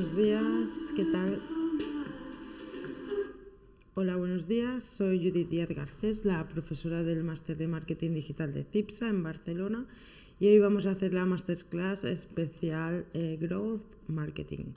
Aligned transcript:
buenos 0.00 0.16
días, 0.16 0.70
¿qué 0.96 1.04
tal? 1.04 1.38
Hola, 3.92 4.16
buenos 4.16 4.48
días. 4.48 4.82
Soy 4.82 5.18
Judith 5.18 5.50
Díaz 5.50 5.68
Garcés, 5.68 6.24
la 6.24 6.48
profesora 6.48 7.02
del 7.02 7.22
Máster 7.22 7.58
de 7.58 7.68
Marketing 7.68 8.12
Digital 8.12 8.54
de 8.54 8.64
CIPSA 8.64 9.08
en 9.08 9.22
Barcelona 9.22 9.86
y 10.38 10.46
hoy 10.46 10.58
vamos 10.58 10.86
a 10.86 10.92
hacer 10.92 11.12
la 11.12 11.26
Masterclass 11.26 12.04
especial 12.04 13.04
eh, 13.12 13.36
Growth 13.38 13.82
Marketing. 14.08 14.72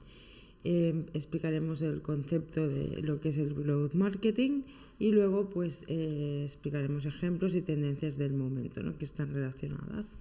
Eh, 0.65 1.05
explicaremos 1.13 1.81
el 1.81 2.01
concepto 2.01 2.67
de 2.67 3.01
lo 3.01 3.21
que 3.21 3.29
es 3.29 3.37
el 3.37 3.53
Growth 3.53 3.93
Marketing 3.93 4.63
y 4.99 5.11
luego 5.11 5.49
pues 5.49 5.85
eh, 5.87 6.41
explicaremos 6.43 7.05
ejemplos 7.05 7.55
y 7.55 7.61
tendencias 7.61 8.17
del 8.17 8.33
momento 8.33 8.83
¿no? 8.83 8.97
que 8.97 9.05
están 9.05 9.33
relacionadas. 9.33 10.17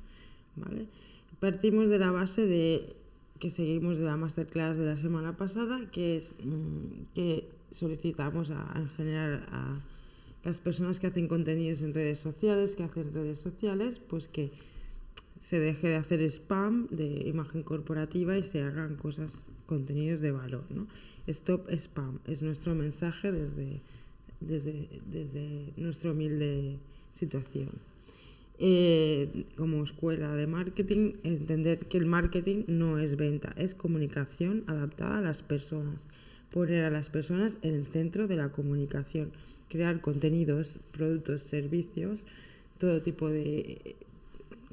¿vale? 0.55 0.87
Partimos 1.41 1.89
de 1.89 1.99
la 1.99 2.13
base 2.13 2.47
de 2.47 3.02
que 3.43 3.51
seguimos 3.51 3.99
de 3.99 4.05
la 4.05 4.17
masterclass 4.17 4.77
de 4.77 4.87
la 4.87 4.97
semana 4.97 5.37
pasada, 5.37 5.91
que 5.91 6.15
es 6.15 6.37
mm, 6.45 7.13
que 7.13 7.49
solicitamos 7.73 8.53
a, 8.53 8.73
en 8.77 8.89
general 8.91 9.45
a 9.51 9.81
las 10.45 10.61
personas 10.61 11.01
que 11.01 11.09
hacen 11.09 11.27
contenidos 11.27 11.83
en 11.83 11.93
redes 11.93 12.21
sociales, 12.21 12.77
que 12.77 12.85
hacen 12.85 13.13
redes 13.13 13.39
sociales, 13.41 13.99
pues 13.99 14.29
que 14.29 14.53
se 15.41 15.59
deje 15.59 15.89
de 15.89 15.97
hacer 15.97 16.23
spam 16.23 16.87
de 16.91 17.27
imagen 17.27 17.65
corporativa 17.65 18.39
y 18.39 18.45
se 18.45 18.63
hagan 18.63 18.95
cosas, 18.95 19.53
contenidos 19.67 20.21
de 20.21 20.31
valor. 20.31 20.63
¿no? 20.71 20.87
Stop 21.27 21.69
spam 21.69 22.21
es 22.29 22.45
nuestro 22.45 22.77
mensaje 22.77 23.33
desde, 23.33 23.81
desde, 24.39 24.89
desde 25.11 25.73
nuestra 25.77 26.13
humilde 26.13 26.79
situación. 27.13 27.71
Eh, 28.59 29.47
como 29.57 29.83
escuela 29.83 30.35
de 30.37 30.47
marketing, 30.47 31.15
entender 31.25 31.81
que 31.87 31.99
el 31.99 32.07
marketing 32.07 32.65
no 32.69 32.99
es 32.99 33.17
venta, 33.17 33.53
es 33.57 33.75
comunicación 33.75 34.65
adaptada 34.67 35.19
a 35.19 35.23
las 35.23 35.43
personas. 35.43 36.07
Poner 36.51 36.85
a 36.85 36.91
las 36.91 37.09
personas 37.09 37.59
en 37.63 37.75
el 37.75 37.87
centro 37.87 38.29
de 38.29 38.37
la 38.37 38.51
comunicación, 38.51 39.33
crear 39.69 40.01
contenidos, 40.01 40.79
productos, 40.93 41.43
servicios, 41.43 42.27
todo 42.79 43.01
tipo 43.01 43.29
de, 43.29 43.97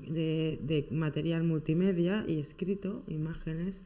de, 0.07 0.59
de 0.61 0.87
material 0.91 1.43
multimedia 1.43 2.25
y 2.27 2.39
escrito, 2.39 3.01
imágenes, 3.07 3.85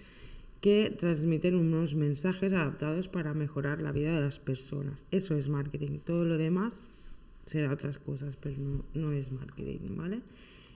que 0.60 0.96
transmiten 0.98 1.56
unos 1.56 1.94
mensajes 1.94 2.54
adaptados 2.54 3.10
para 3.10 3.34
mejorar 3.34 3.82
la 3.82 3.92
vida 3.92 4.16
de 4.16 4.22
las 4.22 4.40
personas. 4.40 5.06
Eso 5.12 5.36
es 5.36 5.50
marketing. 5.50 6.00
Todo 6.00 6.24
lo 6.24 6.38
demás 6.38 6.84
será 7.46 7.72
otras 7.72 7.98
cosas, 7.98 8.36
pero 8.36 8.58
no, 8.58 8.86
no 8.94 9.12
es 9.12 9.32
marketing, 9.32 9.96
¿vale? 9.96 10.22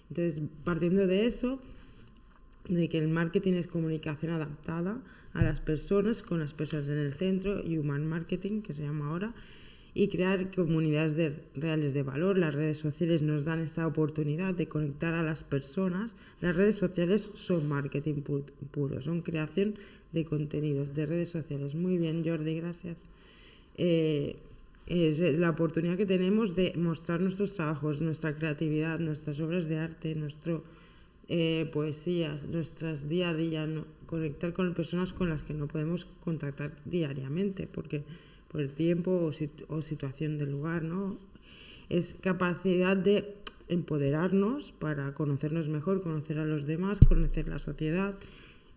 Entonces, 0.09 0.41
partiendo 0.63 1.07
de 1.07 1.25
eso, 1.25 1.59
de 2.67 2.89
que 2.89 2.97
el 2.97 3.07
marketing 3.07 3.53
es 3.53 3.67
comunicación 3.67 4.31
adaptada 4.31 5.01
a 5.33 5.43
las 5.43 5.61
personas, 5.61 6.23
con 6.23 6.39
las 6.39 6.53
personas 6.53 6.89
en 6.89 6.97
el 6.97 7.13
centro, 7.13 7.61
human 7.65 8.07
marketing, 8.07 8.61
que 8.61 8.73
se 8.73 8.83
llama 8.83 9.09
ahora, 9.09 9.33
y 9.93 10.09
crear 10.09 10.51
comunidades 10.53 11.15
de, 11.15 11.43
reales 11.55 11.93
de 11.93 12.03
valor. 12.03 12.38
Las 12.38 12.53
redes 12.53 12.77
sociales 12.77 13.21
nos 13.21 13.45
dan 13.45 13.59
esta 13.61 13.88
oportunidad 13.88 14.53
de 14.53 14.67
conectar 14.67 15.13
a 15.13 15.23
las 15.23 15.43
personas. 15.43 16.15
Las 16.39 16.55
redes 16.55 16.75
sociales 16.75 17.31
son 17.33 17.67
marketing 17.67 18.21
puro, 18.71 19.01
son 19.01 19.21
creación 19.21 19.75
de 20.11 20.25
contenidos 20.25 20.93
de 20.93 21.05
redes 21.07 21.29
sociales. 21.29 21.73
Muy 21.73 21.97
bien, 21.97 22.23
Jordi, 22.23 22.59
gracias. 22.59 23.09
Eh, 23.75 24.38
es 24.88 25.19
la 25.19 25.49
oportunidad 25.49 25.97
que 25.97 26.05
tenemos 26.05 26.55
de 26.55 26.73
mostrar 26.77 27.19
nuestros 27.19 27.55
trabajos, 27.55 28.02
nuestra 28.02 28.35
creatividad, 28.35 28.99
nuestras 28.99 29.39
obras 29.41 29.67
de 29.67 29.79
arte, 29.79 30.16
nuestras 30.16 30.61
eh, 31.27 31.69
poesías, 31.73 32.47
nuestras 32.47 33.09
día 33.09 33.29
a 33.29 33.33
día, 33.33 33.67
conectar 34.05 34.53
con 34.53 34.73
personas 34.73 35.11
con 35.11 35.29
las 35.29 35.44
que 35.44 35.53
no 35.53 35.67
podemos 35.67 36.05
contactar 36.23 36.72
diariamente, 36.85 37.67
porque 37.67 38.03
por 38.47 38.62
el 38.62 38.72
tiempo 38.72 39.12
o, 39.12 39.75
o 39.75 39.81
situación 39.81 40.38
del 40.38 40.51
lugar, 40.51 40.84
¿no? 40.84 41.17
Es 41.89 42.16
capacidad 42.22 42.95
de 42.95 43.35
empoderarnos 43.67 44.72
para 44.72 45.13
conocernos 45.13 45.67
mejor, 45.67 46.01
conocer 46.01 46.39
a 46.39 46.45
los 46.45 46.66
demás, 46.66 47.00
conocer 47.06 47.50
la 47.50 47.59
sociedad, 47.59 48.16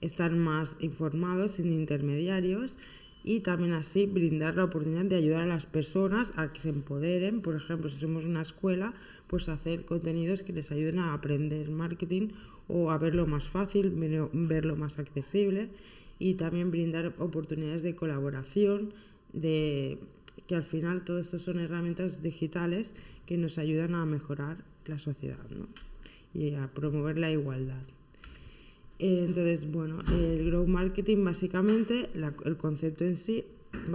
estar 0.00 0.32
más 0.32 0.76
informados, 0.80 1.52
sin 1.52 1.72
intermediarios 1.72 2.78
y 3.22 3.40
también 3.40 3.72
así 3.72 4.06
brindar 4.06 4.56
la 4.56 4.64
oportunidad 4.64 5.04
de 5.04 5.16
ayudar 5.16 5.42
a 5.42 5.46
las 5.46 5.66
personas 5.66 6.32
a 6.36 6.52
que 6.52 6.60
se 6.60 6.70
empoderen. 6.70 7.42
Por 7.42 7.54
ejemplo, 7.54 7.90
si 7.90 8.00
somos 8.00 8.24
una 8.24 8.42
escuela, 8.42 8.94
pues 9.26 9.48
hacer 9.48 9.84
contenidos 9.84 10.42
que 10.42 10.52
les 10.52 10.72
ayuden 10.72 10.98
a 10.98 11.12
aprender 11.12 11.70
marketing 11.70 12.28
o 12.68 12.90
a 12.90 12.98
verlo 12.98 13.26
más 13.26 13.48
fácil, 13.48 13.90
verlo 14.32 14.76
más 14.76 14.98
accesible 14.98 15.68
y 16.18 16.34
también 16.34 16.70
brindar 16.70 17.14
oportunidades 17.18 17.82
de 17.82 17.94
colaboración, 17.94 18.92
de 19.32 19.98
que 20.46 20.54
al 20.54 20.64
final 20.64 21.04
todo 21.04 21.18
esto 21.18 21.38
son 21.38 21.60
herramientas 21.60 22.22
digitales 22.22 22.94
que 23.26 23.36
nos 23.36 23.58
ayudan 23.58 23.94
a 23.94 24.04
mejorar 24.06 24.64
la 24.86 24.98
sociedad 24.98 25.48
¿no? 25.50 25.68
y 26.34 26.54
a 26.54 26.68
promover 26.68 27.18
la 27.18 27.30
igualdad. 27.30 27.82
Eh, 29.00 29.24
entonces, 29.26 29.70
bueno, 29.72 30.00
el 30.12 30.44
growth 30.44 30.68
marketing 30.68 31.24
básicamente, 31.24 32.10
el 32.44 32.56
concepto 32.58 33.04
en 33.04 33.16
sí 33.16 33.46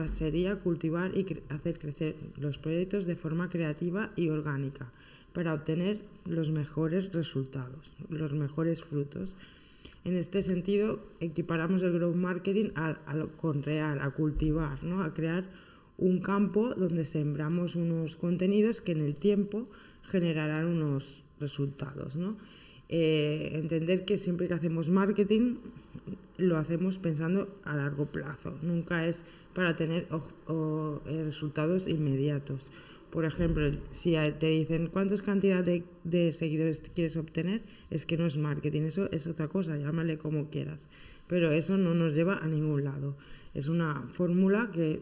sería 0.08 0.56
cultivar 0.56 1.16
y 1.16 1.44
hacer 1.50 1.78
crecer 1.78 2.16
los 2.38 2.58
proyectos 2.58 3.06
de 3.06 3.16
forma 3.16 3.48
creativa 3.50 4.12
y 4.16 4.30
orgánica 4.30 4.92
para 5.32 5.54
obtener 5.54 6.00
los 6.26 6.50
mejores 6.50 7.14
resultados, 7.14 7.92
los 8.10 8.34
mejores 8.34 8.84
frutos. 8.84 9.36
En 10.06 10.16
este 10.18 10.42
sentido, 10.42 11.00
equiparamos 11.20 11.84
el 11.84 11.94
growth 11.94 12.16
marketing 12.16 12.72
a, 12.76 12.98
con 13.38 13.62
real, 13.62 14.00
a 14.02 14.10
cultivar, 14.10 14.84
¿no? 14.84 15.04
a 15.04 15.14
crear 15.14 15.44
un 16.00 16.20
campo 16.20 16.74
donde 16.74 17.06
sembramos 17.06 17.76
unos 17.76 18.16
contenidos 18.16 18.82
que 18.82 18.94
en 18.94 19.02
el 19.02 19.16
tiempo 19.16 19.68
generarán 20.02 20.66
unos 20.66 21.24
resultados. 21.40 22.16
¿no? 22.16 22.38
Eh, 22.90 23.52
entender 23.54 24.06
que 24.06 24.18
siempre 24.18 24.48
que 24.48 24.54
hacemos 24.54 24.90
marketing 24.90 25.58
lo 26.38 26.58
hacemos 26.58 26.98
pensando 26.98 27.48
a 27.64 27.76
largo 27.76 28.06
plazo, 28.06 28.58
nunca 28.62 29.08
es 29.08 29.24
para 29.54 29.76
tener 29.76 30.08
eh, 30.10 31.24
resultados 31.26 31.88
inmediatos. 31.88 32.70
Por 33.10 33.24
ejemplo, 33.24 33.72
si 33.92 34.16
te 34.40 34.48
dicen 34.48 34.88
cuántas 34.88 35.22
cantidad 35.22 35.64
de, 35.64 36.34
seguidores 36.34 36.82
quieres 36.94 37.16
obtener, 37.16 37.62
es 37.90 38.06
que 38.06 38.18
no 38.18 38.26
es 38.26 38.36
marketing, 38.36 38.82
eso 38.82 39.10
es 39.12 39.26
otra 39.26 39.48
cosa, 39.48 39.78
llámale 39.78 40.18
como 40.18 40.50
quieras. 40.50 40.90
Pero 41.28 41.52
eso 41.54 41.78
no 41.78 41.94
nos 41.94 42.14
lleva 42.14 42.38
a 42.40 42.48
ningún 42.48 42.84
lado. 42.84 43.16
Es 43.56 43.70
una 43.70 44.04
fórmula 44.14 44.70
que, 44.74 45.00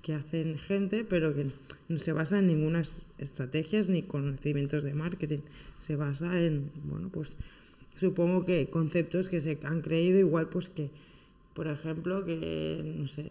que 0.00 0.14
hacen 0.14 0.56
gente, 0.56 1.04
pero 1.04 1.34
que 1.34 1.48
no 1.90 1.98
se 1.98 2.12
basa 2.12 2.38
en 2.38 2.46
ninguna 2.46 2.82
estrategias 3.18 3.90
ni 3.90 4.02
conocimientos 4.02 4.82
de 4.84 4.94
marketing. 4.94 5.40
Se 5.78 5.94
basa 5.94 6.40
en, 6.40 6.70
bueno, 6.84 7.10
pues 7.12 7.36
supongo 7.94 8.46
que 8.46 8.68
conceptos 8.70 9.28
que 9.28 9.42
se 9.42 9.58
han 9.64 9.82
creído 9.82 10.18
igual 10.18 10.48
pues 10.48 10.70
que, 10.70 10.90
por 11.52 11.66
ejemplo, 11.66 12.24
que, 12.24 12.96
no 12.96 13.06
sé, 13.06 13.30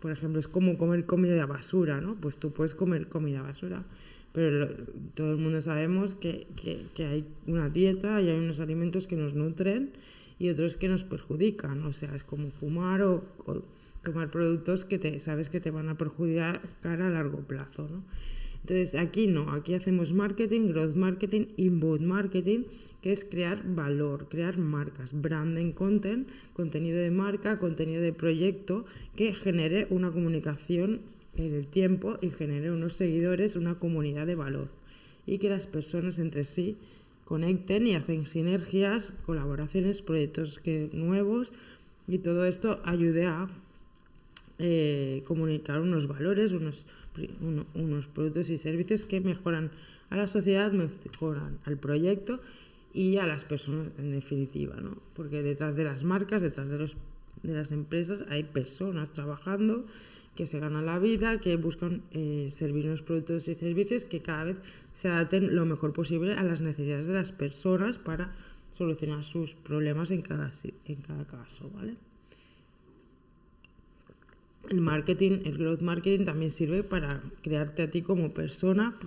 por 0.00 0.10
ejemplo, 0.10 0.40
es 0.40 0.48
como 0.48 0.76
comer 0.76 1.06
comida 1.06 1.46
basura, 1.46 2.00
¿no? 2.00 2.16
Pues 2.16 2.36
tú 2.36 2.50
puedes 2.50 2.74
comer 2.74 3.06
comida 3.08 3.40
basura, 3.40 3.84
pero 4.32 4.68
todo 5.14 5.30
el 5.30 5.38
mundo 5.38 5.60
sabemos 5.60 6.14
que, 6.14 6.48
que, 6.60 6.86
que, 6.92 7.06
hay 7.06 7.24
una 7.46 7.68
dieta 7.68 8.20
y 8.20 8.30
hay 8.30 8.38
unos 8.38 8.58
alimentos 8.58 9.06
que 9.06 9.14
nos 9.14 9.34
nutren 9.34 9.92
y 10.38 10.48
otros 10.48 10.76
que 10.76 10.88
nos 10.88 11.04
perjudican, 11.04 11.82
o 11.84 11.92
sea, 11.92 12.14
es 12.14 12.24
como 12.24 12.50
fumar 12.50 13.02
o, 13.02 13.24
tomar 14.02 14.30
productos 14.30 14.84
que 14.84 14.98
te 14.98 15.18
sabes 15.20 15.48
que 15.48 15.60
te 15.60 15.70
van 15.70 15.88
a 15.88 15.96
perjudicar 15.96 16.60
a 16.82 16.96
largo 16.96 17.38
plazo, 17.38 17.88
¿no? 17.90 18.04
Entonces 18.60 18.94
aquí 18.94 19.26
no, 19.26 19.52
aquí 19.52 19.74
hacemos 19.74 20.12
marketing, 20.12 20.68
growth 20.68 20.94
marketing, 20.94 21.48
inbound 21.56 22.00
marketing, 22.00 22.64
que 23.02 23.12
es 23.12 23.24
crear 23.24 23.62
valor, 23.62 24.28
crear 24.30 24.56
marcas, 24.56 25.10
branding 25.12 25.72
content, 25.72 26.28
contenido 26.54 26.98
de 26.98 27.10
marca, 27.10 27.58
contenido 27.58 28.00
de 28.00 28.14
proyecto 28.14 28.86
que 29.16 29.34
genere 29.34 29.86
una 29.90 30.10
comunicación 30.10 31.02
en 31.36 31.52
el 31.52 31.66
tiempo 31.66 32.16
y 32.22 32.30
genere 32.30 32.70
unos 32.70 32.94
seguidores, 32.94 33.56
una 33.56 33.78
comunidad 33.78 34.26
de 34.26 34.34
valor. 34.34 34.68
Y 35.26 35.36
que 35.36 35.50
las 35.50 35.66
personas 35.66 36.18
entre 36.18 36.44
sí 36.44 36.78
conecten 37.24 37.86
y 37.86 37.94
hacen 37.94 38.26
sinergias, 38.26 39.12
colaboraciones, 39.26 40.02
proyectos 40.02 40.60
nuevos 40.92 41.52
y 42.06 42.18
todo 42.18 42.44
esto 42.44 42.80
ayude 42.84 43.26
a 43.26 43.48
eh, 44.58 45.22
comunicar 45.26 45.80
unos 45.80 46.06
valores, 46.06 46.52
unos 46.52 46.86
unos 47.74 48.06
productos 48.06 48.50
y 48.50 48.58
servicios 48.58 49.04
que 49.04 49.20
mejoran 49.20 49.70
a 50.10 50.16
la 50.16 50.26
sociedad, 50.26 50.72
mejoran 50.72 51.58
al 51.64 51.76
proyecto 51.76 52.40
y 52.92 53.16
a 53.18 53.26
las 53.26 53.44
personas 53.44 53.88
en 53.98 54.12
definitiva, 54.12 54.76
¿no? 54.76 54.98
Porque 55.14 55.42
detrás 55.42 55.76
de 55.76 55.84
las 55.84 56.04
marcas, 56.04 56.42
detrás 56.42 56.70
de, 56.70 56.78
los, 56.78 56.96
de 57.42 57.54
las 57.54 57.72
empresas 57.72 58.24
hay 58.28 58.44
personas 58.44 59.12
trabajando 59.12 59.84
que 60.36 60.46
se 60.46 60.58
ganan 60.58 60.86
la 60.86 60.98
vida, 60.98 61.40
que 61.40 61.56
buscan 61.56 62.02
eh, 62.10 62.48
servir 62.50 62.86
unos 62.86 63.02
productos 63.02 63.46
y 63.46 63.54
servicios 63.54 64.04
que 64.04 64.20
cada 64.20 64.44
vez 64.44 64.56
se 64.94 65.08
adapten 65.08 65.54
lo 65.54 65.66
mejor 65.66 65.92
posible 65.92 66.34
a 66.34 66.42
las 66.42 66.60
necesidades 66.60 67.06
de 67.06 67.14
las 67.14 67.32
personas 67.32 67.98
para 67.98 68.32
solucionar 68.72 69.24
sus 69.24 69.54
problemas 69.54 70.10
en 70.10 70.22
cada, 70.22 70.50
en 70.86 70.96
cada 71.02 71.26
caso, 71.26 71.70
¿vale? 71.74 71.96
El 74.70 74.80
marketing, 74.80 75.40
el 75.44 75.58
growth 75.58 75.82
marketing 75.82 76.24
también 76.24 76.50
sirve 76.50 76.82
para 76.82 77.22
crearte 77.42 77.82
a 77.82 77.90
ti 77.90 78.00
como 78.00 78.32
persona, 78.32 78.98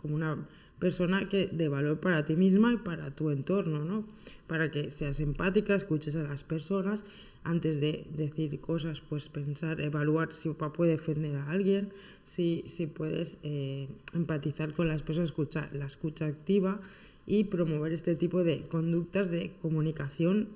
como 0.00 0.14
una 0.14 0.38
persona 0.78 1.28
que 1.28 1.46
de 1.46 1.68
valor 1.68 1.98
para 1.98 2.24
ti 2.24 2.36
misma 2.36 2.72
y 2.72 2.76
para 2.76 3.10
tu 3.10 3.30
entorno, 3.30 3.84
¿no? 3.84 4.04
Para 4.46 4.70
que 4.70 4.90
seas 4.90 5.20
empática, 5.20 5.74
escuches 5.74 6.16
a 6.16 6.22
las 6.22 6.44
personas 6.44 7.04
antes 7.44 7.80
de 7.80 8.04
decir 8.16 8.60
cosas, 8.60 9.00
pues 9.00 9.28
pensar, 9.28 9.80
evaluar 9.80 10.34
si 10.34 10.50
puede 10.50 10.92
defender 10.92 11.36
a 11.36 11.50
alguien, 11.50 11.90
si, 12.24 12.64
si 12.66 12.86
puedes 12.86 13.38
eh, 13.42 13.88
empatizar 14.14 14.72
con 14.74 14.88
las 14.88 15.02
personas, 15.02 15.30
escuchar 15.30 15.70
la 15.72 15.86
escucha 15.86 16.26
activa 16.26 16.80
y 17.26 17.44
promover 17.44 17.92
este 17.92 18.14
tipo 18.16 18.44
de 18.44 18.62
conductas 18.62 19.30
de 19.30 19.52
comunicación 19.62 20.48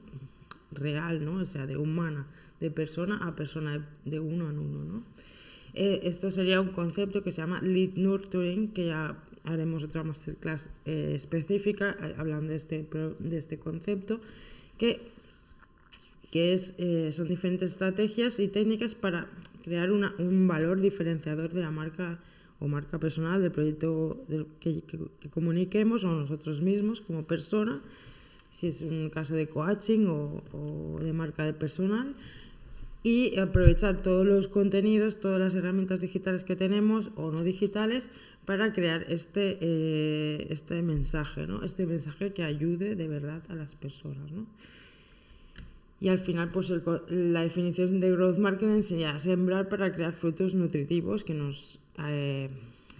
real, 0.70 1.25
¿no? 1.25 1.34
O 1.34 1.46
sea, 1.46 1.66
de 1.66 1.76
humana, 1.76 2.26
de 2.60 2.70
persona 2.70 3.18
a 3.26 3.36
persona, 3.36 3.86
de 4.04 4.20
uno 4.20 4.50
en 4.50 4.58
uno, 4.58 4.84
¿no? 4.84 5.02
Eh, 5.75 6.00
esto 6.04 6.30
sería 6.30 6.60
un 6.60 6.68
concepto 6.68 7.22
que 7.22 7.32
se 7.32 7.40
llama 7.40 7.60
lead 7.62 7.94
nurturing, 7.96 8.68
que 8.68 8.86
ya 8.86 9.16
haremos 9.44 9.82
otra 9.82 10.02
masterclass 10.02 10.70
eh, 10.84 11.12
específica 11.14 11.96
eh, 12.00 12.14
hablando 12.18 12.50
de 12.50 12.56
este, 12.56 12.86
de 13.18 13.38
este 13.38 13.58
concepto, 13.58 14.20
que, 14.78 15.00
que 16.30 16.52
es, 16.52 16.74
son 17.14 17.28
diferentes 17.28 17.72
estrategias 17.72 18.38
y 18.40 18.48
técnicas 18.48 18.94
para 18.94 19.28
crear 19.62 19.90
una, 19.92 20.14
un 20.18 20.48
valor 20.48 20.80
diferenciador 20.80 21.52
de 21.52 21.60
la 21.60 21.70
marca 21.70 22.18
o 22.58 22.68
marca 22.68 22.98
personal 22.98 23.42
del 23.42 23.50
proyecto 23.50 24.24
que, 24.60 24.82
comuniquemos 25.30 26.04
o 26.04 26.08
nosotros 26.08 26.60
mismos 26.60 27.00
como 27.00 27.24
persona, 27.24 27.82
si 28.50 28.68
es 28.68 28.82
un 28.82 29.10
caso 29.10 29.34
de 29.34 29.48
coaching 29.48 30.06
o, 30.06 30.42
o 30.52 30.98
de 31.00 31.12
marca 31.12 31.44
de 31.44 31.52
personal 31.52 32.14
y 33.02 33.36
aprovechar 33.38 34.00
todos 34.00 34.24
los 34.24 34.46
contenidos, 34.46 35.18
todas 35.18 35.40
las 35.40 35.54
herramientas 35.54 36.00
digitales 36.00 36.44
que 36.44 36.54
tenemos 36.54 37.10
o 37.16 37.32
no 37.32 37.42
digitales 37.42 38.10
para 38.44 38.72
crear 38.72 39.04
este, 39.08 39.58
eh, 39.60 40.46
este 40.50 40.82
mensaje, 40.82 41.46
¿no? 41.46 41.62
este 41.62 41.86
mensaje 41.86 42.32
que 42.32 42.42
ayude 42.42 42.96
de 42.96 43.08
verdad 43.08 43.42
a 43.48 43.54
las 43.54 43.74
personas. 43.74 44.30
¿no? 44.32 44.46
Y 46.02 46.08
al 46.08 46.18
final, 46.18 46.50
pues 46.50 46.68
la 47.08 47.42
definición 47.42 48.00
de 48.00 48.10
growth 48.10 48.36
marketing 48.36 48.82
sería 48.82 49.16
sembrar 49.20 49.68
para 49.68 49.92
crear 49.94 50.14
frutos 50.14 50.52
nutritivos 50.52 51.22
que 51.22 51.32
nos, 51.32 51.78
eh, 52.04 52.50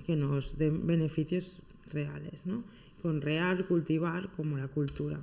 que 0.07 0.15
nos 0.15 0.57
den 0.57 0.87
beneficios 0.87 1.59
reales, 1.93 2.47
¿no? 2.47 2.63
Con 3.03 3.21
real, 3.21 3.67
cultivar, 3.67 4.29
como 4.37 4.57
la 4.57 4.69
cultura. 4.69 5.19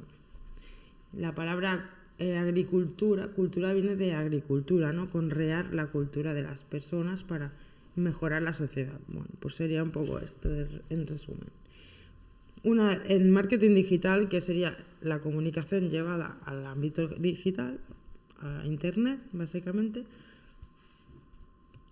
La 1.14 1.34
palabra 1.34 1.90
eh, 2.18 2.38
agricultura, 2.38 3.30
cultura 3.30 3.72
viene 3.72 3.96
de 3.96 4.14
agricultura, 4.14 4.92
¿no? 4.92 5.10
Conrear 5.10 5.74
la 5.74 5.88
cultura 5.88 6.34
de 6.34 6.44
las 6.44 6.66
personas 6.66 7.24
para 7.24 7.54
mejorar 7.96 8.42
la 8.42 8.54
sociedad. 8.54 9.00
Bueno, 9.08 9.30
pues 9.40 9.56
sería 9.56 9.84
un 9.84 9.92
poco 9.92 10.20
esto 10.20 10.50
en 10.90 11.08
resumen. 11.08 11.50
Una, 12.64 12.94
en 13.06 13.32
marketing 13.32 13.74
digital, 13.74 14.28
que 14.28 14.42
sería 14.42 14.78
la 15.02 15.20
comunicación 15.20 15.90
llevada 15.90 16.38
al 16.46 16.66
ámbito 16.66 17.08
digital, 17.08 17.80
a 18.42 18.66
Internet, 18.66 19.20
básicamente, 19.32 20.04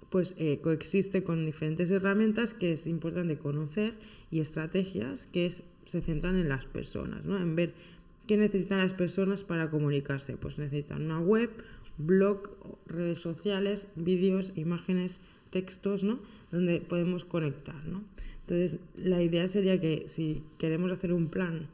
pues 0.10 0.36
eh, 0.38 0.60
coexiste 0.62 1.24
con 1.24 1.46
diferentes 1.46 1.92
herramientas 1.92 2.54
que 2.54 2.72
es 2.72 2.88
importante 2.88 3.38
conocer 3.38 3.94
y 4.32 4.40
estrategias 4.40 5.28
que 5.28 5.50
se 5.50 6.02
centran 6.02 6.38
en 6.38 6.50
las 6.50 6.66
personas, 6.66 7.26
¿no? 7.26 7.38
en 7.38 7.56
ver 7.56 7.74
¿Qué 8.28 8.36
necesitan 8.36 8.80
las 8.80 8.94
personas 8.94 9.46
para 9.46 9.70
comunicarse? 9.70 10.36
Pues 10.36 10.58
necesitan 10.58 11.04
una 11.04 11.22
web, 11.22 11.50
blog, 11.98 12.50
redes 12.86 13.20
sociales, 13.20 13.88
vídeos, 13.96 14.52
imágenes, 14.58 15.22
textos, 15.50 16.04
¿no? 16.04 16.20
Donde 16.52 16.80
podemos 16.80 17.26
conectar, 17.26 17.86
¿no? 17.86 18.04
Entonces, 18.42 18.80
la 18.96 19.22
idea 19.22 19.50
sería 19.50 19.80
que 19.80 20.06
si 20.08 20.42
queremos 20.58 20.92
hacer 20.92 21.12
un 21.12 21.28
plan 21.28 21.68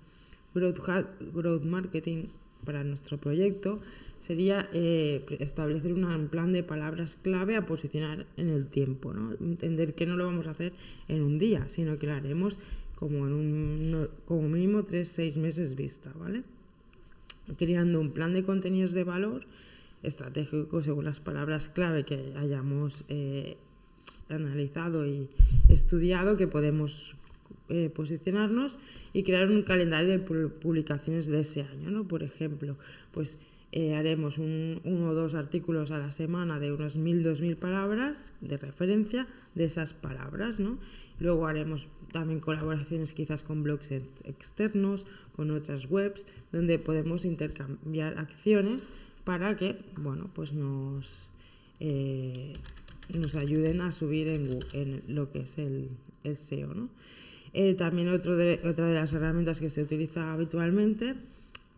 growth, 0.55 1.63
marketing 1.63 2.25
para 2.65 2.83
nuestro 2.83 3.17
proyecto, 3.17 3.79
sería 4.19 4.69
eh, 4.73 5.25
establecer 5.39 5.93
un 5.93 6.27
plan 6.29 6.53
de 6.53 6.63
palabras 6.63 7.17
clave 7.21 7.57
a 7.57 7.65
posicionar 7.65 8.25
en 8.37 8.49
el 8.49 8.67
tiempo, 8.67 9.13
¿no? 9.13 9.33
Entender 9.33 9.93
que 9.95 10.05
no 10.05 10.15
lo 10.15 10.25
vamos 10.25 10.47
a 10.47 10.51
hacer 10.51 10.73
en 11.09 11.21
un 11.21 11.37
día, 11.37 11.67
sino 11.67 11.99
que 11.99 12.07
lo 12.07 12.13
haremos 12.13 12.57
como 12.95 13.27
en 13.27 13.33
un, 13.33 14.07
como 14.25 14.47
mínimo 14.47 14.83
tres, 14.83 15.09
seis 15.09 15.35
meses 15.37 15.75
vista, 15.75 16.11
¿vale? 16.17 16.43
Creando 17.57 17.99
un 17.99 18.11
plan 18.11 18.33
de 18.33 18.43
contenidos 18.43 18.93
de 18.93 19.03
valor 19.03 19.45
estratégico 20.03 20.81
según 20.81 21.05
las 21.05 21.19
palabras 21.19 21.69
clave 21.69 22.05
que 22.05 22.33
hayamos 22.37 23.05
eh, 23.07 23.57
analizado 24.29 25.05
y 25.05 25.29
estudiado 25.69 26.37
que 26.37 26.47
podemos 26.47 27.15
eh, 27.69 27.89
posicionarnos 27.89 28.77
y 29.13 29.23
crear 29.23 29.49
un 29.49 29.63
calendario 29.63 30.09
de 30.09 30.19
publicaciones 30.19 31.27
de 31.27 31.39
ese 31.39 31.61
año, 31.61 31.89
¿no? 31.89 32.07
Por 32.07 32.23
ejemplo, 32.23 32.77
pues 33.11 33.39
eh, 33.71 33.95
haremos 33.95 34.37
un, 34.37 34.81
uno 34.83 35.09
o 35.09 35.13
dos 35.13 35.33
artículos 35.33 35.91
a 35.91 35.97
la 35.97 36.11
semana 36.11 36.59
de 36.59 36.71
unas 36.71 36.97
mil, 36.97 37.23
dos 37.23 37.41
mil 37.41 37.57
palabras 37.57 38.33
de 38.41 38.57
referencia 38.57 39.27
de 39.55 39.63
esas 39.63 39.93
palabras, 39.93 40.59
¿no? 40.59 40.77
Luego 41.19 41.47
haremos 41.47 41.87
también 42.11 42.39
colaboraciones 42.39 43.13
quizás 43.13 43.43
con 43.43 43.63
blogs 43.63 43.91
externos, 44.25 45.07
con 45.35 45.49
otras 45.51 45.89
webs, 45.89 46.27
donde 46.51 46.79
podemos 46.79 47.23
intercambiar 47.23 48.19
acciones 48.19 48.89
para 49.23 49.55
que, 49.55 49.77
bueno, 49.97 50.29
pues 50.33 50.53
nos, 50.53 51.19
eh, 51.79 52.53
nos 53.17 53.35
ayuden 53.35 53.81
a 53.81 53.91
subir 53.91 54.27
en, 54.73 55.03
lo 55.07 55.31
que 55.31 55.41
es 55.41 55.57
el, 55.57 55.89
SEO, 56.35 56.73
¿no? 56.73 56.89
Eh, 57.53 57.73
también 57.75 58.07
otro 58.09 58.35
de, 58.35 58.61
otra 58.65 58.87
de 58.87 58.95
las 58.95 59.13
herramientas 59.13 59.59
que 59.59 59.69
se 59.69 59.83
utiliza 59.83 60.33
habitualmente 60.33 61.15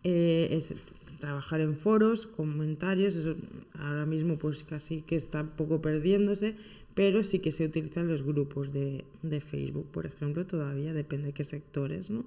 eh, 0.04 0.48
es 0.52 0.74
trabajar 1.20 1.60
en 1.60 1.76
foros, 1.76 2.26
comentarios, 2.26 3.16
eso 3.16 3.34
ahora 3.74 4.06
mismo 4.06 4.38
pues 4.38 4.62
casi 4.64 5.02
que 5.02 5.16
está 5.16 5.42
un 5.42 5.48
poco 5.48 5.82
perdiéndose, 5.82 6.54
pero 6.94 7.22
sí 7.22 7.40
que 7.40 7.52
se 7.52 7.64
utilizan 7.64 8.08
los 8.08 8.22
grupos 8.22 8.72
de, 8.72 9.04
Facebook, 9.40 9.86
por 9.90 10.06
ejemplo, 10.06 10.46
todavía 10.46 10.94
depende 10.94 11.26
de 11.28 11.32
qué 11.32 11.44
sectores, 11.44 12.10
¿no? 12.10 12.24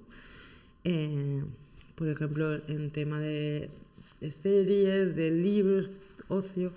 Por 1.94 2.08
ejemplo, 2.08 2.54
en 2.68 2.90
tema 2.90 3.20
de, 3.20 3.68
series, 4.28 5.16
de 5.16 5.30
libros, 5.30 5.90
ocio, 6.28 6.72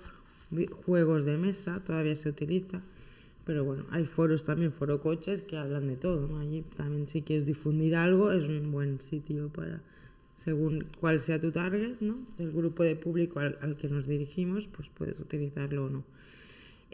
juegos 0.86 1.24
de 1.24 1.36
mesa, 1.36 1.82
todavía 1.84 2.16
se 2.16 2.28
utiliza. 2.28 2.82
Pero 3.44 3.64
bueno, 3.64 3.84
hay 3.90 4.06
foros 4.06 4.44
también, 4.44 4.72
foro 4.72 5.00
coches, 5.00 5.42
que 5.42 5.56
hablan 5.56 5.86
de 5.88 5.96
todo, 5.96 6.26
¿no? 6.26 6.38
Allí 6.38 6.64
también 6.76 7.06
si 7.06 7.20
quieres 7.20 7.44
difundir 7.44 7.94
algo 7.94 8.32
es 8.32 8.44
un 8.44 8.72
buen 8.72 9.00
sitio 9.00 9.48
para, 9.48 9.82
según 10.34 10.86
cuál 10.98 11.20
sea 11.20 11.38
tu 11.40 11.52
target, 11.52 12.00
¿no? 12.00 12.16
El 12.38 12.52
grupo 12.52 12.82
de 12.82 12.96
público 12.96 13.40
al, 13.40 13.58
al 13.60 13.76
que 13.76 13.88
nos 13.88 14.06
dirigimos, 14.06 14.66
pues 14.68 14.88
puedes 14.88 15.20
utilizarlo 15.20 15.84
o 15.84 15.90
no. 15.90 16.04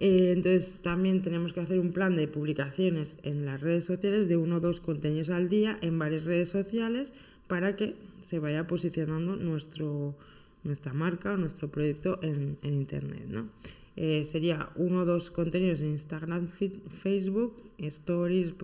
Eh, 0.00 0.32
entonces 0.32 0.80
también 0.82 1.20
tenemos 1.20 1.52
que 1.52 1.60
hacer 1.60 1.78
un 1.78 1.92
plan 1.92 2.16
de 2.16 2.26
publicaciones 2.26 3.18
en 3.22 3.44
las 3.44 3.60
redes 3.60 3.84
sociales 3.84 4.28
de 4.28 4.38
uno 4.38 4.56
o 4.56 4.60
dos 4.60 4.80
contenidos 4.80 5.28
al 5.28 5.50
día 5.50 5.78
en 5.82 5.98
varias 5.98 6.24
redes 6.24 6.48
sociales 6.48 7.12
para 7.48 7.76
que 7.76 7.96
se 8.22 8.38
vaya 8.38 8.66
posicionando 8.66 9.36
nuestro, 9.36 10.16
nuestra 10.64 10.92
marca 10.92 11.32
o 11.32 11.36
nuestro 11.36 11.68
proyecto 11.68 12.18
en, 12.22 12.58
Internet. 12.62 13.24
¿no? 13.28 13.48
Eh, 13.96 14.24
sería 14.24 14.70
uno 14.76 15.02
o 15.02 15.04
dos 15.04 15.30
contenidos 15.30 15.80
en 15.80 15.90
Instagram, 15.90 16.48
Facebook, 16.48 17.62
Stories, 17.78 18.54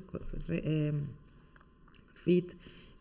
eh, 0.48 0.92
Feed, 2.14 2.44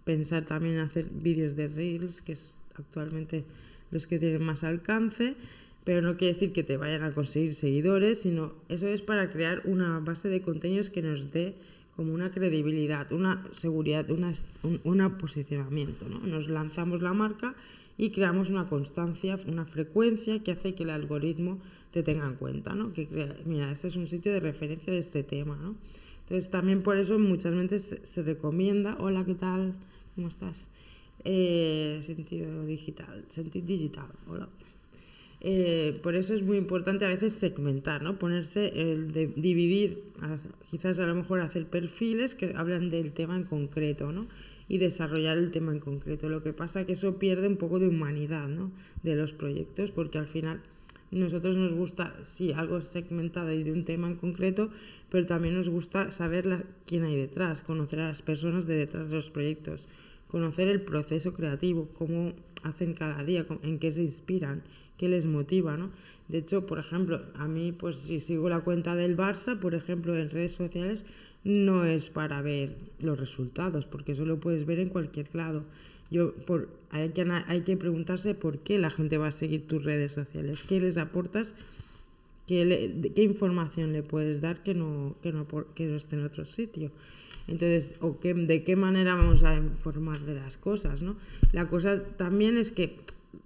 pensar 0.04 0.46
también 0.46 0.76
en 0.76 0.82
hacer 0.82 1.10
vídeos 1.10 1.56
de 1.56 1.68
Reels, 1.68 2.22
que 2.22 2.34
es 2.34 2.58
actualmente 2.76 3.46
los 3.92 4.08
que 4.08 4.20
tienen 4.20 4.44
más 4.44 4.64
alcance 4.64 5.36
pero 5.86 6.02
no 6.02 6.18
quiere 6.18 6.34
decir 6.34 6.52
que 6.52 6.64
te 6.64 6.78
vayan 6.78 7.04
a 7.04 7.14
conseguir 7.14 7.54
seguidores, 7.54 8.22
sino 8.22 8.54
eso 8.70 8.88
es 8.88 9.04
para 9.04 9.30
crear 9.30 9.62
una 9.66 10.00
base 10.00 10.28
de 10.28 10.42
contenidos 10.42 10.90
que 10.90 11.04
nos 11.04 11.32
dé 11.32 11.56
como 11.96 12.14
una 12.14 12.32
credibilidad, 12.32 13.10
una 13.14 13.48
seguridad, 13.54 14.10
una, 14.10 14.34
un 14.84 15.18
posicionamiento. 15.18 16.10
¿no? 16.10 16.20
Nos 16.20 16.50
lanzamos 16.50 17.02
la 17.04 17.14
marca 17.14 17.56
y 17.98 18.10
creamos 18.10 18.50
una 18.50 18.68
constancia, 18.68 19.40
una 19.48 19.66
frecuencia 19.66 20.44
que 20.44 20.52
hace 20.52 20.76
que 20.76 20.84
el 20.84 20.90
algoritmo 20.90 21.60
te 21.92 22.04
tenga 22.04 22.28
en 22.28 22.36
cuenta, 22.36 22.76
¿no? 22.76 22.94
Que 22.94 23.08
mira, 23.46 23.72
este 23.72 23.88
es 23.88 23.96
un 23.96 24.08
sitio 24.08 24.34
de 24.34 24.40
referencia 24.40 24.92
de 24.92 25.00
este 25.00 25.24
tema, 25.24 25.56
¿no? 25.56 25.76
Entonces 26.24 26.50
también 26.50 26.82
por 26.82 26.98
eso 26.98 27.18
muchas 27.20 27.54
veces 27.54 28.00
se, 28.04 28.24
recomienda, 28.24 28.98
hola, 29.00 29.24
¿qué 29.26 29.36
tal? 29.36 29.76
¿Cómo 30.16 30.28
estás? 30.28 30.70
Eh, 31.24 32.00
sentido 32.02 32.66
digital, 32.66 33.26
sentido 33.30 33.66
digital, 33.66 34.08
hola. 34.28 34.50
Eh, 35.42 36.00
por 36.02 36.16
eso 36.16 36.34
es 36.34 36.42
muy 36.42 36.58
importante 36.58 37.06
a 37.06 37.10
veces 37.10 37.34
segmentar, 37.34 38.02
¿no? 38.02 38.18
Ponerse 38.18 38.92
el 38.92 39.12
de 39.12 39.28
dividir, 39.28 40.04
quizás 40.72 40.98
a 40.98 41.06
lo 41.06 41.14
mejor 41.14 41.42
hacer 41.42 41.68
perfiles 41.68 42.34
que 42.34 42.56
hablan 42.56 42.90
del 42.90 43.14
tema 43.14 43.36
en 43.36 43.44
concreto, 43.44 44.12
¿no? 44.12 44.28
Y 44.68 44.80
desarrollar 44.80 45.38
el 45.38 45.52
tema 45.52 45.72
en 45.72 45.80
concreto. 45.80 46.28
Lo 46.28 46.42
que 46.42 46.54
pasa 46.54 46.82
es 46.82 46.88
que 46.88 46.94
eso 46.94 47.20
pierde 47.20 47.48
un 47.48 47.58
poco 47.58 47.80
de 47.80 47.88
humanidad, 47.88 48.48
¿no? 48.48 48.72
De 49.04 49.16
los 49.16 49.34
proyectos, 49.34 49.92
porque 49.92 50.18
al 50.18 50.28
final 50.28 50.62
nosotros 51.12 51.56
nos 51.56 51.74
gusta, 51.74 52.16
sí, 52.24 52.52
algo 52.52 52.82
segmentado 52.82 53.52
y 53.54 53.64
de 53.64 53.72
un 53.72 53.86
tema 53.86 54.08
en 54.08 54.16
concreto, 54.16 54.70
pero 55.10 55.26
también 55.26 55.56
nos 55.56 55.70
gusta 55.70 56.12
saber 56.12 56.66
quién 56.86 57.04
hay 57.04 57.16
detrás, 57.16 57.62
conocer 57.62 58.00
a 58.00 58.08
las 58.08 58.22
personas 58.22 58.66
de 58.66 58.76
detrás 58.76 59.10
de 59.10 59.16
los 59.18 59.30
proyectos, 59.30 59.88
conocer 60.28 60.68
el 60.68 60.82
proceso 60.82 61.34
creativo, 61.34 61.88
cómo 61.98 62.34
hacen 62.64 62.94
cada 62.94 63.24
día, 63.24 63.46
en 63.62 63.80
qué 63.80 63.92
se 63.92 64.02
inspiran, 64.02 64.64
qué 64.98 65.08
les 65.08 65.26
motiva, 65.26 65.78
¿no? 65.78 65.92
De 66.28 66.40
hecho, 66.40 66.66
por 66.66 66.80
ejemplo, 66.80 67.22
a 67.36 67.48
mí, 67.48 67.72
pues 67.72 67.98
si 67.98 68.20
sigo 68.20 68.50
la 68.50 68.62
cuenta 68.62 68.96
del 68.96 69.16
Barça, 69.16 69.60
por 69.60 69.76
ejemplo, 69.76 70.18
en 70.18 70.30
redes 70.30 70.54
sociales, 70.54 71.06
no 71.46 71.86
es 71.86 72.10
para 72.10 72.42
ver 72.42 72.76
los 73.00 73.18
resultados, 73.18 73.86
porque 73.86 74.12
eso 74.12 74.26
lo 74.26 74.40
puedes 74.40 74.66
ver 74.66 74.80
en 74.80 74.90
cualquier 74.90 75.34
lado. 75.34 75.64
Yo, 76.12 76.34
por, 76.34 76.70
hay, 76.90 77.10
que, 77.10 77.22
hay 77.48 77.62
que 77.62 77.78
preguntarse 77.78 78.34
por 78.34 78.60
qué 78.60 78.78
la 78.80 78.90
gente 78.90 79.18
va 79.18 79.28
a 79.28 79.32
seguir 79.32 79.68
tus 79.68 79.84
redes 79.84 80.12
sociales, 80.12 80.64
qué 80.68 80.80
les 80.80 80.98
aportas, 80.98 81.56
qué, 82.48 83.14
información 83.16 83.94
le 83.94 84.02
puedes 84.04 84.42
dar 84.42 84.64
que 84.64 84.74
no, 84.74 85.16
que, 85.22 85.32
no, 85.32 85.48
que 85.76 85.86
no 85.86 85.96
esté 85.96 86.16
en 86.16 86.26
otro 86.26 86.46
sitio. 86.46 86.92
Entonces, 87.48 87.96
o 88.02 88.20
qué, 88.20 88.34
de 88.34 88.64
qué 88.64 88.76
manera 88.76 89.14
vamos 89.14 89.44
a 89.44 89.56
informar 89.56 90.20
de 90.22 90.34
las 90.34 90.58
cosas, 90.58 91.04
¿no? 91.04 91.16
La 91.52 91.70
cosa 91.70 92.04
también 92.18 92.58
es 92.58 92.72
que 92.72 92.98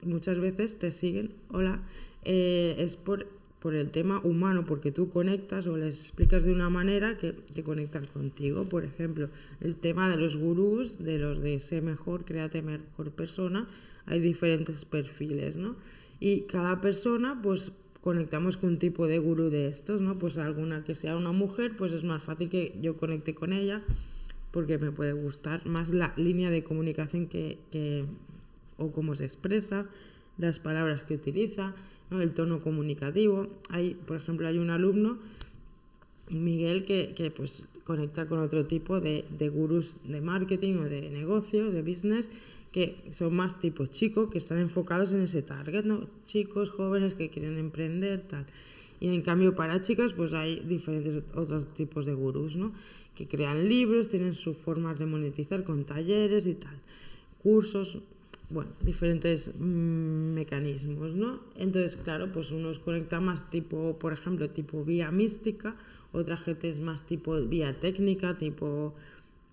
muchas 0.04 0.40
veces 0.40 0.80
te 0.80 0.92
siguen, 0.92 1.34
hola, 1.50 1.82
eh, 2.24 2.76
es 2.78 2.96
por, 2.96 3.28
por 3.62 3.76
el 3.76 3.90
tema 3.92 4.22
humano, 4.24 4.66
porque 4.66 4.92
tú 4.92 5.10
conectas 5.10 5.68
o 5.68 5.76
les 5.76 6.06
explicas 6.06 6.46
de 6.46 6.54
una 6.54 6.70
manera 6.70 7.18
que, 7.18 7.36
que 7.54 7.64
conectan 7.64 8.06
contigo. 8.06 8.66
Por 8.66 8.86
ejemplo, 8.86 9.30
el 9.60 9.76
tema 9.76 10.10
de 10.10 10.18
los 10.18 10.38
gurús, 10.38 11.04
de 11.04 11.20
los 11.20 11.42
de 11.42 11.60
ser 11.60 11.84
mejor, 11.84 12.26
créate 12.26 12.62
mejor 12.62 13.12
persona, 13.12 13.68
hay 14.06 14.20
diferentes 14.20 14.86
perfiles, 14.86 15.58
¿no? 15.58 15.76
Y 16.20 16.42
cada 16.42 16.82
persona, 16.82 17.40
pues 17.42 17.72
conectamos 18.02 18.58
con 18.58 18.70
un 18.70 18.80
tipo 18.80 19.08
de 19.08 19.20
gurú 19.20 19.50
de 19.50 19.68
estos, 19.68 20.02
¿no? 20.02 20.18
Pues 20.18 20.38
alguna 20.38 20.84
que 20.84 20.96
sea 20.96 21.18
una 21.18 21.32
mujer, 21.32 21.76
pues 21.78 21.92
es 21.94 22.04
más 22.04 22.24
fácil 22.24 22.50
que 22.50 22.78
yo 22.82 22.98
conecte 22.98 23.36
con 23.36 23.54
ella 23.54 23.84
porque 24.52 24.78
me 24.78 24.92
puede 24.92 25.14
gustar 25.14 25.66
más 25.66 25.90
la 25.94 26.14
línea 26.16 26.50
de 26.50 26.64
comunicación 26.64 27.28
que, 27.28 27.60
que 27.72 28.06
o 28.78 28.92
cómo 28.92 29.16
se 29.16 29.26
expresa, 29.26 29.86
las 30.38 30.60
palabras 30.60 31.04
que 31.04 31.16
utiliza, 31.16 31.76
el 32.12 32.34
tono 32.34 32.62
comunicativo. 32.62 33.48
Hay, 33.70 33.94
por 33.94 34.18
ejemplo, 34.18 34.48
hay 34.48 34.58
un 34.58 34.70
alumno, 34.70 35.18
Miguel, 36.30 36.86
que, 36.86 37.14
que 37.16 37.32
pues 37.32 37.64
conecta 37.84 38.28
con 38.28 38.40
otro 38.40 38.66
tipo 38.66 39.00
de, 39.02 39.26
de 39.38 39.50
gurús 39.50 40.00
de 40.04 40.22
marketing 40.22 40.76
o 40.78 40.84
de 40.84 41.10
negocio, 41.10 41.72
de 41.72 41.82
business, 41.82 42.32
que 42.72 42.96
son 43.12 43.36
más 43.36 43.60
tipo 43.60 43.88
chicos, 43.88 44.30
que 44.30 44.38
están 44.38 44.60
enfocados 44.60 45.14
en 45.14 45.22
ese 45.22 45.42
target, 45.42 45.86
¿no? 45.86 46.08
Chicos, 46.26 46.70
jóvenes 46.70 47.16
que 47.16 47.30
quieren 47.30 47.58
emprender, 47.58 48.22
tal. 48.28 48.46
Y 49.00 49.14
en 49.16 49.22
cambio 49.22 49.56
para 49.56 49.82
chicas, 49.82 50.14
pues 50.14 50.34
hay 50.34 50.60
diferentes 50.60 51.24
otros 51.34 51.74
tipos 51.74 52.06
de 52.06 52.14
gurús, 52.14 52.56
¿no? 52.56 52.74
Que 53.16 53.28
crean 53.28 53.68
libros, 53.68 54.10
tienen 54.10 54.34
sus 54.34 54.58
formas 54.58 55.00
de 55.00 55.06
monetizar 55.06 55.64
con 55.64 55.86
talleres 55.86 56.46
y 56.46 56.54
tal. 56.54 56.78
Cursos, 57.42 57.98
bueno, 58.50 58.72
diferentes 58.82 59.52
mm, 59.58 60.34
mecanismos, 60.34 61.14
¿no? 61.14 61.40
Entonces, 61.56 61.98
claro, 61.98 62.32
pues 62.32 62.52
unos 62.52 62.80
conecta 62.80 63.20
más 63.20 63.50
tipo, 63.50 63.98
por 64.00 64.14
ejemplo, 64.14 64.50
tipo 64.50 64.84
vía 64.84 65.12
mística, 65.12 65.76
otra 66.12 66.38
gente 66.38 66.70
es 66.70 66.80
más 66.80 67.06
tipo 67.06 67.40
vía 67.42 67.80
técnica, 67.80 68.38
tipo, 68.38 68.96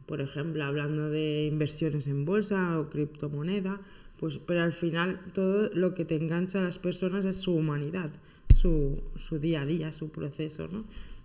por 0.06 0.20
ejemplo, 0.20 0.64
hablando 0.64 1.10
de 1.10 1.46
inversiones 1.46 2.06
en 2.06 2.24
bolsa 2.24 2.78
o 2.80 2.88
criptomoneda, 2.88 3.80
pues, 4.18 4.38
pero 4.38 4.62
al 4.62 4.72
final 4.72 5.20
todo 5.34 5.68
lo 5.74 5.94
que 5.94 6.06
te 6.06 6.16
engancha 6.16 6.60
a 6.60 6.62
las 6.62 6.78
personas 6.78 7.26
es 7.26 7.36
su 7.36 7.52
humanidad, 7.54 8.10
su, 8.54 9.02
su 9.18 9.38
día 9.38 9.62
a 9.62 9.66
día, 9.66 9.92
su 9.92 10.08
proceso, 10.08 10.68
¿no? 10.68 10.84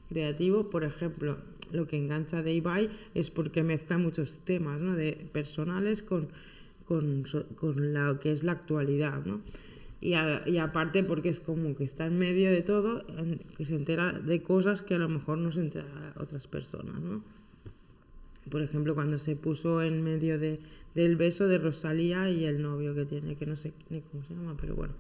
Creativo, 0.10 0.70
por 0.70 0.84
ejemplo, 0.84 1.38
lo 1.72 1.88
que 1.88 1.96
engancha 1.96 2.42
de 2.42 2.54
Ibai 2.54 2.90
es 3.16 3.30
porque 3.30 3.64
mezcla 3.64 3.98
muchos 3.98 4.40
temas, 4.40 4.82
¿no? 4.82 4.94
De 4.98 5.14
personales 5.32 6.04
con 6.04 6.28
con, 6.92 7.24
con 7.56 7.94
lo 7.94 8.20
que 8.20 8.34
es 8.34 8.44
la 8.44 8.52
actualidad, 8.52 9.24
¿no? 9.26 9.40
Y, 10.02 10.14
y, 10.14 10.58
aparte 10.58 11.04
porque 11.04 11.30
es 11.30 11.40
como 11.40 11.74
que 11.76 11.86
está 11.86 12.08
en 12.08 12.18
medio 12.18 12.52
de 12.52 12.64
todo, 12.64 13.06
que 13.56 13.64
se 13.64 13.76
entera 13.76 14.12
de 14.12 14.42
cosas 14.42 14.82
que 14.82 14.96
a 14.96 14.98
lo 14.98 15.08
mejor 15.08 15.38
no 15.38 15.54
se 15.54 15.62
enteran 15.62 16.14
otras 16.20 16.48
personas, 16.48 17.00
¿no? 17.00 17.24
Por 18.50 18.62
ejemplo, 18.62 18.94
cuando 18.94 19.20
se 19.20 19.38
puso 19.38 19.82
en 19.84 20.04
medio 20.04 20.38
de, 20.38 20.60
del 20.94 21.16
beso 21.16 21.48
de 21.48 21.60
Rosalía 21.60 22.30
y 22.30 22.44
el 22.44 22.62
novio 22.62 22.94
que 22.94 23.06
tiene, 23.06 23.36
que 23.36 23.46
no 23.46 23.56
sé 23.56 23.72
ni 23.90 24.02
cómo 24.02 24.24
se 24.26 24.34
llama, 24.34 24.58
pero 24.60 24.76
bueno. 24.76 24.94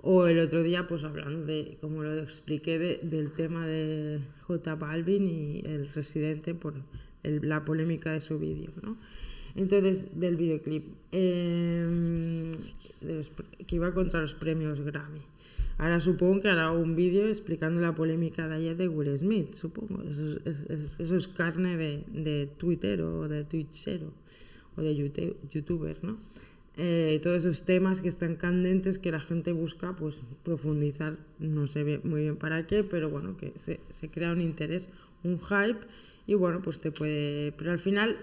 O 0.00 0.26
el 0.26 0.40
otro 0.40 0.64
día, 0.64 0.88
pues 0.88 1.04
hablando 1.04 1.46
de, 1.46 1.78
como 1.80 2.02
lo 2.02 2.18
expliqué, 2.18 2.78
del 3.02 3.30
tema 3.32 3.66
de 3.66 4.20
J 4.40 4.74
Balvin 4.74 5.26
y 5.26 5.62
el 5.64 5.88
residente 5.90 6.54
por 6.54 6.74
la 7.22 7.64
polémica 7.64 8.12
de 8.12 8.20
su 8.20 8.38
vídeo, 8.38 8.70
¿no? 8.82 8.96
Entonces, 9.56 10.18
del 10.18 10.36
videoclip, 10.36 10.84
em, 11.12 12.50
que 13.66 13.76
iba 13.76 13.94
contra 13.94 14.20
los 14.20 14.34
premios 14.34 14.80
Grammy. 14.80 15.20
Ahora 15.78 16.00
supongo 16.00 16.42
que 16.42 16.48
hará 16.48 16.70
un 16.70 16.94
vídeo 16.94 17.26
explicando 17.26 17.80
la 17.80 17.94
polémica 17.94 18.48
de 18.48 18.54
ayer 18.54 18.76
de 18.76 18.88
Will 18.88 19.18
Smith, 19.18 19.54
supongo. 19.54 20.02
Eso 20.02 21.16
es, 21.16 21.28
carne 21.28 21.76
de, 21.76 22.04
de, 22.12 22.46
Twitter 22.46 23.00
o 23.02 23.28
de 23.28 23.44
Twitchero 23.44 24.12
o 24.76 24.82
de 24.82 24.94
YouTube, 24.94 25.36
youtuber, 25.50 25.98
¿no? 26.02 26.16
Eh, 26.76 27.20
todos 27.22 27.38
esos 27.38 27.62
temas 27.64 28.00
que 28.00 28.08
están 28.08 28.34
candentes 28.34 28.98
que 28.98 29.12
la 29.12 29.20
gente 29.20 29.52
busca 29.52 29.94
pues 29.94 30.20
profundizar, 30.42 31.16
no 31.38 31.68
sé 31.68 32.00
muy 32.02 32.22
bien 32.22 32.36
para 32.36 32.66
qué, 32.66 32.82
pero 32.82 33.10
bueno, 33.10 33.36
que 33.36 33.52
se, 33.56 33.78
se 33.90 34.08
crea 34.08 34.32
un 34.32 34.40
interés, 34.40 34.90
un 35.22 35.38
hype 35.38 35.78
y 36.26 36.34
bueno, 36.34 36.62
pues 36.62 36.80
te 36.80 36.90
puede... 36.90 37.52
Pero 37.52 37.70
al 37.70 37.78
final 37.78 38.16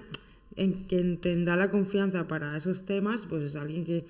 en 0.56 0.86
quien 0.86 1.18
te 1.18 1.36
da 1.44 1.56
la 1.56 1.72
confianza 1.72 2.28
para 2.28 2.56
esos 2.58 2.86
temas, 2.86 3.26
pues 3.26 3.44
es 3.44 3.56
alguien 3.56 3.86
que 3.86 4.06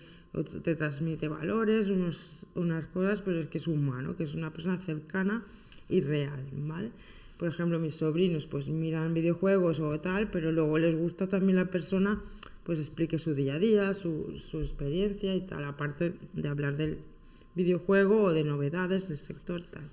te 0.64 0.76
transmite 0.76 1.28
valores, 1.28 1.90
unos, 1.90 2.48
unas 2.56 2.86
cosas, 2.88 3.22
pero 3.22 3.40
es 3.40 3.48
que 3.48 3.58
es 3.58 3.68
humano, 3.68 4.16
que 4.16 4.24
es 4.24 4.34
una 4.34 4.52
persona 4.52 4.78
cercana 4.78 5.44
y 5.90 6.02
real, 6.02 6.46
¿vale? 6.54 6.92
Por 7.38 7.50
ejemplo, 7.50 7.80
mis 7.80 7.96
sobrinos 7.96 8.46
pues 8.46 8.70
miran 8.70 9.14
videojuegos 9.14 9.80
o 9.80 10.00
tal, 10.00 10.30
pero 10.30 10.52
luego 10.52 10.78
les 10.78 10.96
gusta 10.96 11.28
también 11.28 11.58
la 11.58 11.66
persona 11.66 12.22
pues 12.64 12.80
explique 12.80 13.18
su 13.18 13.34
día 13.34 13.56
a 13.56 13.60
día, 13.60 13.94
su, 13.94 14.40
su 14.40 14.60
experiencia 14.60 15.36
y 15.36 15.42
tal, 15.42 15.66
aparte 15.66 16.14
de 16.34 16.48
hablar 16.48 16.78
del 16.78 17.00
videojuego 17.56 18.24
o 18.24 18.34
de 18.34 18.44
novedades 18.44 19.10
del 19.10 19.18
sector 19.18 19.62
tal. 19.64 19.84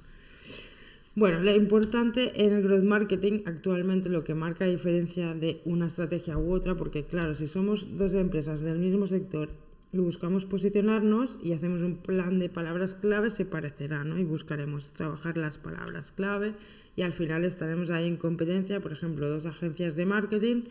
Bueno, 1.18 1.40
lo 1.40 1.52
importante 1.52 2.44
en 2.44 2.52
el 2.52 2.62
growth 2.62 2.84
marketing 2.84 3.40
actualmente 3.44 4.08
lo 4.08 4.22
que 4.22 4.36
marca 4.36 4.66
diferencia 4.66 5.34
de 5.34 5.60
una 5.64 5.88
estrategia 5.88 6.38
u 6.38 6.52
otra, 6.52 6.76
porque 6.76 7.06
claro, 7.06 7.34
si 7.34 7.48
somos 7.48 7.98
dos 7.98 8.14
empresas 8.14 8.60
del 8.60 8.78
mismo 8.78 9.08
sector 9.08 9.50
y 9.92 9.98
buscamos 9.98 10.44
posicionarnos 10.44 11.40
y 11.42 11.54
hacemos 11.54 11.82
un 11.82 11.96
plan 11.96 12.38
de 12.38 12.48
palabras 12.48 12.94
clave, 12.94 13.30
se 13.30 13.44
parecerá, 13.44 14.04
¿no? 14.04 14.16
Y 14.16 14.22
buscaremos 14.22 14.92
trabajar 14.92 15.36
las 15.38 15.58
palabras 15.58 16.12
clave 16.12 16.54
y 16.94 17.02
al 17.02 17.12
final 17.12 17.44
estaremos 17.44 17.90
ahí 17.90 18.06
en 18.06 18.16
competencia, 18.16 18.78
por 18.78 18.92
ejemplo, 18.92 19.28
dos 19.28 19.44
agencias 19.44 19.96
de 19.96 20.06
marketing 20.06 20.62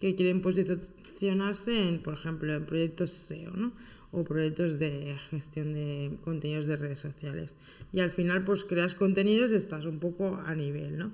que 0.00 0.16
quieren 0.16 0.40
posicionarse 0.40 1.80
en, 1.80 2.02
por 2.02 2.14
ejemplo, 2.14 2.52
en 2.52 2.66
proyectos 2.66 3.12
SEO, 3.12 3.52
¿no? 3.52 3.70
O 4.12 4.24
proyectos 4.24 4.78
de 4.78 5.16
gestión 5.30 5.72
de 5.72 6.16
contenidos 6.24 6.66
de 6.66 6.76
redes 6.76 7.00
sociales. 7.00 7.56
Y 7.92 8.00
al 8.00 8.10
final, 8.10 8.44
pues 8.44 8.64
creas 8.64 8.94
contenidos 8.94 9.52
estás 9.52 9.84
un 9.86 9.98
poco 9.98 10.36
a 10.44 10.54
nivel, 10.54 10.98
¿no? 10.98 11.12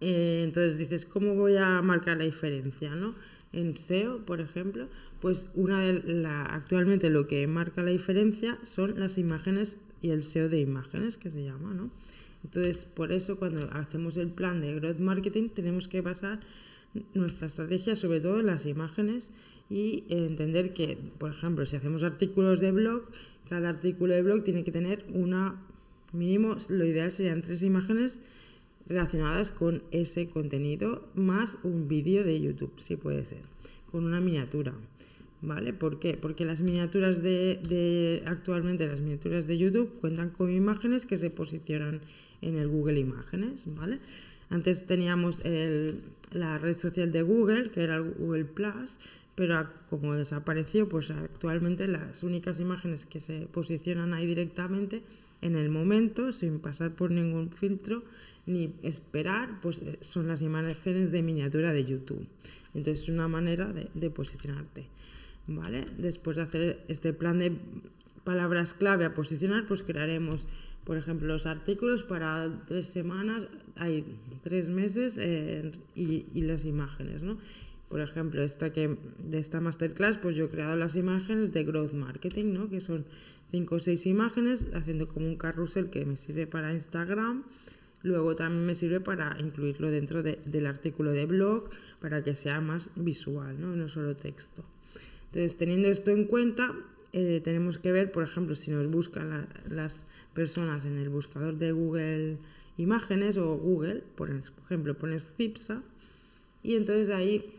Eh, 0.00 0.42
entonces 0.44 0.78
dices, 0.78 1.06
¿cómo 1.06 1.34
voy 1.34 1.56
a 1.56 1.82
marcar 1.82 2.18
la 2.18 2.24
diferencia, 2.24 2.94
¿no? 2.94 3.14
En 3.52 3.76
SEO, 3.76 4.24
por 4.24 4.40
ejemplo, 4.40 4.88
pues 5.20 5.48
una 5.54 5.80
de 5.80 6.02
la, 6.12 6.44
actualmente 6.44 7.10
lo 7.10 7.26
que 7.26 7.46
marca 7.46 7.82
la 7.82 7.90
diferencia 7.90 8.58
son 8.62 9.00
las 9.00 9.18
imágenes 9.18 9.78
y 10.02 10.10
el 10.10 10.22
SEO 10.22 10.48
de 10.48 10.60
imágenes, 10.60 11.16
que 11.16 11.30
se 11.30 11.42
llama, 11.42 11.72
¿no? 11.74 11.90
Entonces, 12.44 12.84
por 12.84 13.10
eso 13.10 13.38
cuando 13.38 13.68
hacemos 13.72 14.16
el 14.18 14.28
plan 14.28 14.60
de 14.60 14.74
growth 14.74 15.00
marketing 15.00 15.48
tenemos 15.48 15.88
que 15.88 16.00
basar 16.00 16.40
nuestra 17.14 17.46
estrategia 17.46 17.96
sobre 17.96 18.20
todo 18.20 18.40
en 18.40 18.46
las 18.46 18.66
imágenes 18.66 19.32
y 19.68 20.04
entender 20.08 20.72
que, 20.72 20.98
por 21.18 21.30
ejemplo, 21.30 21.66
si 21.66 21.76
hacemos 21.76 22.04
artículos 22.04 22.60
de 22.60 22.72
blog, 22.72 23.04
cada 23.48 23.68
artículo 23.68 24.14
de 24.14 24.22
blog 24.22 24.44
tiene 24.44 24.64
que 24.64 24.72
tener 24.72 25.04
una, 25.12 25.62
mínimo, 26.12 26.56
lo 26.68 26.84
ideal 26.84 27.10
serían 27.10 27.42
tres 27.42 27.62
imágenes 27.62 28.22
relacionadas 28.88 29.50
con 29.50 29.82
ese 29.90 30.28
contenido, 30.28 31.08
más 31.14 31.58
un 31.64 31.88
vídeo 31.88 32.24
de 32.24 32.40
YouTube, 32.40 32.72
si 32.78 32.96
puede 32.96 33.24
ser, 33.24 33.42
con 33.90 34.04
una 34.04 34.20
miniatura. 34.20 34.74
¿Vale? 35.42 35.74
¿Por 35.74 35.98
qué? 35.98 36.16
Porque 36.16 36.46
las 36.46 36.62
miniaturas 36.62 37.22
de, 37.22 37.60
de, 37.68 38.22
actualmente 38.26 38.86
las 38.86 39.00
miniaturas 39.00 39.46
de 39.46 39.58
YouTube 39.58 40.00
cuentan 40.00 40.30
con 40.30 40.50
imágenes 40.50 41.04
que 41.04 41.18
se 41.18 41.28
posicionan 41.28 42.00
en 42.40 42.56
el 42.56 42.68
Google 42.68 42.98
Imágenes, 42.98 43.62
¿vale? 43.66 44.00
Antes 44.50 44.86
teníamos 44.86 45.40
la 46.32 46.58
red 46.58 46.76
social 46.76 47.12
de 47.12 47.22
Google, 47.22 47.70
que 47.70 47.82
era 47.82 47.98
Google 47.98 48.44
Plus, 48.44 48.98
pero 49.34 49.68
como 49.90 50.14
desapareció, 50.14 50.88
pues 50.88 51.10
actualmente 51.10 51.86
las 51.86 52.22
únicas 52.22 52.58
imágenes 52.58 53.06
que 53.06 53.20
se 53.20 53.46
posicionan 53.46 54.14
ahí 54.14 54.26
directamente 54.26 55.02
en 55.42 55.56
el 55.56 55.68
momento, 55.68 56.32
sin 56.32 56.58
pasar 56.58 56.94
por 56.94 57.10
ningún 57.10 57.50
filtro 57.50 58.02
ni 58.46 58.72
esperar, 58.82 59.60
pues 59.60 59.82
eh, 59.82 59.98
son 60.00 60.28
las 60.28 60.40
imágenes 60.40 61.10
de 61.10 61.22
miniatura 61.22 61.72
de 61.72 61.84
YouTube. 61.84 62.26
Entonces 62.74 63.04
es 63.04 63.08
una 63.08 63.28
manera 63.28 63.72
de, 63.72 63.88
de 63.92 64.10
posicionarte. 64.10 64.86
¿Vale? 65.48 65.86
Después 65.98 66.36
de 66.36 66.42
hacer 66.42 66.84
este 66.88 67.12
plan 67.12 67.38
de 67.38 67.52
palabras 68.26 68.74
clave 68.74 69.04
a 69.04 69.14
posicionar, 69.14 69.68
pues 69.68 69.84
crearemos, 69.84 70.48
por 70.84 70.96
ejemplo, 70.96 71.28
los 71.28 71.46
artículos 71.46 72.02
para 72.02 72.64
tres 72.66 72.88
semanas, 72.88 73.44
hay 73.76 74.04
tres 74.42 74.68
meses 74.68 75.16
eh, 75.16 75.70
y, 75.94 76.26
y, 76.34 76.42
las 76.42 76.64
imágenes, 76.64 77.22
¿no? 77.22 77.38
Por 77.88 78.00
ejemplo, 78.00 78.42
esta 78.42 78.72
que, 78.72 78.98
de 79.18 79.38
esta 79.38 79.60
masterclass, 79.60 80.18
pues 80.18 80.34
yo 80.34 80.46
he 80.46 80.50
creado 80.50 80.74
las 80.74 80.96
imágenes 80.96 81.52
de 81.52 81.62
Growth 81.62 81.92
Marketing, 81.92 82.52
¿no? 82.52 82.68
Que 82.68 82.80
son 82.80 83.04
cinco 83.52 83.76
o 83.76 83.78
seis 83.78 84.06
imágenes, 84.06 84.66
haciendo 84.74 85.06
como 85.06 85.26
un 85.26 85.36
carrusel 85.36 85.88
que 85.88 86.04
me 86.04 86.16
sirve 86.16 86.48
para 86.48 86.74
Instagram. 86.74 87.44
Luego 88.02 88.34
también 88.34 88.66
me 88.66 88.74
sirve 88.74 89.00
para 89.00 89.36
incluirlo 89.38 89.88
dentro 89.88 90.24
de, 90.24 90.40
del 90.44 90.66
artículo 90.66 91.12
de 91.12 91.26
blog, 91.26 91.70
para 92.00 92.24
que 92.24 92.34
sea 92.34 92.60
más 92.60 92.90
visual, 92.96 93.60
¿no? 93.60 93.76
No 93.76 93.88
solo 93.88 94.16
texto. 94.16 94.64
Entonces, 95.26 95.56
teniendo 95.56 95.86
esto 95.86 96.10
en 96.10 96.24
cuenta, 96.24 96.74
eh, 97.18 97.40
tenemos 97.42 97.78
que 97.78 97.92
ver, 97.92 98.12
por 98.12 98.24
ejemplo, 98.24 98.54
si 98.54 98.70
nos 98.70 98.86
buscan 98.90 99.30
la, 99.30 99.48
las 99.70 100.06
personas 100.34 100.84
en 100.84 100.98
el 100.98 101.08
buscador 101.08 101.56
de 101.56 101.72
Google 101.72 102.36
Imágenes 102.76 103.38
o 103.38 103.56
Google, 103.56 104.02
por 104.16 104.28
ejemplo, 104.30 104.94
pones 104.98 105.32
CIPSA 105.34 105.82
y 106.62 106.74
entonces 106.74 107.08
ahí 107.08 107.54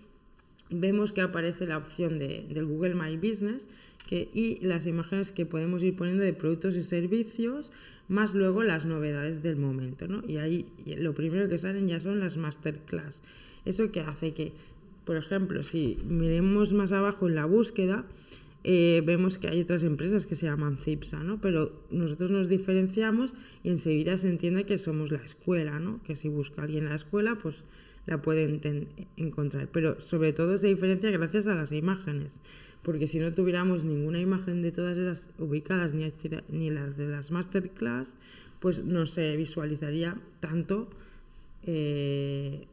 vemos 0.70 1.12
que 1.12 1.22
aparece 1.22 1.66
la 1.66 1.80
opción 1.80 2.20
de, 2.20 2.46
del 2.54 2.66
Google 2.66 2.94
My 2.94 3.18
Business 3.18 3.68
y 4.12 4.60
las 4.62 4.86
imágenes 4.86 5.32
que 5.32 5.48
podemos 5.48 5.82
ir 5.82 5.96
poniendo 5.96 6.24
de 6.24 6.34
productos 6.34 6.76
y 6.78 6.84
servicios, 6.84 7.72
más 8.08 8.36
luego 8.36 8.62
las 8.62 8.86
novedades 8.86 9.42
del 9.42 9.56
momento. 9.56 10.08
¿no? 10.08 10.22
Y 10.28 10.38
ahí 10.38 10.68
lo 10.86 11.16
primero 11.16 11.50
que 11.50 11.58
salen 11.58 11.88
ya 11.88 12.00
son 12.00 12.20
las 12.20 12.38
masterclass. 12.38 13.24
Eso 13.66 13.92
que 13.92 14.02
hace 14.02 14.36
que, 14.36 14.54
por 15.04 15.18
ejemplo, 15.18 15.64
si 15.64 15.98
miremos 16.06 16.74
más 16.74 16.92
abajo 16.92 17.28
en 17.28 17.34
la 17.34 17.46
búsqueda, 17.46 18.06
eh, 18.70 19.02
vemos 19.06 19.38
que 19.38 19.48
hay 19.48 19.62
otras 19.62 19.86
empresas 19.86 20.26
que 20.26 20.36
se 20.36 20.46
llaman 20.46 20.78
CIPSA, 20.78 21.24
¿no? 21.24 21.40
Pero 21.40 21.72
nosotros 21.90 22.30
nos 22.32 22.50
diferenciamos 22.50 23.34
y 23.64 23.70
enseguida 23.70 24.18
se 24.18 24.28
entiende 24.28 24.66
que 24.66 24.78
somos 24.78 25.10
la 25.10 25.24
escuela, 25.24 25.80
¿no? 25.80 26.04
Que 26.04 26.18
si 26.18 26.28
busca 26.28 26.64
alguien 26.64 26.90
la 26.90 26.96
escuela, 26.96 27.38
pues 27.42 27.64
la 28.08 28.22
puede 28.22 28.60
encontrar. 29.16 29.70
Pero 29.72 30.02
sobre 30.02 30.34
todo 30.34 30.58
se 30.58 30.68
diferencia 30.68 31.10
gracias 31.12 31.48
a 31.48 31.56
las 31.56 31.72
imágenes, 31.72 32.42
porque 32.84 33.08
si 33.08 33.20
no 33.20 33.34
tuviéramos 33.34 33.86
ninguna 33.86 34.20
imagen 34.20 34.62
de 34.62 34.74
todas 34.74 34.98
esas 34.98 35.30
ubicadas, 35.40 35.94
ni, 35.94 36.70
las 36.70 36.98
de 36.98 37.08
las 37.08 37.32
masterclass, 37.32 38.18
pues 38.60 38.84
no 38.84 39.06
se 39.06 39.38
visualizaría 39.38 40.18
tanto 40.42 40.90
eh, 41.64 42.68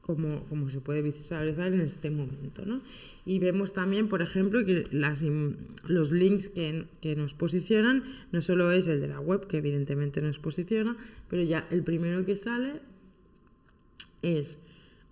como, 0.00 0.44
como, 0.44 0.70
se 0.70 0.80
puede 0.80 1.02
visualizar 1.02 1.72
en 1.72 1.80
este 1.80 2.10
momento. 2.10 2.64
¿no? 2.64 2.82
Y 3.24 3.38
vemos 3.38 3.72
también, 3.72 4.08
por 4.08 4.22
ejemplo, 4.22 4.64
que 4.64 4.84
los 4.90 6.12
links 6.12 6.48
que, 6.48 6.86
que, 7.00 7.16
nos 7.16 7.34
posicionan 7.34 8.04
no 8.32 8.42
solo 8.42 8.72
es 8.72 8.88
el 8.88 9.00
de 9.00 9.08
la 9.08 9.20
web, 9.20 9.46
que 9.46 9.58
evidentemente 9.58 10.20
nos 10.20 10.38
posiciona, 10.38 10.96
pero 11.28 11.42
ya 11.42 11.66
el 11.70 11.82
primero 11.82 12.24
que 12.24 12.36
sale 12.36 12.80
es 14.22 14.58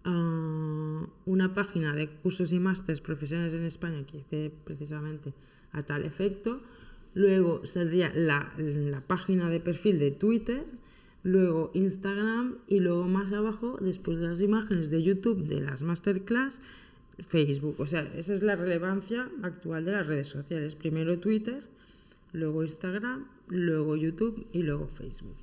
uh, 0.04 1.06
una 1.26 1.54
página 1.54 1.94
de 1.94 2.08
cursos 2.08 2.52
y 2.52 2.58
másteres 2.58 3.00
profesionales 3.00 3.54
en 3.54 3.64
España 3.64 4.04
que 4.06 4.18
hice 4.18 4.52
precisamente 4.64 5.32
a 5.72 5.82
tal 5.82 6.04
efecto. 6.04 6.60
Luego 7.14 7.64
saldría 7.66 8.12
la, 8.14 8.52
la 8.58 9.00
página 9.00 9.50
de 9.50 9.60
perfil 9.60 9.98
de 9.98 10.10
Twitter 10.10 10.64
luego 11.22 11.70
Instagram 11.74 12.56
y 12.66 12.80
luego 12.80 13.08
más 13.08 13.32
abajo, 13.32 13.78
después 13.80 14.18
de 14.18 14.28
las 14.28 14.40
imágenes 14.40 14.90
de 14.90 15.02
YouTube 15.02 15.46
de 15.46 15.60
las 15.60 15.82
masterclass, 15.82 16.60
Facebook. 17.26 17.76
O 17.78 17.86
sea, 17.86 18.02
esa 18.16 18.34
es 18.34 18.42
la 18.42 18.56
relevancia 18.56 19.28
actual 19.42 19.84
de 19.84 19.92
las 19.92 20.06
redes 20.06 20.28
sociales. 20.28 20.74
Primero 20.74 21.18
Twitter, 21.18 21.62
luego 22.32 22.62
Instagram, 22.62 23.26
luego 23.48 23.96
YouTube 23.96 24.46
y 24.52 24.62
luego 24.62 24.86
Facebook. 24.86 25.34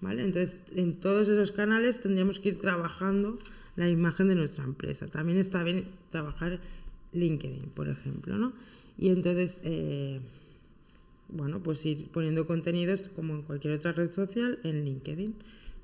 ¿Vale? 0.00 0.24
Entonces, 0.24 0.56
en 0.74 0.94
todos 1.00 1.28
esos 1.28 1.52
canales 1.52 2.00
tendríamos 2.00 2.38
que 2.38 2.50
ir 2.50 2.60
trabajando 2.60 3.36
la 3.76 3.88
imagen 3.88 4.28
de 4.28 4.36
nuestra 4.36 4.64
empresa. 4.64 5.08
También 5.08 5.38
está 5.38 5.62
bien 5.62 5.86
trabajar 6.10 6.60
LinkedIn, 7.12 7.70
por 7.74 7.88
ejemplo, 7.88 8.38
¿no? 8.38 8.52
Y 8.96 9.10
entonces, 9.10 9.60
eh, 9.64 10.20
bueno, 11.28 11.62
pues 11.62 11.84
ir 11.84 12.08
poniendo 12.08 12.46
contenidos 12.46 13.10
como 13.14 13.34
en 13.34 13.42
cualquier 13.42 13.74
otra 13.74 13.92
red 13.92 14.10
social 14.10 14.58
en 14.64 14.84
LinkedIn, 14.84 15.34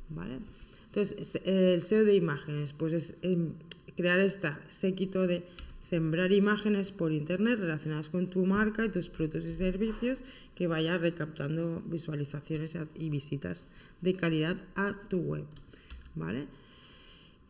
¿vale? 0.09 0.39
Entonces, 0.87 1.41
el 1.45 1.83
SEO 1.83 2.05
de 2.05 2.15
imágenes, 2.15 2.73
pues 2.73 2.93
es 2.93 3.15
em, 3.23 3.53
crear 3.97 4.21
esta 4.21 4.61
séquito 4.71 5.27
de 5.27 5.45
sembrar 5.81 6.33
imágenes 6.33 6.93
por 6.93 7.13
internet 7.13 7.59
relacionadas 7.59 8.09
con 8.09 8.31
tu 8.31 8.47
marca 8.47 8.87
y 8.87 8.89
tus 8.89 9.11
productos 9.11 9.45
y 9.45 9.55
servicios 9.55 10.25
que 10.55 10.67
vaya 10.67 10.97
recaptando 10.97 11.83
visualizaciones 11.85 12.79
y 12.95 13.11
visitas 13.11 13.67
de 14.01 14.15
calidad 14.15 14.57
a 14.77 14.95
tu 15.09 15.19
web, 15.19 15.45
¿vale? 16.15 16.47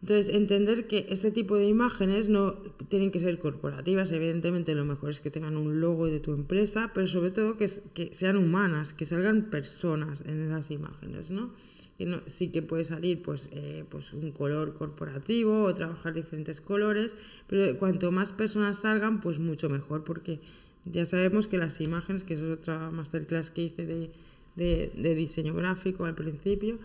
Entonces, 0.04 0.34
entender 0.34 0.86
que 0.86 1.06
este 1.08 1.30
tipo 1.30 1.56
de 1.56 1.66
imágenes 1.66 2.28
no 2.28 2.56
tienen 2.90 3.10
que 3.10 3.20
ser 3.20 3.38
corporativas, 3.38 4.12
evidentemente 4.12 4.74
lo 4.74 4.84
mejor 4.84 5.08
es 5.08 5.22
que 5.22 5.30
tengan 5.30 5.56
un 5.56 5.80
logo 5.80 6.08
de 6.08 6.20
tu 6.20 6.34
empresa, 6.34 6.90
pero 6.92 7.06
sobre 7.08 7.30
todo 7.30 7.56
que, 7.56 7.70
que 7.94 8.14
sean 8.14 8.36
humanas, 8.36 8.92
que 8.92 9.06
salgan 9.06 9.48
personas 9.48 10.22
en 10.26 10.42
esas 10.42 10.70
imágenes, 10.70 11.30
¿no? 11.30 11.54
no, 11.98 12.20
sí 12.26 12.48
que 12.48 12.60
puede 12.60 12.84
salir 12.84 13.22
pues, 13.22 13.48
eh, 13.52 13.86
pues 13.88 14.12
un 14.12 14.30
color 14.32 14.74
corporativo 14.74 15.62
o 15.62 15.74
trabajar 15.74 16.12
diferentes 16.12 16.60
colores, 16.60 17.16
pero 17.46 17.74
cuanto 17.78 18.12
más 18.12 18.30
personas 18.30 18.80
salgan, 18.80 19.22
pues 19.22 19.38
mucho 19.38 19.70
mejor, 19.70 20.04
porque 20.04 20.38
ya 20.84 21.06
sabemos 21.06 21.48
que 21.48 21.56
las 21.56 21.80
imágenes, 21.80 22.24
que 22.24 22.34
es 22.34 22.42
otra 22.42 22.90
masterclass 22.90 23.50
que 23.50 23.62
hice 23.62 23.86
de, 23.86 24.10
de, 24.54 24.92
de 24.94 25.14
diseño 25.14 25.54
gráfico 25.54 26.04
al 26.04 26.14
principio, 26.14 26.78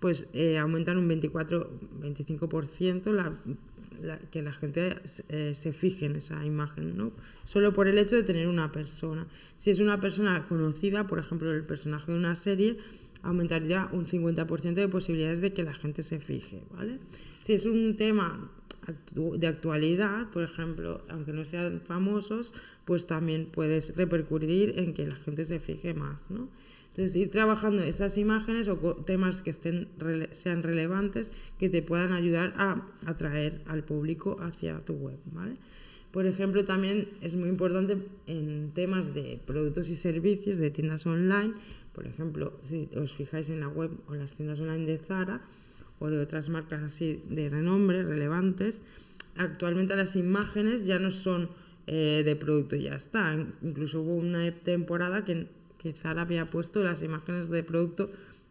pues 0.00 0.28
eh, 0.32 0.58
aumentan 0.58 0.98
un 0.98 1.08
24-25% 1.08 3.12
la, 3.12 3.38
que 4.30 4.42
la 4.42 4.52
gente 4.52 4.96
eh, 5.28 5.52
se 5.54 5.72
fije 5.72 6.06
en 6.06 6.16
esa 6.16 6.44
imagen, 6.44 6.96
¿no? 6.96 7.12
Solo 7.44 7.72
por 7.72 7.88
el 7.88 7.98
hecho 7.98 8.16
de 8.16 8.22
tener 8.22 8.48
una 8.48 8.72
persona. 8.72 9.26
Si 9.56 9.70
es 9.70 9.80
una 9.80 10.00
persona 10.00 10.46
conocida, 10.46 11.06
por 11.06 11.18
ejemplo, 11.18 11.50
el 11.50 11.64
personaje 11.64 12.12
de 12.12 12.18
una 12.18 12.36
serie, 12.36 12.78
aumentaría 13.22 13.88
un 13.92 14.06
50% 14.06 14.74
de 14.74 14.88
posibilidades 14.88 15.40
de 15.40 15.52
que 15.52 15.64
la 15.64 15.74
gente 15.74 16.02
se 16.02 16.20
fije, 16.20 16.62
¿vale? 16.74 16.98
Si 17.40 17.54
es 17.54 17.66
un 17.66 17.96
tema 17.96 18.50
de 19.12 19.46
actualidad, 19.46 20.30
por 20.30 20.44
ejemplo, 20.44 21.02
aunque 21.08 21.32
no 21.32 21.44
sean 21.44 21.80
famosos, 21.80 22.54
pues 22.84 23.06
también 23.06 23.46
puedes 23.46 23.94
repercutir 23.96 24.78
en 24.78 24.94
que 24.94 25.06
la 25.06 25.16
gente 25.16 25.44
se 25.44 25.60
fije 25.60 25.92
más, 25.92 26.30
¿no? 26.30 26.48
Entonces, 26.98 27.14
ir 27.14 27.30
trabajando 27.30 27.84
esas 27.84 28.18
imágenes 28.18 28.66
o 28.66 28.76
temas 29.06 29.40
que 29.40 29.50
estén, 29.50 29.86
sean 30.32 30.64
relevantes 30.64 31.32
que 31.56 31.68
te 31.68 31.80
puedan 31.80 32.12
ayudar 32.12 32.54
a 32.56 32.88
atraer 33.06 33.62
al 33.66 33.84
público 33.84 34.36
hacia 34.40 34.80
tu 34.80 34.94
web, 34.94 35.20
¿vale? 35.26 35.58
Por 36.10 36.26
ejemplo, 36.26 36.64
también 36.64 37.10
es 37.20 37.36
muy 37.36 37.50
importante 37.50 37.98
en 38.26 38.72
temas 38.74 39.14
de 39.14 39.40
productos 39.46 39.88
y 39.90 39.94
servicios 39.94 40.58
de 40.58 40.72
tiendas 40.72 41.06
online, 41.06 41.54
por 41.92 42.08
ejemplo, 42.08 42.58
si 42.64 42.88
os 42.96 43.14
fijáis 43.14 43.48
en 43.48 43.60
la 43.60 43.68
web 43.68 43.92
o 44.08 44.16
las 44.16 44.34
tiendas 44.34 44.58
online 44.58 44.86
de 44.86 44.98
Zara 44.98 45.42
o 46.00 46.10
de 46.10 46.18
otras 46.18 46.48
marcas 46.48 46.82
así 46.82 47.22
de 47.30 47.48
renombre, 47.48 48.02
relevantes, 48.02 48.82
actualmente 49.36 49.94
las 49.94 50.16
imágenes 50.16 50.84
ya 50.84 50.98
no 50.98 51.12
son 51.12 51.48
eh, 51.86 52.22
de 52.24 52.34
producto, 52.34 52.74
ya 52.74 52.96
está. 52.96 53.36
Incluso 53.62 54.02
hubo 54.02 54.16
una 54.16 54.52
temporada 54.52 55.24
que 55.24 55.46
que 55.78 55.92
Zara 55.92 56.22
había 56.22 56.46
puesto 56.46 56.82
las 56.82 57.02
imágenes 57.02 57.48
de 57.48 57.62
producto 57.62 58.10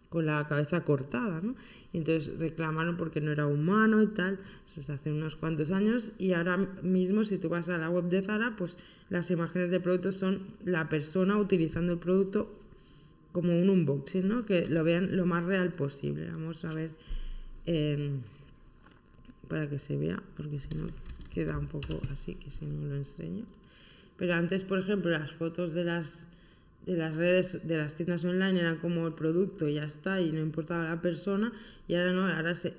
con 0.09 0.25
la 0.25 0.47
cabeza 0.47 0.83
cortada, 0.83 1.41
¿no? 1.41 1.55
Y 1.91 1.97
entonces 1.97 2.37
reclamaron 2.39 2.97
porque 2.97 3.21
no 3.21 3.31
era 3.31 3.45
humano 3.45 4.01
y 4.01 4.07
tal, 4.07 4.39
eso 4.65 4.81
se 4.81 4.93
hace 4.93 5.11
unos 5.11 5.35
cuantos 5.35 5.71
años, 5.71 6.13
y 6.17 6.33
ahora 6.33 6.57
mismo 6.81 7.23
si 7.23 7.37
tú 7.37 7.49
vas 7.49 7.69
a 7.69 7.77
la 7.77 7.89
web 7.89 8.05
de 8.05 8.21
Zara, 8.21 8.55
pues 8.57 8.77
las 9.09 9.29
imágenes 9.31 9.69
de 9.69 9.79
producto 9.79 10.11
son 10.11 10.47
la 10.63 10.89
persona 10.89 11.37
utilizando 11.37 11.93
el 11.93 11.99
producto 11.99 12.53
como 13.31 13.57
un 13.57 13.69
unboxing, 13.69 14.27
¿no? 14.27 14.45
Que 14.45 14.65
lo 14.65 14.83
vean 14.83 15.15
lo 15.15 15.25
más 15.25 15.43
real 15.43 15.73
posible. 15.73 16.29
Vamos 16.31 16.65
a 16.65 16.73
ver 16.73 16.91
eh, 17.65 18.17
para 19.47 19.69
que 19.69 19.77
se 19.77 19.97
vea, 19.97 20.21
porque 20.35 20.59
si 20.59 20.69
no 20.75 20.87
queda 21.33 21.57
un 21.57 21.67
poco 21.67 22.01
así, 22.11 22.35
que 22.35 22.49
si 22.49 22.65
no 22.65 22.87
lo 22.87 22.95
enseño. 22.95 23.45
Pero 24.17 24.33
antes, 24.33 24.63
por 24.63 24.79
ejemplo, 24.79 25.11
las 25.11 25.31
fotos 25.31 25.73
de 25.73 25.83
las 25.83 26.29
de 26.87 26.95
las 26.95 27.15
redes, 27.15 27.59
de 27.67 27.77
las 27.77 27.95
tiendas 27.95 28.23
online 28.23 28.61
eran 28.61 28.77
como 28.77 29.05
el 29.05 29.13
producto 29.13 29.67
ya 29.67 29.83
está, 29.83 30.21
y 30.21 30.31
no 30.31 30.39
importaba 30.39 30.85
la 30.85 31.01
persona, 31.01 31.51
y 31.87 31.95
ahora 31.95 32.13
no, 32.13 32.25
ahora 32.25 32.55
se, 32.55 32.73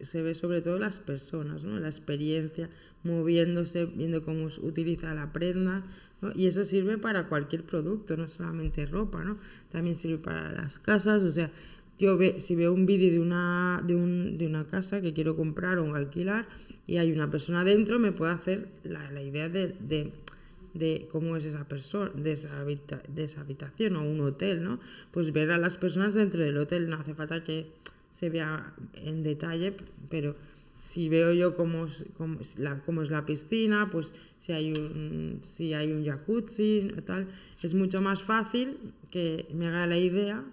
se 0.00 0.22
ve 0.22 0.34
sobre 0.36 0.62
todo 0.62 0.78
las 0.78 1.00
personas, 1.00 1.64
¿no? 1.64 1.78
La 1.80 1.88
experiencia, 1.88 2.70
moviéndose, 3.02 3.86
viendo 3.86 4.24
cómo 4.24 4.48
se 4.50 4.60
utiliza 4.60 5.12
la 5.12 5.32
prenda, 5.32 5.84
¿no? 6.20 6.30
Y 6.36 6.46
eso 6.46 6.64
sirve 6.64 6.98
para 6.98 7.28
cualquier 7.28 7.64
producto, 7.64 8.16
no 8.16 8.28
solamente 8.28 8.86
ropa, 8.86 9.24
¿no? 9.24 9.38
También 9.70 9.96
sirve 9.96 10.18
para 10.18 10.52
las 10.52 10.78
casas, 10.78 11.24
o 11.24 11.30
sea, 11.30 11.50
yo 11.98 12.16
ve, 12.16 12.38
si 12.38 12.54
veo 12.54 12.72
un 12.72 12.86
vídeo 12.86 13.10
de 13.10 13.18
una, 13.18 13.82
de, 13.84 13.96
un, 13.96 14.38
de 14.38 14.46
una 14.46 14.68
casa 14.68 15.00
que 15.00 15.12
quiero 15.12 15.34
comprar 15.34 15.80
o 15.80 15.94
alquilar 15.96 16.46
y 16.86 16.98
hay 16.98 17.10
una 17.10 17.28
persona 17.28 17.64
dentro, 17.64 17.98
me 17.98 18.12
puedo 18.12 18.30
hacer 18.30 18.68
la, 18.84 19.10
la 19.10 19.20
idea 19.20 19.48
de, 19.48 19.74
de 19.80 20.12
de 20.74 21.08
cómo 21.10 21.36
es 21.36 21.44
esa 21.44 21.66
persona, 21.66 22.10
de 22.14 22.32
esa, 22.32 23.40
habitación 23.40 23.96
o 23.96 24.02
un 24.02 24.20
hotel, 24.20 24.62
¿no? 24.62 24.80
Pues 25.10 25.32
ver 25.32 25.50
a 25.50 25.58
las 25.58 25.76
personas 25.76 26.14
dentro 26.14 26.42
del 26.42 26.56
hotel, 26.58 26.88
no 26.88 26.96
hace 26.96 27.14
falta 27.14 27.42
que 27.42 27.66
se 28.10 28.30
vea 28.30 28.74
en 28.94 29.22
detalle, 29.22 29.74
pero 30.08 30.36
si 30.82 31.08
veo 31.08 31.32
yo 31.32 31.56
cómo 31.56 31.86
es 31.86 32.58
la 32.58 33.26
piscina, 33.26 33.88
pues 33.90 34.14
si 34.38 34.52
hay 34.52 34.72
un, 34.72 35.40
si 35.42 35.74
hay 35.74 35.92
un 35.92 36.04
jacuzzi, 36.04 36.90
tal, 37.04 37.28
es 37.62 37.74
mucho 37.74 38.00
más 38.00 38.22
fácil 38.22 38.78
que 39.10 39.46
me 39.52 39.68
haga 39.68 39.86
la 39.86 39.98
idea 39.98 40.44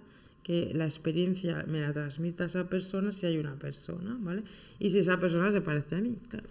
que 0.42 0.72
la 0.74 0.84
experiencia 0.84 1.64
me 1.66 1.80
la 1.80 1.92
transmita 1.92 2.44
a 2.44 2.46
esa 2.46 2.68
persona 2.68 3.10
si 3.10 3.26
hay 3.26 3.38
una 3.38 3.56
persona, 3.58 4.16
¿vale? 4.20 4.44
Y 4.78 4.90
si 4.90 5.00
esa 5.00 5.18
persona 5.18 5.50
se 5.50 5.60
parece 5.60 5.96
a 5.96 6.00
mí, 6.00 6.16
claro. 6.28 6.46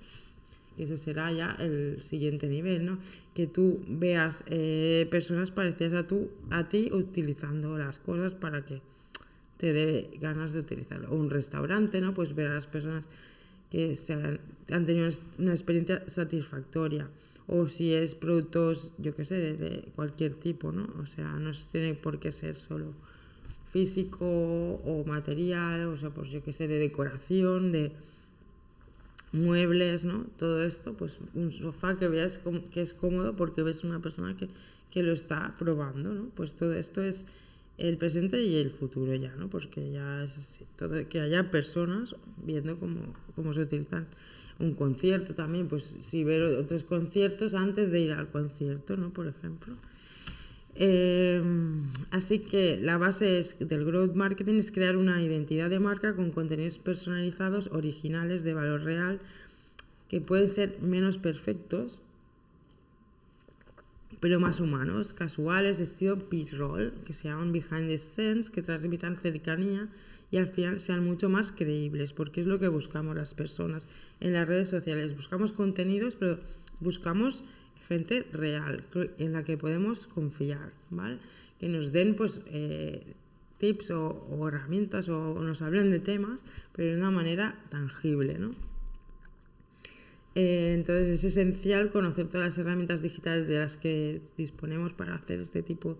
Y 0.77 0.83
eso 0.83 0.97
será 0.97 1.31
ya 1.31 1.55
el 1.59 2.01
siguiente 2.01 2.47
nivel, 2.47 2.85
¿no? 2.85 2.99
Que 3.33 3.47
tú 3.47 3.83
veas 3.87 4.43
eh, 4.47 5.07
personas 5.09 5.51
parecidas 5.51 5.93
a, 5.93 6.07
tú, 6.07 6.29
a 6.49 6.67
ti 6.67 6.89
utilizando 6.91 7.77
las 7.77 7.97
cosas 7.97 8.33
para 8.33 8.65
que 8.65 8.81
te 9.57 9.73
dé 9.73 10.09
ganas 10.19 10.53
de 10.53 10.59
utilizarlo. 10.59 11.09
O 11.11 11.15
un 11.15 11.29
restaurante, 11.29 12.01
¿no? 12.01 12.13
Pues 12.13 12.35
ver 12.35 12.47
a 12.47 12.55
las 12.55 12.67
personas 12.67 13.05
que 13.71 13.95
se 13.95 14.13
han, 14.13 14.85
tenido 14.85 15.09
una 15.37 15.51
experiencia 15.51 16.03
satisfactoria. 16.07 17.09
O 17.47 17.67
si 17.67 17.93
es 17.93 18.15
productos, 18.15 18.91
yo 18.97 19.15
qué 19.15 19.23
sé, 19.23 19.35
de, 19.35 19.87
cualquier 19.95 20.35
tipo, 20.35 20.71
¿no? 20.71 20.87
O 21.01 21.05
sea, 21.05 21.27
no 21.33 21.51
tiene 21.71 21.93
por 21.93 22.19
qué 22.19 22.31
ser 22.31 22.55
solo 22.55 22.93
físico 23.71 24.25
o 24.25 25.03
material, 25.05 25.87
o 25.87 25.97
sea, 25.97 26.09
pues 26.09 26.29
yo 26.31 26.41
qué 26.43 26.53
sé, 26.53 26.67
de 26.67 26.79
decoración, 26.79 27.71
de 27.71 27.91
muebles, 29.35 30.05
¿no? 30.05 30.25
Todo 30.37 30.63
esto, 30.63 30.93
pues 30.93 31.19
un 31.33 31.51
sofá 31.51 31.97
que 31.97 32.07
veas 32.07 32.41
que 32.71 32.81
es 32.81 32.93
cómodo 32.93 33.35
porque 33.35 33.61
ves 33.61 33.83
una 33.83 33.99
persona 33.99 34.35
que, 34.37 34.49
que 34.91 35.03
lo 35.03 35.13
está 35.13 35.55
probando, 35.59 36.13
¿no? 36.13 36.29
Pues 36.35 36.55
todo 36.55 36.73
esto 36.73 37.03
es 37.03 37.27
el 37.77 37.97
presente 37.97 38.41
y 38.41 38.57
el 38.57 38.71
futuro 38.71 39.13
ya, 39.15 39.35
¿no? 39.35 39.49
Porque 39.49 39.91
ya 39.91 40.23
es 40.23 40.37
así, 40.37 40.65
todo, 40.77 41.07
que 41.09 41.19
haya 41.19 41.51
personas 41.51 42.15
viendo 42.37 42.79
cómo, 42.79 43.13
cómo 43.35 43.53
se 43.53 43.61
utilizan 43.61 44.07
un 44.59 44.73
concierto 44.73 45.35
también, 45.35 45.67
pues 45.67 45.95
si 45.99 46.23
ver 46.23 46.41
otros 46.43 46.83
conciertos 46.83 47.53
antes 47.53 47.91
de 47.91 47.99
ir 47.99 48.13
al 48.13 48.29
concierto, 48.29 48.95
¿no? 48.95 49.11
Por 49.11 49.27
ejemplo. 49.27 49.75
Em, 50.77 51.85
así 52.11 52.39
que 52.39 52.77
la 52.77 52.97
base 52.97 53.41
del 53.59 53.85
growth 53.85 54.13
marketing 54.13 54.55
es 54.59 54.71
crear 54.71 54.97
una 54.97 55.21
identidad 55.21 55.69
de 55.69 55.79
marca 55.79 56.15
con 56.15 56.31
contenidos 56.31 56.79
personalizados, 56.79 57.69
originales, 57.71 58.43
de 58.43 58.53
valor 58.53 58.83
real, 58.83 59.19
que 60.09 60.19
pueden 60.19 60.49
ser 60.49 60.77
menos 60.81 61.17
perfectos, 61.17 62.01
pero 64.19 64.39
más 64.39 64.59
humanos, 64.59 65.13
casuales, 65.13 65.79
estilo 65.79 66.17
B-roll, 66.17 66.93
que 67.05 67.13
se 67.13 67.29
llaman 67.29 67.53
behind 67.53 67.87
the 67.87 67.97
scenes, 67.97 68.49
que 68.49 68.61
transmitan 68.61 69.17
cercanía 69.17 69.87
y 70.31 70.37
al 70.37 70.47
final 70.47 70.81
sean 70.81 71.05
mucho 71.05 71.29
más 71.29 71.51
creíbles, 71.51 72.11
porque 72.11 72.41
es 72.41 72.47
lo 72.47 72.59
que 72.59 72.67
buscamos 72.67 73.15
las 73.15 73.33
personas 73.33 73.87
en 74.19 74.33
las 74.33 74.47
redes 74.47 74.69
sociales. 74.69 75.15
Buscamos 75.15 75.53
contenidos, 75.53 76.15
pero 76.15 76.39
buscamos 76.79 77.43
gente 77.87 78.25
real, 78.31 78.83
en 79.17 79.33
la 79.33 79.43
que 79.43 79.57
podemos 79.57 80.07
confiar, 80.07 80.73
¿vale? 80.89 81.19
Que 81.59 81.69
nos 81.69 81.91
den, 81.91 82.15
pues, 82.15 82.41
eh, 82.47 83.03
tips 83.59 83.91
o, 83.91 84.47
herramientas 84.47 85.09
o, 85.09 85.39
nos 85.41 85.61
hablen 85.61 85.91
de 85.91 85.99
temas, 85.99 86.45
pero 86.75 86.91
de 86.91 86.97
una 86.97 87.11
manera 87.11 87.63
tangible, 87.69 88.37
¿no? 88.39 88.51
Eh, 90.35 90.73
entonces 90.73 91.07
es 91.07 91.23
esencial 91.23 91.91
conocer 91.91 92.27
todas 92.27 92.47
las 92.47 92.57
herramientas 92.57 93.01
digitales 93.01 93.47
de 93.47 93.59
las 93.59 93.77
que 93.77 94.21
disponemos 94.37 94.91
para 94.91 95.15
hacer 95.15 95.39
este 95.39 95.63
tipo 95.63 95.97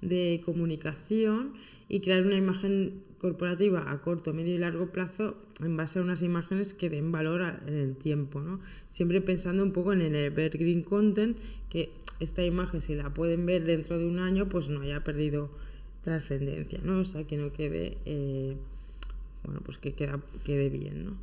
de 0.00 0.40
comunicación 0.44 1.54
y 1.88 2.00
crear 2.00 2.24
una 2.24 2.36
imagen 2.36 3.02
corporativa 3.24 3.90
a 3.90 4.02
corto, 4.02 4.34
medio 4.34 4.54
y 4.54 4.58
largo 4.58 4.92
plazo 4.92 5.34
en 5.60 5.78
base 5.78 5.98
a 5.98 6.02
unas 6.02 6.20
imágenes 6.20 6.74
que 6.74 6.90
den 6.90 7.10
valor 7.10 7.40
en 7.66 7.72
el 7.72 7.96
tiempo, 7.96 8.42
¿no? 8.42 8.60
Siempre 8.90 9.22
pensando 9.22 9.62
un 9.62 9.72
poco 9.72 9.94
en 9.94 10.02
el 10.02 10.14
evergreen 10.14 10.82
content, 10.82 11.38
que 11.70 11.90
esta 12.20 12.44
imagen 12.44 12.82
si 12.82 12.94
la 12.94 13.14
pueden 13.14 13.46
ver 13.46 13.64
dentro 13.64 13.98
de 13.98 14.04
un 14.04 14.18
año, 14.18 14.50
pues 14.50 14.68
no 14.68 14.82
haya 14.82 15.02
perdido 15.04 15.48
trascendencia, 16.02 16.80
¿no? 16.84 17.00
O 17.00 17.04
sea, 17.06 17.24
que 17.24 17.38
no 17.38 17.50
quede, 17.50 17.96
eh, 18.04 18.58
bueno, 19.42 19.62
pues 19.64 19.78
que 19.78 19.94
queda, 19.94 20.20
quede 20.44 20.68
bien, 20.68 21.06
¿no? 21.06 21.16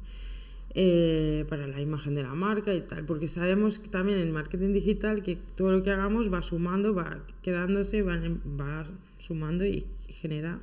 Eh, 0.73 1.45
para 1.49 1.67
la 1.67 1.81
imagen 1.81 2.15
de 2.15 2.23
la 2.23 2.33
marca 2.33 2.73
y 2.73 2.81
tal, 2.81 3.05
porque 3.05 3.27
sabemos 3.27 3.79
también 3.91 4.17
en 4.17 4.31
marketing 4.31 4.73
digital 4.73 5.21
que 5.21 5.37
todo 5.55 5.71
lo 5.71 5.83
que 5.83 5.91
hagamos 5.91 6.33
va 6.33 6.41
sumando, 6.41 6.95
va 6.95 7.19
quedándose, 7.43 8.01
va 8.01 8.87
sumando 9.19 9.65
y 9.65 9.85
genera 10.07 10.61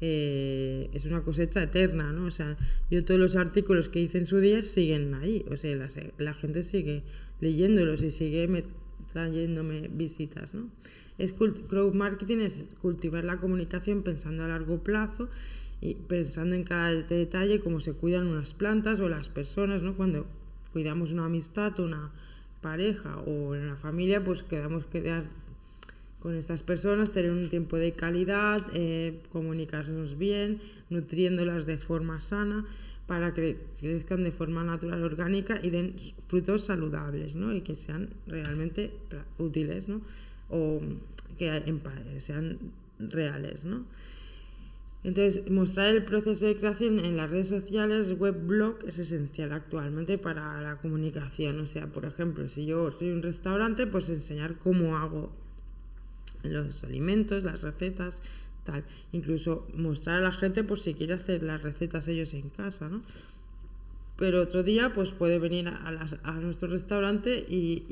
eh, 0.00 0.90
es 0.92 1.04
una 1.04 1.22
cosecha 1.22 1.62
eterna, 1.62 2.12
¿no? 2.12 2.26
O 2.26 2.30
sea, 2.30 2.56
yo 2.90 3.04
todos 3.04 3.20
los 3.20 3.36
artículos 3.36 3.88
que 3.88 4.00
hice 4.00 4.18
en 4.18 4.26
su 4.26 4.38
día 4.38 4.62
siguen 4.62 5.14
ahí, 5.14 5.44
o 5.50 5.56
sea, 5.56 5.88
la, 6.18 6.34
gente 6.34 6.62
sigue 6.62 7.02
leyéndolos 7.40 8.02
y 8.02 8.10
sigue 8.10 8.64
trayéndome 9.12 9.88
visitas, 9.88 10.54
¿no? 10.54 10.68
Es 11.16 11.32
crowd 11.32 11.94
marketing 11.94 12.38
es 12.38 12.66
cultivar 12.82 13.24
la 13.24 13.36
comunicación 13.36 14.02
pensando 14.02 14.42
a 14.42 14.48
largo 14.48 14.82
plazo 14.82 15.28
y 15.80 15.94
pensando 15.94 16.56
en 16.56 16.64
cada 16.64 16.90
detalle, 16.90 17.60
cómo 17.60 17.78
se 17.78 17.92
cuidan 17.92 18.26
unas 18.26 18.52
plantas 18.52 18.98
o 19.00 19.08
las 19.08 19.28
personas, 19.28 19.82
¿no? 19.82 19.96
Cuando 19.96 20.26
cuidamos 20.72 21.12
una 21.12 21.26
amistad, 21.26 21.78
una 21.78 22.10
pareja 22.60 23.18
o 23.20 23.50
una 23.50 23.76
familia, 23.76 24.24
pues 24.24 24.42
quedamos 24.42 24.86
quedar 24.86 25.24
con 26.24 26.36
estas 26.36 26.62
personas, 26.62 27.12
tener 27.12 27.30
un 27.30 27.50
tiempo 27.50 27.76
de 27.76 27.92
calidad, 27.92 28.62
eh, 28.72 29.20
comunicarnos 29.30 30.16
bien, 30.16 30.58
nutriéndolas 30.88 31.66
de 31.66 31.76
forma 31.76 32.18
sana 32.22 32.64
para 33.06 33.34
que 33.34 33.58
crezcan 33.78 34.24
de 34.24 34.32
forma 34.32 34.64
natural, 34.64 35.02
orgánica 35.02 35.60
y 35.62 35.68
den 35.68 35.96
frutos 36.26 36.64
saludables 36.64 37.34
¿no? 37.34 37.52
y 37.52 37.60
que 37.60 37.76
sean 37.76 38.08
realmente 38.26 38.90
útiles 39.36 39.90
¿no? 39.90 40.00
o 40.48 40.80
que 41.36 41.62
sean 42.20 42.58
reales. 42.98 43.66
¿no? 43.66 43.84
Entonces, 45.02 45.50
mostrar 45.50 45.88
el 45.88 46.06
proceso 46.06 46.46
de 46.46 46.56
creación 46.56 47.00
en 47.00 47.18
las 47.18 47.28
redes 47.28 47.48
sociales, 47.48 48.18
web, 48.18 48.46
blog, 48.46 48.78
es 48.88 48.98
esencial 48.98 49.52
actualmente 49.52 50.16
para 50.16 50.62
la 50.62 50.76
comunicación. 50.78 51.60
O 51.60 51.66
sea, 51.66 51.88
por 51.88 52.06
ejemplo, 52.06 52.48
si 52.48 52.64
yo 52.64 52.90
soy 52.90 53.10
un 53.10 53.20
restaurante, 53.20 53.86
pues 53.86 54.08
enseñar 54.08 54.56
cómo 54.56 54.96
hago 54.96 55.43
los 56.44 56.84
alimentos, 56.84 57.44
las 57.44 57.62
recetas, 57.62 58.22
tal. 58.64 58.84
Incluso 59.12 59.66
mostrar 59.74 60.18
a 60.18 60.22
la 60.22 60.32
gente 60.32 60.64
por 60.64 60.80
si 60.80 60.94
quiere 60.94 61.14
hacer 61.14 61.42
las 61.42 61.62
recetas 61.62 62.08
ellos 62.08 62.34
en 62.34 62.50
casa, 62.50 62.88
¿no? 62.88 63.02
Pero 64.16 64.42
otro 64.42 64.62
día 64.62 64.92
pues 64.94 65.10
puede 65.10 65.38
venir 65.40 65.66
a, 65.68 66.32
nuestro 66.40 66.68
restaurante 66.68 67.44
y, 67.48 67.82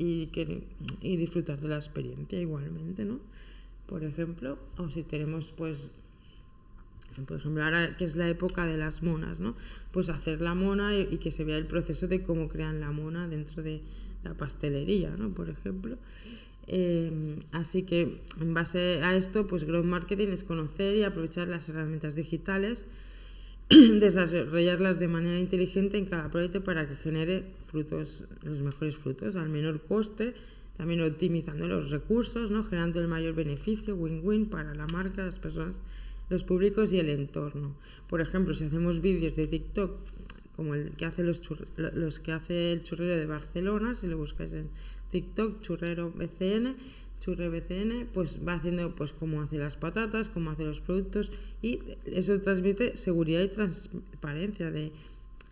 y, 1.01 1.17
disfrutar 1.17 1.59
de 1.59 1.67
la 1.67 1.75
experiencia 1.75 2.39
igualmente, 2.39 3.03
¿no? 3.03 3.19
Por 3.87 4.05
ejemplo, 4.05 4.57
o 4.77 4.89
si 4.89 5.03
tenemos 5.03 5.51
pues 5.51 5.89
por 7.27 7.37
ejemplo, 7.37 7.63
ahora 7.63 7.95
que 7.95 8.05
es 8.05 8.15
la 8.15 8.27
época 8.27 8.65
de 8.65 8.77
las 8.77 9.03
monas, 9.03 9.39
¿no? 9.39 9.55
Pues 9.91 10.09
hacer 10.09 10.41
la 10.41 10.55
mona 10.55 10.95
y, 10.95 11.09
y, 11.11 11.17
que 11.17 11.29
se 11.29 11.43
vea 11.43 11.57
el 11.57 11.67
proceso 11.67 12.07
de 12.07 12.23
cómo 12.23 12.47
crean 12.47 12.79
la 12.79 12.91
mona 12.91 13.27
dentro 13.27 13.61
de 13.61 13.81
la 14.23 14.33
pastelería, 14.33 15.11
¿no? 15.11 15.29
Por 15.33 15.49
ejemplo. 15.49 15.97
Em, 16.67 17.43
así 17.51 17.83
que 17.83 18.21
en 18.39 18.53
base 18.53 19.01
a 19.03 19.15
esto, 19.15 19.47
pues 19.47 19.65
Growth 19.65 19.85
Marketing 19.85 20.29
es 20.29 20.43
conocer 20.43 20.95
y 20.95 21.03
aprovechar 21.03 21.47
las 21.47 21.67
herramientas 21.69 22.15
digitales, 22.15 22.87
desarrollarlas 23.69 24.99
de 24.99 25.07
manera 25.07 25.39
inteligente 25.39 25.97
en 25.97 26.05
cada 26.05 26.29
proyecto 26.29 26.63
para 26.63 26.87
que 26.87 26.95
genere 26.95 27.43
frutos, 27.67 28.23
los 28.43 28.59
mejores 28.59 28.95
frutos, 28.95 29.35
al 29.35 29.49
menor 29.49 29.81
coste, 29.81 30.33
también 30.77 31.01
optimizando 31.01 31.67
los 31.67 31.91
recursos, 31.91 32.49
¿no? 32.49 32.63
generando 32.63 32.99
el 33.01 33.07
mayor 33.07 33.35
beneficio, 33.35 33.95
win-win 33.95 34.47
para 34.47 34.73
la 34.73 34.87
marca, 34.87 35.23
las 35.23 35.39
personas, 35.39 35.75
los 36.29 36.43
públicos 36.43 36.93
y 36.93 36.99
el 36.99 37.09
entorno. 37.09 37.75
Por 38.09 38.21
ejemplo, 38.21 38.53
si 38.53 38.65
hacemos 38.65 39.01
vídeos 39.01 39.35
de 39.35 39.47
TikTok 39.47 39.91
como 40.55 40.75
el 40.75 40.91
que 40.91 41.05
hace 41.05 41.23
los, 41.23 41.41
los 41.77 42.19
que 42.19 42.31
hace 42.31 42.73
el 42.73 42.83
churrero 42.83 43.15
de 43.15 43.25
Barcelona, 43.25 43.95
si 43.95 44.07
lo 44.07 44.17
buscáis 44.17 44.53
en 44.53 44.69
TikTok, 45.13 45.61
churrero 45.61 46.11
BCN, 46.11 46.75
churre 47.19 47.47
BCN, 47.47 48.07
pues 48.11 48.39
va 48.45 48.55
haciendo 48.55 48.95
pues 48.95 49.13
cómo 49.13 49.43
hace 49.43 49.59
las 49.59 49.77
patatas, 49.77 50.27
cómo 50.27 50.49
hace 50.49 50.65
los 50.65 50.81
productos 50.81 51.31
y 51.61 51.79
eso 52.05 52.41
transmite 52.41 52.97
seguridad 52.97 53.41
y 53.41 53.49
transparencia 53.49 54.71
de 54.71 54.91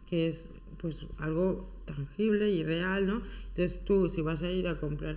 que 0.10 0.28
es 0.28 0.50
pues 0.80 1.06
algo 1.20 1.70
tangible 1.86 2.50
y 2.50 2.64
real, 2.64 3.06
¿no? 3.06 3.22
Entonces 3.50 3.86
tú 3.86 4.10
si 4.10 4.22
vas 4.22 4.42
a 4.42 4.50
ir 4.50 4.68
a 4.68 4.80
comprar 4.80 5.16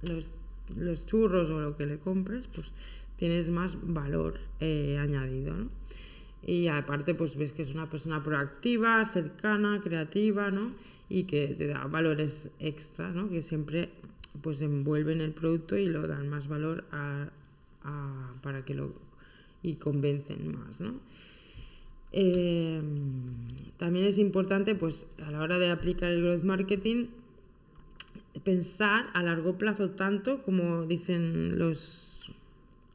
los, 0.00 0.30
los 0.74 1.04
churros 1.04 1.50
o 1.50 1.60
lo 1.60 1.76
que 1.76 1.84
le 1.84 1.98
compres, 1.98 2.46
pues 2.46 2.72
tienes 3.18 3.50
más 3.50 3.76
valor 3.82 4.40
eh, 4.60 4.96
añadido, 4.98 5.54
¿no? 5.54 5.68
Y 6.44 6.66
aparte, 6.66 7.14
pues 7.14 7.36
ves 7.36 7.52
que 7.52 7.62
es 7.62 7.70
una 7.70 7.88
persona 7.88 8.22
proactiva, 8.24 9.04
cercana, 9.04 9.80
creativa, 9.80 10.50
¿no? 10.50 10.72
Y 11.12 11.24
que 11.24 11.48
te 11.48 11.66
da 11.66 11.84
valores 11.86 12.50
extra, 12.58 13.10
¿no? 13.10 13.28
Que 13.28 13.42
siempre 13.42 13.90
pues 14.40 14.62
envuelven 14.62 15.20
el 15.20 15.32
producto 15.32 15.76
y 15.76 15.84
lo 15.84 16.06
dan 16.08 16.30
más 16.30 16.48
valor 16.48 16.84
a, 16.90 17.28
para 18.40 18.64
que 18.64 18.74
lo 18.74 18.94
y 19.62 19.74
convencen 19.74 20.56
más, 20.56 20.80
¿no? 20.80 20.94
Em, 22.12 22.82
también 23.76 24.06
es 24.06 24.18
importante, 24.18 24.74
pues, 24.74 25.06
a 25.22 25.30
la 25.30 25.40
hora 25.40 25.58
de 25.58 25.70
aplicar 25.70 26.10
el 26.10 26.22
growth 26.22 26.44
marketing, 26.44 27.08
pensar 28.42 29.10
a 29.12 29.22
largo 29.22 29.58
plazo 29.58 29.90
tanto, 29.90 30.42
como 30.42 30.86
dicen 30.86 31.58
los 31.58 32.30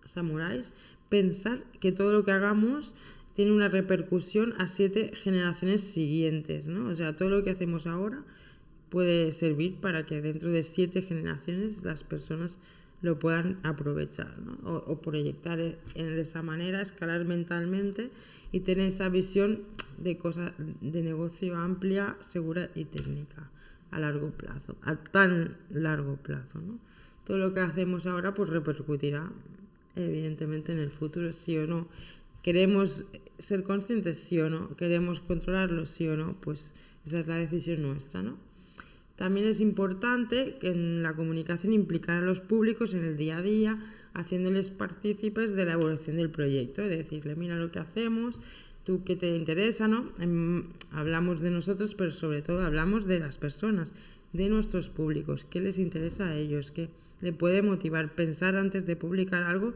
samuráis, 0.05 0.73
pensar 1.09 1.63
que 1.79 1.91
todo 1.91 2.11
lo 2.11 2.25
que 2.25 2.31
hagamos 2.31 2.95
tiene 3.37 3.51
una 3.51 3.67
repercusión 3.67 4.55
a 4.57 4.67
siete 4.67 5.11
generaciones 5.13 5.81
siguientes, 5.81 6.67
¿no? 6.67 6.89
O 6.89 6.95
sea, 6.95 7.15
todo 7.15 7.29
lo 7.29 7.43
que 7.43 7.51
hacemos 7.51 7.85
ahora 7.85 8.23
puede 8.89 9.31
servir 9.31 9.75
para 9.75 10.07
que 10.07 10.23
dentro 10.23 10.49
de 10.49 10.63
siete 10.63 11.03
generaciones 11.03 11.83
las 11.83 12.03
personas 12.03 12.57
lo 13.03 13.19
puedan 13.19 13.59
aprovechar 13.61 14.39
¿no? 14.39 14.77
o, 14.77 15.01
proyectar 15.01 15.59
e, 15.59 15.77
de 15.93 16.19
esa 16.19 16.41
manera, 16.41 16.81
escalar 16.81 17.25
mentalmente 17.25 18.09
y 18.51 18.61
tener 18.61 18.87
esa 18.87 19.07
visión 19.07 19.59
de 19.99 20.17
cosa 20.17 20.55
de 20.81 21.03
negocio 21.03 21.55
amplia, 21.57 22.17
segura 22.21 22.71
y 22.73 22.85
técnica 22.85 23.51
a 23.91 23.99
largo 23.99 24.31
plazo, 24.31 24.75
a 24.81 24.95
tan 24.95 25.57
largo 25.69 26.15
plazo. 26.15 26.59
¿no? 26.59 26.79
Todo 27.23 27.37
lo 27.37 27.53
que 27.53 27.59
hacemos 27.59 28.07
ahora 28.07 28.33
pues 28.33 28.49
repercutirá 28.49 29.29
evidentemente 29.95 30.71
en 30.71 30.79
el 30.79 30.89
futuro, 30.89 31.31
sí 31.33 31.55
o 31.59 31.67
no. 31.67 31.87
¿Queremos 32.41 33.05
ser 33.39 33.63
conscientes, 33.63 34.19
sí 34.19 34.39
o 34.39 34.49
no? 34.49 34.75
¿Queremos 34.75 35.19
controlarlo, 35.19 35.85
sí 35.85 36.07
o 36.07 36.17
no? 36.17 36.35
Pues 36.41 36.73
esa 37.05 37.19
es 37.19 37.27
la 37.27 37.35
decisión 37.35 37.81
nuestra, 37.81 38.21
¿no? 38.21 38.37
También 39.15 39.47
es 39.47 39.61
importante 39.61 40.57
que 40.59 40.69
en 40.69 41.01
la 41.01 41.13
comunicación 41.13 41.73
implicar 41.73 42.17
a 42.17 42.25
los 42.25 42.39
públicos 42.39 42.93
en 42.93 43.03
el 43.03 43.17
día 43.17 43.37
a 43.37 43.41
día, 43.41 43.79
haciéndoles 44.13 44.69
partícipes 44.69 45.55
de 45.55 45.65
la 45.65 45.73
evolución 45.73 46.17
del 46.17 46.29
proyecto, 46.29 46.83
decirle, 46.83 47.35
mira 47.35 47.55
lo 47.55 47.71
que 47.71 47.79
hacemos, 47.79 48.39
tú 48.83 49.03
qué 49.03 49.15
te 49.15 49.35
interesa, 49.35 49.87
¿no? 49.87 50.11
Em, 50.19 50.65
hablamos 50.91 51.41
de 51.41 51.49
nosotros, 51.49 51.95
pero 51.95 52.11
sobre 52.11 52.43
todo 52.43 52.61
hablamos 52.61 53.05
de 53.05 53.19
las 53.19 53.37
personas, 53.37 53.93
de 54.33 54.49
nuestros 54.49 54.89
públicos, 54.89 55.45
qué 55.49 55.61
les 55.61 55.79
interesa 55.79 56.27
a 56.27 56.35
ellos, 56.35 56.71
qué 56.71 56.89
le 57.21 57.33
puede 57.33 57.63
motivar 57.63 58.13
pensar 58.13 58.55
antes 58.55 58.85
de 58.85 58.95
publicar 58.95 59.43
algo 59.43 59.73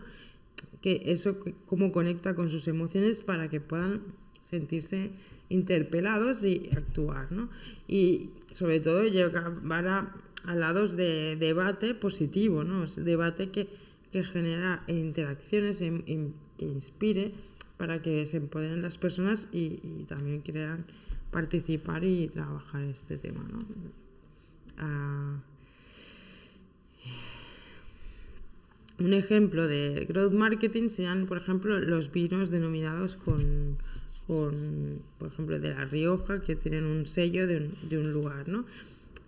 que 0.82 1.04
eso 1.06 1.38
cómo 1.66 1.92
conecta 1.92 2.36
con 2.36 2.50
sus 2.50 2.68
emociones 2.68 3.22
para 3.22 3.50
que 3.50 3.60
puedan 3.62 4.02
sentirse 4.40 5.12
interpelados 5.50 6.44
y 6.44 6.70
actuar, 6.76 7.32
¿no? 7.32 7.50
Y 7.88 8.32
sobre 8.52 8.80
todo 8.80 9.04
llevar 9.04 9.88
a, 9.88 10.16
a 10.46 10.56
lados 10.56 10.96
de 10.96 11.36
debate 11.36 11.94
positivo, 11.94 12.64
¿no? 12.64 12.86
debate 12.86 13.50
que, 13.50 13.70
que 14.12 14.24
genera 14.24 14.84
interacciones, 14.88 15.80
que 15.80 16.66
inspire 16.66 17.34
para 17.78 18.02
que 18.02 18.26
se 18.26 18.38
empoderen 18.38 18.82
las 18.82 18.98
personas 18.98 19.48
y, 19.52 20.06
también 20.08 20.42
quieran 20.42 20.86
participar 21.32 22.04
y 22.04 22.28
trabajar 22.28 22.84
este 22.84 23.18
tema, 23.18 23.44
¿no? 23.52 23.60
Ah, 24.78 25.40
Un 29.04 29.14
ejemplo 29.14 29.68
de 29.68 30.06
growth 30.08 30.32
marketing 30.32 30.90
serían, 30.90 31.26
por 31.26 31.38
ejemplo, 31.38 31.80
los 31.80 32.12
vinos 32.12 32.52
denominados 32.52 33.18
con, 33.18 33.78
por 34.28 35.28
ejemplo, 35.28 35.60
de 35.60 35.70
La 35.70 35.86
Rioja, 35.86 36.42
que 36.42 36.56
tienen 36.56 36.86
un 36.86 37.08
sello 37.08 37.48
de 37.48 37.98
un, 37.98 38.14
lugar, 38.14 38.48
¿no? 38.48 38.66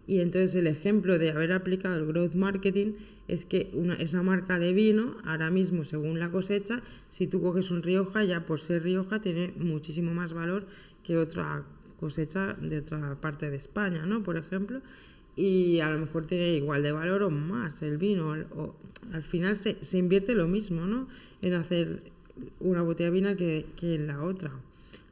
Y 0.05 0.19
entonces 0.19 0.55
el 0.55 0.67
ejemplo 0.67 1.17
de 1.17 1.31
haber 1.31 1.53
aplicado 1.53 1.95
el 1.95 2.05
growth 2.05 2.35
marketing 2.35 2.93
es 3.27 3.45
que 3.45 3.71
una, 3.73 3.95
esa 3.95 4.21
marca 4.21 4.59
de 4.59 4.73
vino, 4.73 5.17
ahora 5.25 5.49
mismo 5.49 5.85
según 5.85 6.19
la 6.19 6.29
cosecha, 6.29 6.83
si 7.09 7.25
tú 7.25 7.41
coges 7.41 7.71
un 7.71 7.81
Rioja, 7.81 8.23
ya 8.25 8.45
por 8.45 8.59
ser 8.59 8.83
Rioja 8.83 9.21
tiene 9.21 9.53
muchísimo 9.57 10.13
más 10.13 10.33
valor 10.33 10.67
que 11.03 11.17
otra 11.17 11.63
cosecha 11.99 12.53
de 12.61 12.79
otra 12.79 13.15
parte 13.15 13.49
de 13.49 13.55
España, 13.55 14.05
¿no? 14.05 14.21
Por 14.21 14.37
ejemplo 14.37 14.81
y 15.35 15.79
a 15.79 15.89
lo 15.89 15.99
mejor 15.99 16.27
tiene 16.27 16.55
igual 16.55 16.83
de 16.83 16.91
valor 16.91 17.23
o 17.23 17.29
más 17.29 17.81
el 17.81 17.97
vino. 17.97 18.35
O, 18.55 18.75
al 19.11 19.23
final 19.23 19.57
se, 19.57 19.83
se, 19.83 19.97
invierte 19.97 20.35
lo 20.35 20.47
mismo, 20.47 20.85
¿no? 20.85 21.07
En 21.41 21.53
hacer 21.53 22.03
una 22.59 22.81
botella 22.81 23.09
de 23.09 23.15
vino 23.15 23.35
que, 23.35 23.65
que 23.75 23.95
en 23.95 24.07
la 24.07 24.23
otra. 24.23 24.51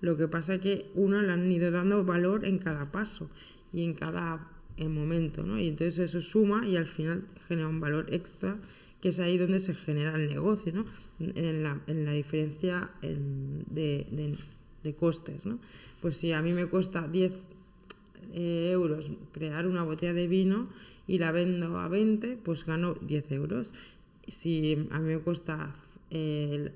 Lo 0.01 0.17
que 0.17 0.27
pasa 0.27 0.55
es 0.55 0.61
que 0.61 0.91
una 0.95 1.21
le 1.21 1.31
han 1.31 1.51
ido 1.51 1.71
dando 1.71 2.03
valor 2.03 2.45
en 2.45 2.57
cada 2.57 2.91
paso 2.91 3.29
y 3.73 3.83
en 3.83 3.93
cada 3.93 4.47
momento, 4.89 5.43
¿no? 5.43 5.59
Y 5.59 5.67
entonces 5.67 5.99
eso 5.99 6.21
suma 6.21 6.67
y 6.67 6.77
al 6.77 6.87
final 6.87 7.23
genera 7.47 7.67
un 7.67 7.79
valor 7.79 8.07
extra, 8.13 8.57
que 9.01 9.09
es 9.09 9.19
ahí 9.19 9.37
donde 9.37 9.59
se 9.59 9.73
genera 9.73 10.15
el 10.15 10.29
negocio, 10.29 10.73
¿no? 10.73 10.85
En 11.19 11.63
la, 11.63 11.79
en 11.87 12.05
la 12.05 12.11
diferencia 12.13 12.89
de, 13.01 14.05
de, 14.11 14.37
de, 14.83 14.95
costes, 14.95 15.45
¿no? 15.45 15.59
Pues 16.01 16.17
si 16.17 16.31
a 16.31 16.41
mí 16.41 16.53
me 16.53 16.65
cuesta 16.65 17.07
10 17.07 17.31
eh, 18.33 18.69
euros 18.71 19.11
crear 19.31 19.67
una 19.67 19.83
botella 19.83 20.13
de 20.13 20.27
vino 20.27 20.69
y 21.07 21.17
la 21.17 21.31
vendo 21.31 21.79
a 21.79 21.87
20, 21.87 22.37
pues 22.43 22.65
gano 22.65 22.95
10 23.01 23.31
euros. 23.31 23.73
Si 24.27 24.87
a 24.91 24.99
mí 24.99 25.13
me 25.13 25.19
cuesta 25.19 25.73
10 26.09 26.71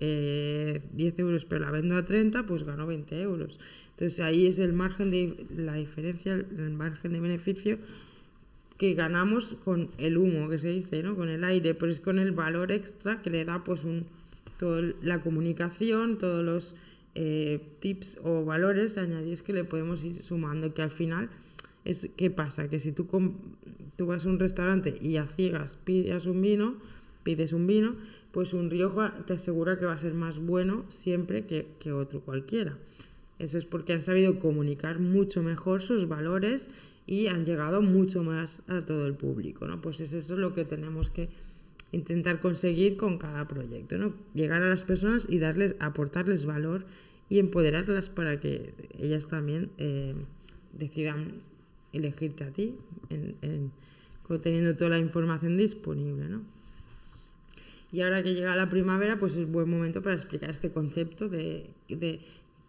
eh, 0.00 0.80
euros 1.16 1.44
pero 1.44 1.64
la 1.64 1.70
vendo 1.70 1.96
a 1.96 2.04
30, 2.04 2.46
pues 2.46 2.64
gano 2.64 2.86
20 2.86 3.20
euros. 3.20 3.58
Entonces 3.90 4.20
ahí 4.20 4.46
es 4.46 4.58
el 4.58 4.72
margen 4.72 5.10
de 5.10 5.46
la 5.56 5.74
diferencia, 5.74 6.34
el 6.34 6.70
margen 6.70 7.12
de 7.12 7.20
beneficio 7.20 7.78
que 8.78 8.94
ganamos 8.94 9.56
con 9.64 9.90
el 9.98 10.16
humo 10.16 10.48
que 10.48 10.58
se 10.58 10.68
dice, 10.68 11.02
¿no? 11.02 11.16
con 11.16 11.28
el 11.28 11.42
aire, 11.42 11.74
pero 11.74 11.90
es 11.90 12.00
con 12.00 12.20
el 12.20 12.30
valor 12.30 12.70
extra 12.70 13.20
que 13.22 13.30
le 13.30 13.44
da 13.44 13.64
pues 13.64 13.82
un, 13.82 14.06
toda 14.56 14.82
la 15.02 15.20
comunicación, 15.20 16.16
todos 16.16 16.44
los 16.44 16.76
eh, 17.20 17.60
tips 17.80 18.20
o 18.22 18.44
valores 18.44 18.96
añadidos 18.96 19.42
que 19.42 19.52
le 19.52 19.64
podemos 19.64 20.04
ir 20.04 20.22
sumando, 20.22 20.72
que 20.72 20.82
al 20.82 20.92
final 20.92 21.30
es 21.84 22.08
qué 22.16 22.30
pasa, 22.30 22.68
que 22.68 22.78
si 22.78 22.92
tú, 22.92 23.08
tú 23.96 24.06
vas 24.06 24.24
a 24.24 24.28
un 24.28 24.38
restaurante 24.38 24.96
y 25.00 25.16
a 25.16 25.26
ciegas 25.26 25.76
pides 25.82 26.26
un 26.26 26.40
vino, 26.40 26.76
pides 27.24 27.52
un 27.52 27.66
vino, 27.66 27.96
pues 28.30 28.52
un 28.52 28.70
Rioja 28.70 29.24
te 29.26 29.32
asegura 29.32 29.80
que 29.80 29.86
va 29.86 29.94
a 29.94 29.98
ser 29.98 30.14
más 30.14 30.38
bueno 30.38 30.84
siempre 30.90 31.44
que, 31.44 31.66
que 31.80 31.90
otro 31.90 32.20
cualquiera. 32.20 32.78
Eso 33.40 33.58
es 33.58 33.64
porque 33.64 33.94
han 33.94 34.02
sabido 34.02 34.38
comunicar 34.38 35.00
mucho 35.00 35.42
mejor 35.42 35.82
sus 35.82 36.06
valores 36.06 36.70
y 37.04 37.26
han 37.26 37.44
llegado 37.44 37.82
mucho 37.82 38.22
más 38.22 38.62
a 38.68 38.80
todo 38.82 39.06
el 39.08 39.14
público, 39.14 39.66
¿no? 39.66 39.80
Pues 39.80 39.98
es 39.98 40.12
eso 40.12 40.36
lo 40.36 40.54
que 40.54 40.64
tenemos 40.64 41.10
que 41.10 41.30
intentar 41.90 42.38
conseguir 42.38 42.96
con 42.96 43.18
cada 43.18 43.48
proyecto, 43.48 43.98
¿no? 43.98 44.14
Llegar 44.34 44.62
a 44.62 44.68
las 44.68 44.84
personas 44.84 45.26
y 45.28 45.40
darles, 45.40 45.74
aportarles 45.80 46.44
valor 46.44 46.84
y 47.30 47.38
empoderarlas 47.38 48.08
para 48.08 48.40
que 48.40 48.72
ellas 48.98 49.28
también 49.28 49.70
eh, 49.78 50.14
decidan 50.72 51.42
elegirte 51.92 52.44
a 52.44 52.50
ti, 52.50 52.74
en, 53.10 53.72
teniendo 54.42 54.76
toda 54.76 54.90
la 54.90 54.98
información 54.98 55.56
disponible. 55.56 56.28
¿no? 56.28 56.42
Y 57.92 58.02
ahora 58.02 58.22
que 58.22 58.34
llega 58.34 58.54
la 58.56 58.68
primavera, 58.68 59.18
pues 59.18 59.36
es 59.36 59.50
buen 59.50 59.70
momento 59.70 60.02
para 60.02 60.14
explicar 60.14 60.50
este 60.50 60.70
concepto 60.70 61.28
de, 61.28 61.70
de 61.88 62.20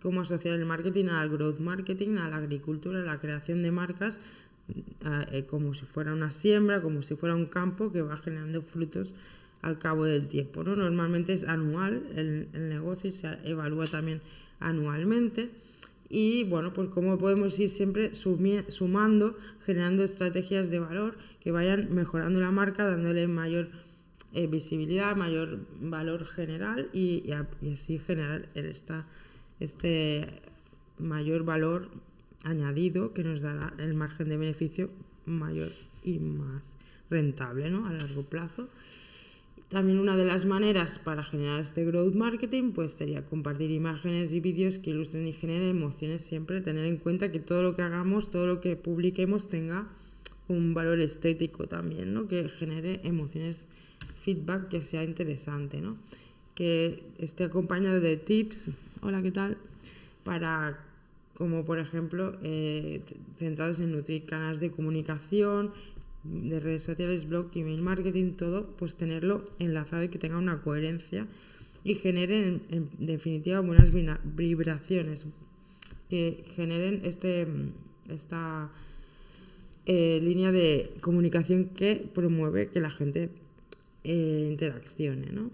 cómo 0.01 0.21
asociar 0.21 0.55
el 0.55 0.65
marketing 0.65 1.05
al 1.05 1.29
growth 1.29 1.59
marketing, 1.59 2.17
a 2.17 2.29
la 2.29 2.37
agricultura, 2.37 3.01
a 3.01 3.05
la 3.05 3.19
creación 3.19 3.61
de 3.61 3.71
marcas, 3.71 4.21
eh, 5.31 5.45
como 5.49 5.73
si 5.73 5.85
fuera 5.85 6.13
una 6.13 6.31
siembra, 6.31 6.81
como 6.81 7.01
si 7.01 7.15
fuera 7.15 7.35
un 7.35 7.47
campo 7.47 7.91
que 7.91 8.01
va 8.01 8.15
generando 8.17 8.61
frutos 8.61 9.13
al 9.61 9.77
cabo 9.77 10.05
del 10.05 10.27
tiempo. 10.27 10.63
¿no? 10.63 10.75
Normalmente 10.75 11.33
es 11.33 11.43
anual 11.43 12.03
el, 12.15 12.47
el 12.53 12.69
negocio 12.69 13.09
y 13.09 13.13
se 13.13 13.27
evalúa 13.43 13.85
también 13.87 14.21
anualmente. 14.59 15.49
Y 16.09 16.43
bueno, 16.43 16.73
pues 16.73 16.89
cómo 16.89 17.17
podemos 17.17 17.59
ir 17.59 17.69
siempre 17.69 18.15
sumando, 18.15 19.37
generando 19.65 20.03
estrategias 20.03 20.69
de 20.71 20.79
valor 20.79 21.17
que 21.39 21.51
vayan 21.51 21.93
mejorando 21.93 22.39
la 22.39 22.51
marca, 22.51 22.85
dándole 22.85 23.27
mayor 23.27 23.69
eh, 24.33 24.47
visibilidad, 24.47 25.15
mayor 25.15 25.59
valor 25.81 26.25
general 26.25 26.89
y, 26.93 27.31
así 27.73 27.99
generar 27.99 28.49
esta, 28.55 29.05
este, 29.59 30.27
mayor 30.97 31.43
valor 31.43 31.89
añadido 32.43 33.13
que 33.13 33.23
nos 33.23 33.41
dará 33.41 33.73
el 33.77 33.95
margen 33.95 34.29
de 34.29 34.37
beneficio 34.37 34.89
mayor 35.25 35.69
y 36.03 36.19
más 36.19 36.61
rentable 37.09 37.69
¿no? 37.69 37.87
a 37.87 37.93
largo 37.93 38.23
plazo. 38.23 38.69
También 39.69 39.99
una 39.99 40.17
de 40.17 40.25
las 40.25 40.45
maneras 40.45 40.97
para 40.97 41.23
generar 41.23 41.59
este 41.59 41.85
growth 41.85 42.15
marketing 42.15 42.71
pues 42.71 42.91
sería 42.91 43.23
compartir 43.23 43.69
imágenes 43.69 44.33
y 44.33 44.39
vídeos 44.39 44.79
que 44.79 44.89
ilustren 44.89 45.27
y 45.27 45.33
generen 45.33 45.69
emociones 45.69 46.23
siempre, 46.23 46.59
tener 46.61 46.85
en 46.85 46.97
cuenta 46.97 47.31
que 47.31 47.39
todo 47.39 47.61
lo 47.61 47.75
que 47.75 47.83
hagamos, 47.83 48.31
todo 48.31 48.47
lo 48.47 48.61
que 48.61 48.75
publiquemos 48.75 49.47
tenga 49.47 49.87
un 50.47 50.73
valor 50.73 50.99
estético 50.99 51.67
también, 51.67 52.15
¿no? 52.15 52.27
que 52.27 52.49
genere 52.49 52.99
emociones, 53.03 53.67
feedback 54.23 54.69
que 54.69 54.81
sea 54.81 55.03
interesante, 55.03 55.81
¿no? 55.81 55.97
que 56.55 57.03
esté 57.19 57.43
acompañado 57.43 57.99
de 58.01 58.17
tips, 58.17 58.71
hola, 59.01 59.21
¿qué 59.21 59.31
tal? 59.31 59.57
Para 60.23 60.83
como 61.35 61.63
por 61.63 61.77
ejemplo 61.77 62.37
eh, 62.41 63.01
centrados 63.37 63.79
en 63.79 63.91
nutrir 63.91 64.25
canales 64.25 64.59
de 64.59 64.71
comunicación, 64.71 65.71
de 66.23 66.59
redes 66.59 66.83
sociales, 66.83 67.27
blog, 67.27 67.51
email 67.55 67.81
marketing, 67.81 68.33
todo, 68.33 68.75
pues 68.77 68.95
tenerlo 68.95 69.45
enlazado 69.59 70.03
y 70.03 70.09
que 70.09 70.19
tenga 70.19 70.37
una 70.37 70.61
coherencia 70.61 71.27
y 71.83 71.95
genere 71.95 72.61
en, 72.69 72.89
definitiva 72.99 73.61
buenas 73.61 73.91
vibraciones, 73.91 75.25
que 76.09 76.43
generen 76.55 77.01
este, 77.05 77.47
esta 78.09 78.69
eh, 79.85 80.19
línea 80.21 80.51
de 80.51 80.93
comunicación 81.01 81.69
que 81.69 82.09
promueve 82.13 82.69
que 82.69 82.81
la 82.81 82.91
gente 82.91 83.29
eh, 84.03 84.47
interaccione, 84.51 85.31
¿no? 85.31 85.51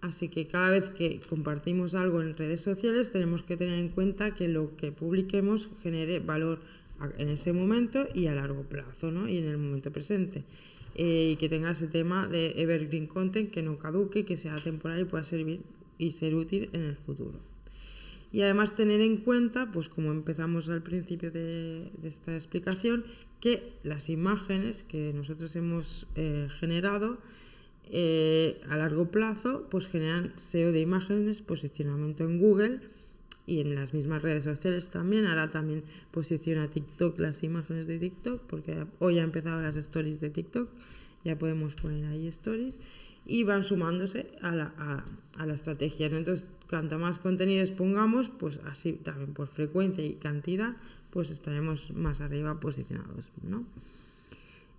Así 0.00 0.28
que 0.28 0.46
cada 0.46 0.70
vez 0.70 0.88
que 0.90 1.20
compartimos 1.28 1.94
algo 1.94 2.22
en 2.22 2.34
redes 2.34 2.62
sociales 2.62 3.12
tenemos 3.12 3.42
que 3.42 3.58
tener 3.58 3.78
en 3.78 3.90
cuenta 3.90 4.34
que 4.34 4.48
lo 4.48 4.74
que 4.76 4.92
publiquemos 4.92 5.68
genere 5.82 6.20
valor 6.20 6.60
en 7.18 7.28
ese 7.28 7.52
momento 7.52 8.08
y 8.14 8.26
a 8.26 8.34
largo 8.34 8.62
plazo, 8.64 9.10
¿no? 9.10 9.28
Y 9.28 9.38
en 9.38 9.46
el 9.46 9.58
momento 9.58 9.92
presente. 9.92 10.44
Eh, 10.94 11.30
y 11.32 11.36
que 11.36 11.48
tenga 11.48 11.70
ese 11.70 11.86
tema 11.86 12.26
de 12.26 12.52
evergreen 12.56 13.06
content 13.06 13.50
que 13.50 13.62
no 13.62 13.78
caduque, 13.78 14.24
que 14.24 14.36
sea 14.36 14.56
temporal 14.56 15.00
y 15.00 15.04
pueda 15.04 15.24
servir 15.24 15.60
y 15.98 16.10
ser 16.10 16.34
útil 16.34 16.68
en 16.72 16.82
el 16.82 16.96
futuro. 16.96 17.38
Y 18.32 18.42
además 18.42 18.76
tener 18.76 19.00
en 19.00 19.18
cuenta, 19.18 19.70
pues 19.72 19.88
como 19.88 20.12
empezamos 20.12 20.68
al 20.68 20.82
principio 20.82 21.30
de, 21.30 21.90
esta 22.02 22.34
explicación, 22.34 23.04
que 23.40 23.72
las 23.82 24.08
imágenes 24.08 24.84
que 24.84 25.12
nosotros 25.12 25.56
hemos 25.56 26.06
eh, 26.14 26.48
generado 26.60 27.18
eh, 27.90 28.60
a 28.68 28.76
largo 28.76 29.10
plazo, 29.10 29.66
pues 29.70 29.88
generan 29.88 30.32
SEO 30.36 30.70
de 30.70 30.80
imágenes, 30.80 31.42
posicionamiento 31.42 32.24
en 32.24 32.38
Google 32.38 32.80
y 33.50 33.60
en 33.60 33.74
las 33.74 33.92
mismas 33.92 34.22
redes 34.22 34.44
sociales 34.44 34.90
también. 34.90 35.26
Ahora 35.26 35.50
también 35.50 35.82
posiciona 36.12 36.68
TikTok 36.68 37.18
las 37.18 37.42
imágenes 37.42 37.88
de 37.88 37.98
TikTok, 37.98 38.42
porque 38.42 38.86
hoy 39.00 39.18
ha 39.18 39.24
empezado 39.24 39.60
las 39.60 39.76
stories 39.76 40.20
de 40.20 40.30
TikTok, 40.30 40.68
ya 41.24 41.36
podemos 41.36 41.74
poner 41.74 42.06
ahí 42.06 42.28
stories 42.28 42.80
y 43.26 43.42
van 43.42 43.64
sumándose 43.64 44.30
a 44.40 44.54
la, 44.54 44.72
a, 45.36 45.46
la 45.46 45.54
estrategia. 45.54 46.06
Entonces, 46.06 46.46
cuanto 46.68 46.96
más 47.00 47.18
contenidos 47.18 47.70
pongamos, 47.70 48.28
pues 48.28 48.60
así 48.66 48.92
también 48.92 49.34
por 49.34 49.48
frecuencia 49.48 50.04
y 50.06 50.14
cantidad, 50.14 50.76
pues 51.10 51.32
estaremos 51.32 51.90
más 51.92 52.20
arriba 52.20 52.60
posicionados. 52.60 53.32
¿no? 53.42 53.64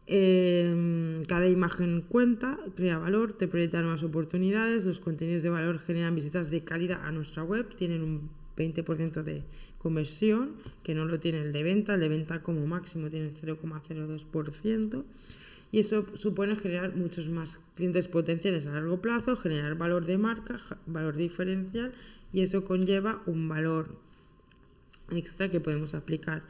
Em, 0.07 1.25
cada 1.25 1.49
imagen 1.49 2.03
cuenta, 2.07 2.57
crea 2.77 2.97
valor, 2.97 3.33
te 3.33 3.49
proyecta 3.49 3.81
nuevas 3.81 4.03
oportunidades, 4.03 4.85
los 4.85 5.01
contenidos 5.01 5.43
de 5.43 5.49
valor 5.49 5.79
generan 5.79 6.15
visitas 6.15 6.49
de 6.49 6.63
calidad 6.63 7.01
a 7.05 7.11
nuestra 7.11 7.43
web, 7.43 7.75
tienen 7.75 8.29
20% 8.57 9.23
de 9.23 9.43
conversión, 9.77 10.55
que 10.83 10.93
no 10.93 11.05
lo 11.05 11.19
tiene 11.19 11.41
el 11.41 11.51
de 11.51 11.63
venta, 11.63 11.95
el 11.95 11.99
de 11.99 12.09
venta 12.09 12.41
como 12.41 12.65
máximo 12.67 13.09
tiene 13.09 13.31
0,02%, 13.33 15.03
y 15.71 15.79
eso 15.79 16.05
supone 16.15 16.55
generar 16.55 16.95
muchos 16.95 17.29
más 17.29 17.59
clientes 17.75 18.07
potenciales 18.07 18.67
a 18.67 18.71
largo 18.71 19.01
plazo, 19.01 19.37
generar 19.37 19.75
valor 19.75 20.05
de 20.05 20.17
marca, 20.17 20.59
valor 20.85 21.15
diferencial, 21.15 21.93
y 22.33 22.41
eso 22.41 22.63
conlleva 22.63 23.21
un 23.25 23.47
valor 23.47 23.95
extra 25.11 25.49
que 25.49 25.59
podemos 25.59 25.93
aplicar 25.93 26.43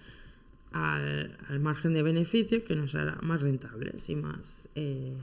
al, 0.72 1.60
margen 1.60 1.94
de 1.94 2.02
beneficio 2.02 2.64
que 2.64 2.76
nos 2.76 2.96
hará 2.96 3.18
más 3.22 3.42
rentables 3.42 4.10
y 4.10 4.16
más 4.16 4.68
eh, 4.76 5.14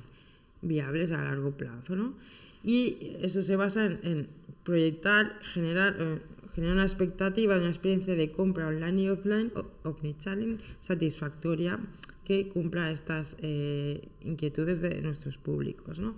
viables 0.62 1.12
a 1.12 1.23
largo 1.23 1.53
plazo. 1.53 1.97
¿no? 1.97 2.14
Y 2.62 3.17
eso 3.23 3.43
se 3.43 3.57
basa 3.57 3.87
en, 3.87 4.29
proyectar, 4.64 5.38
generar, 5.43 5.97
eh, 5.99 6.19
generar 6.59 6.75
una 6.75 6.87
expectativa 6.87 7.55
de 7.55 7.61
una 7.61 7.68
experiencia 7.68 8.16
de 8.16 8.33
compra 8.33 8.66
online 8.66 9.03
y 9.03 9.09
offline, 9.11 9.53
omnichannel, 9.85 10.59
satisfactoria, 10.81 11.79
que 12.25 12.49
cumpla 12.49 12.90
estas 12.90 13.37
eh, 13.42 14.09
inquietudes 14.25 14.81
de 14.81 15.01
nuestros 15.01 15.38
públicos. 15.38 16.01
¿no? 16.01 16.16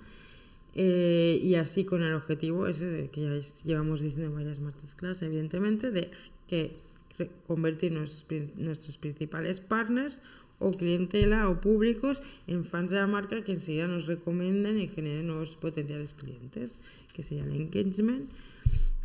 Eh, 0.74 1.38
y 1.42 1.56
así 1.56 1.84
con 1.84 2.02
el 2.02 2.14
objetivo 2.14 2.66
ese 2.66 2.86
de 2.86 3.10
que 3.10 3.20
ya 3.20 3.64
llevamos 3.66 4.00
diciendo 4.00 4.28
en 4.28 4.34
varias 4.34 4.60
masterclass, 4.60 5.20
evidentemente, 5.20 5.90
de 5.90 6.10
que 6.48 6.72
convertir 7.46 7.92
nuestros, 7.92 8.96
principales 8.96 9.60
partners 9.60 10.22
o 10.58 10.70
clientela 10.70 11.50
o 11.50 11.60
públicos 11.60 12.22
en 12.46 12.64
fans 12.64 12.92
de 12.92 12.96
la 12.96 13.06
marca 13.06 13.44
que 13.44 13.52
enseguida 13.52 13.88
nos 13.88 14.06
recomienden 14.06 14.80
y 14.80 14.88
generen 14.88 15.26
nuevos 15.26 15.54
potenciales 15.56 16.14
clientes, 16.14 16.78
que 17.12 17.22
sería 17.22 17.44
el 17.44 17.52
engagement 17.52 18.30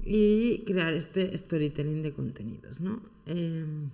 y 0.03 0.59
crear 0.65 0.93
este 0.93 1.35
storytelling 1.37 2.03
de 2.03 2.13
contenidos, 2.13 2.81
¿no? 2.81 3.01
Em, 3.25 3.89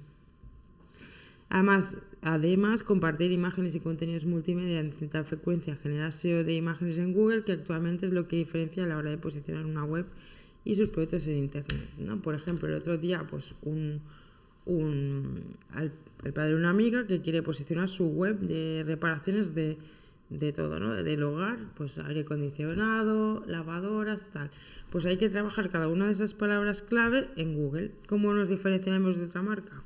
además, 1.49 1.97
además, 2.21 2.83
compartir 2.83 3.31
imágenes 3.31 3.75
y 3.75 3.79
contenidos 3.79 4.25
multimedia 4.25 4.79
en 4.79 4.93
cierta 4.93 5.23
frecuencia 5.23 5.75
genera 5.75 6.11
SEO 6.11 6.43
de 6.43 6.53
imágenes 6.53 6.97
en 6.97 7.13
Google, 7.13 7.43
que 7.43 7.53
actualmente 7.53 8.07
es 8.07 8.13
lo 8.13 8.27
que 8.27 8.37
diferencia 8.37 8.83
a 8.83 8.87
la 8.87 8.97
hora 8.97 9.09
de 9.09 9.17
posicionar 9.17 9.65
una 9.65 9.83
web 9.83 10.05
y 10.63 10.75
sus 10.75 10.89
productos 10.89 11.27
en 11.27 11.37
Internet. 11.37 11.89
¿no? 11.97 12.21
Por 12.21 12.35
ejemplo, 12.35 12.67
el 12.67 12.75
otro 12.75 12.97
día, 12.97 13.25
pues 13.29 13.55
un, 13.61 14.01
un 14.65 15.55
el 16.23 16.33
padre 16.33 16.49
de 16.49 16.55
una 16.55 16.69
amiga 16.69 17.07
que 17.07 17.21
quiere 17.21 17.41
posicionar 17.41 17.87
su 17.87 18.05
web 18.05 18.39
de 18.39 18.83
reparaciones 18.85 19.55
de 19.55 19.77
de 20.31 20.53
todo, 20.53 20.79
¿no? 20.79 20.95
Del 20.95 21.23
hogar, 21.23 21.59
pues 21.75 21.97
aire 21.97 22.21
acondicionado, 22.21 23.43
lavadoras, 23.47 24.29
tal. 24.31 24.49
Pues 24.89 25.05
hay 25.05 25.17
que 25.17 25.29
trabajar 25.29 25.69
cada 25.69 25.87
una 25.87 26.07
de 26.07 26.13
esas 26.13 26.33
palabras 26.33 26.81
clave 26.81 27.29
en 27.35 27.53
Google. 27.55 27.91
¿Cómo 28.07 28.33
nos 28.33 28.47
diferenciamos 28.47 29.17
de 29.17 29.25
otra 29.25 29.41
marca? 29.41 29.83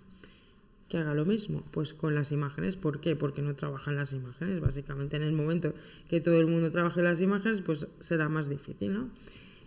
Que 0.88 1.00
haga 1.00 1.16
lo 1.16 1.26
mismo, 1.26 1.64
pues 1.72 1.96
con 1.96 2.14
las 2.14 2.32
imágenes. 2.32 2.76
¿Por 2.76 3.02
qué? 3.02 3.16
Porque 3.16 3.42
no 3.42 3.56
trabajan 3.56 3.96
las 3.96 4.14
imágenes. 4.14 4.62
Básicamente 4.62 5.18
en 5.18 5.24
el 5.24 5.34
momento 5.34 5.74
que 6.10 6.22
todo 6.22 6.40
el 6.40 6.46
mundo 6.46 6.72
trabaje 6.72 7.02
las 7.02 7.22
imágenes, 7.22 7.62
pues 7.62 7.88
será 8.00 8.30
más 8.30 8.48
difícil, 8.48 8.94
¿no? 8.94 9.10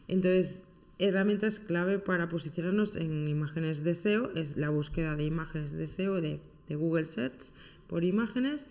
Entonces, 0.07 0.65
herramientas 1.01 1.59
clave 1.59 1.99
para 1.99 2.29
posicionarnos 2.29 2.95
en 2.95 3.27
imágenes 3.27 3.83
de 3.83 3.97
SEO 3.97 4.31
es 4.37 4.57
la 4.57 4.71
búsqueda 4.71 5.17
de 5.17 5.25
imágenes 5.25 5.73
de 5.73 5.89
SEO 5.89 6.21
de, 6.21 6.41
de 6.69 6.77
Google 6.77 7.07
Search 7.07 7.53
por 7.89 8.05
imágenes 8.05 8.69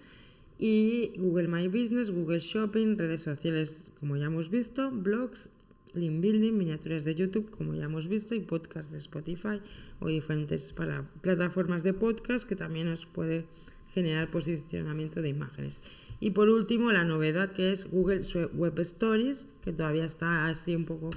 y 0.60 1.14
Google 1.18 1.48
My 1.48 1.68
Business, 1.68 2.10
Google 2.12 2.40
Shopping, 2.40 2.98
redes 2.98 3.22
sociales 3.22 3.86
como 4.00 4.18
ya 4.18 4.26
hemos 4.26 4.50
visto, 4.50 4.90
blogs, 4.92 5.50
link 5.94 6.22
building, 6.22 6.54
miniaturas 6.54 7.06
de 7.06 7.16
YouTube 7.16 7.50
como 7.50 7.74
ya 7.76 7.86
hemos 7.86 8.08
visto 8.08 8.36
y 8.36 8.40
podcast 8.40 8.92
de 8.92 8.98
Spotify 8.98 9.62
o 10.00 10.08
diferentes 10.08 10.74
para 10.74 11.10
plataformas 11.22 11.84
de 11.84 11.94
podcast 11.94 12.48
que 12.48 12.56
también 12.56 12.90
nos 12.90 13.06
puede 13.06 13.46
generar 13.94 14.30
posicionamiento 14.30 15.22
de 15.22 15.30
imágenes. 15.30 15.82
Y 16.20 16.32
por 16.32 16.50
último, 16.50 16.92
la 16.92 17.04
novedad 17.04 17.52
que 17.52 17.72
es 17.72 17.90
Google 17.90 18.22
Web 18.54 18.80
Stories, 18.80 19.48
que 19.64 19.72
todavía 19.72 20.06
está 20.06 20.48
así 20.48 20.76
un 20.76 20.86
poco 20.86 21.12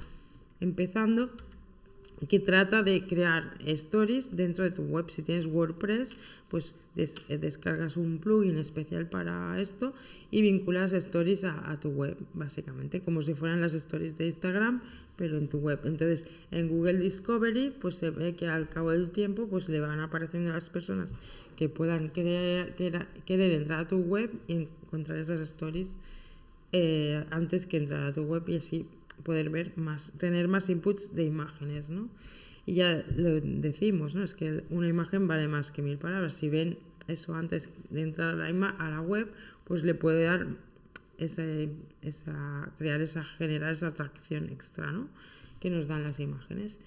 empezando, 0.60 1.30
que 2.28 2.38
trata 2.38 2.82
de 2.82 3.06
crear 3.06 3.54
stories 3.64 4.36
dentro 4.36 4.64
de 4.64 4.70
tu 4.70 4.82
web. 4.82 5.10
Si 5.10 5.22
tienes 5.22 5.46
WordPress, 5.46 6.16
pues 6.48 6.74
eh, 6.96 7.38
descargas 7.38 7.96
un 7.96 8.18
plugin 8.18 8.58
especial 8.58 9.08
para 9.08 9.58
esto 9.60 9.94
y 10.30 10.42
vinculas 10.42 10.92
stories 10.92 11.44
a, 11.44 11.78
tu 11.80 11.90
web, 11.90 12.16
básicamente, 12.34 13.00
como 13.00 13.22
si 13.22 13.34
fueran 13.34 13.60
las 13.60 13.74
stories 13.74 14.18
de 14.18 14.26
Instagram, 14.26 14.82
pero 15.16 15.38
en 15.38 15.48
tu 15.48 15.58
web. 15.58 15.80
Entonces, 15.84 16.26
en 16.50 16.68
Google 16.68 16.98
Discovery, 16.98 17.74
pues 17.80 17.96
se 17.96 18.10
ve 18.10 18.34
que 18.34 18.48
al 18.48 18.68
cabo 18.68 18.90
del 18.90 19.10
tiempo, 19.10 19.46
pues 19.48 19.68
le 19.68 19.80
van 19.80 20.00
apareciendo 20.00 20.52
las 20.52 20.68
personas 20.68 21.10
que 21.56 21.68
puedan 21.68 22.10
querer, 22.10 22.74
querer, 22.74 23.52
entrar 23.52 23.80
a 23.80 23.88
tu 23.88 23.98
web 23.98 24.30
y 24.48 24.68
encontrar 24.84 25.18
esas 25.18 25.40
stories 25.40 25.96
eh, 26.72 27.24
antes 27.30 27.66
que 27.66 27.76
entrar 27.78 28.04
a 28.04 28.12
tu 28.12 28.22
web 28.22 28.44
y 28.48 28.56
así 28.56 28.86
poder 29.20 29.50
ver 29.50 29.72
más, 29.76 30.12
tener 30.18 30.48
más 30.48 30.68
inputs 30.68 31.14
de 31.14 31.24
imágenes, 31.24 31.90
¿no? 31.90 32.08
Y 32.66 32.74
ya 32.74 33.04
lo 33.16 33.40
decimos, 33.40 34.14
¿no? 34.14 34.22
Es 34.22 34.34
que 34.34 34.64
una 34.70 34.88
imagen 34.88 35.26
vale 35.26 35.48
más 35.48 35.70
que 35.70 35.82
mil 35.82 35.98
palabras. 35.98 36.34
Si 36.34 36.48
ven 36.48 36.78
eso 37.08 37.34
antes 37.34 37.70
de 37.90 38.02
entrar 38.02 38.40
a 38.40 38.50
la, 38.50 38.68
a 38.68 38.90
la 38.90 39.00
web, 39.00 39.28
pues 39.64 39.82
le 39.82 39.94
puede 39.94 40.24
dar 40.24 40.46
esa, 41.18 41.44
esa, 42.02 42.72
crear 42.78 43.00
esa, 43.00 43.24
generar 43.24 43.72
esa 43.72 43.88
atracción 43.88 44.48
extra, 44.50 44.90
¿no? 44.90 45.08
que 45.60 45.70
nos 45.70 45.86
dan 45.86 46.02
las 46.02 46.18
imágenes. 46.18 46.80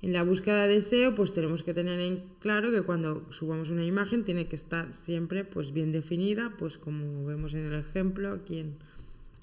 En 0.00 0.12
la 0.12 0.22
búsqueda 0.22 0.68
de 0.68 0.80
SEO, 0.80 1.16
pues 1.16 1.34
tenemos 1.34 1.64
que 1.64 1.74
tener 1.74 1.98
en 1.98 2.22
claro 2.38 2.70
que 2.70 2.82
cuando 2.82 3.26
subamos 3.32 3.70
una 3.70 3.84
imagen 3.84 4.24
tiene 4.24 4.46
que 4.46 4.54
estar 4.54 4.92
siempre 4.92 5.44
pues 5.44 5.72
bien 5.72 5.90
definida, 5.90 6.54
pues 6.56 6.78
como 6.78 7.26
vemos 7.26 7.54
en 7.54 7.66
el 7.66 7.74
ejemplo 7.80 8.32
aquí 8.32 8.60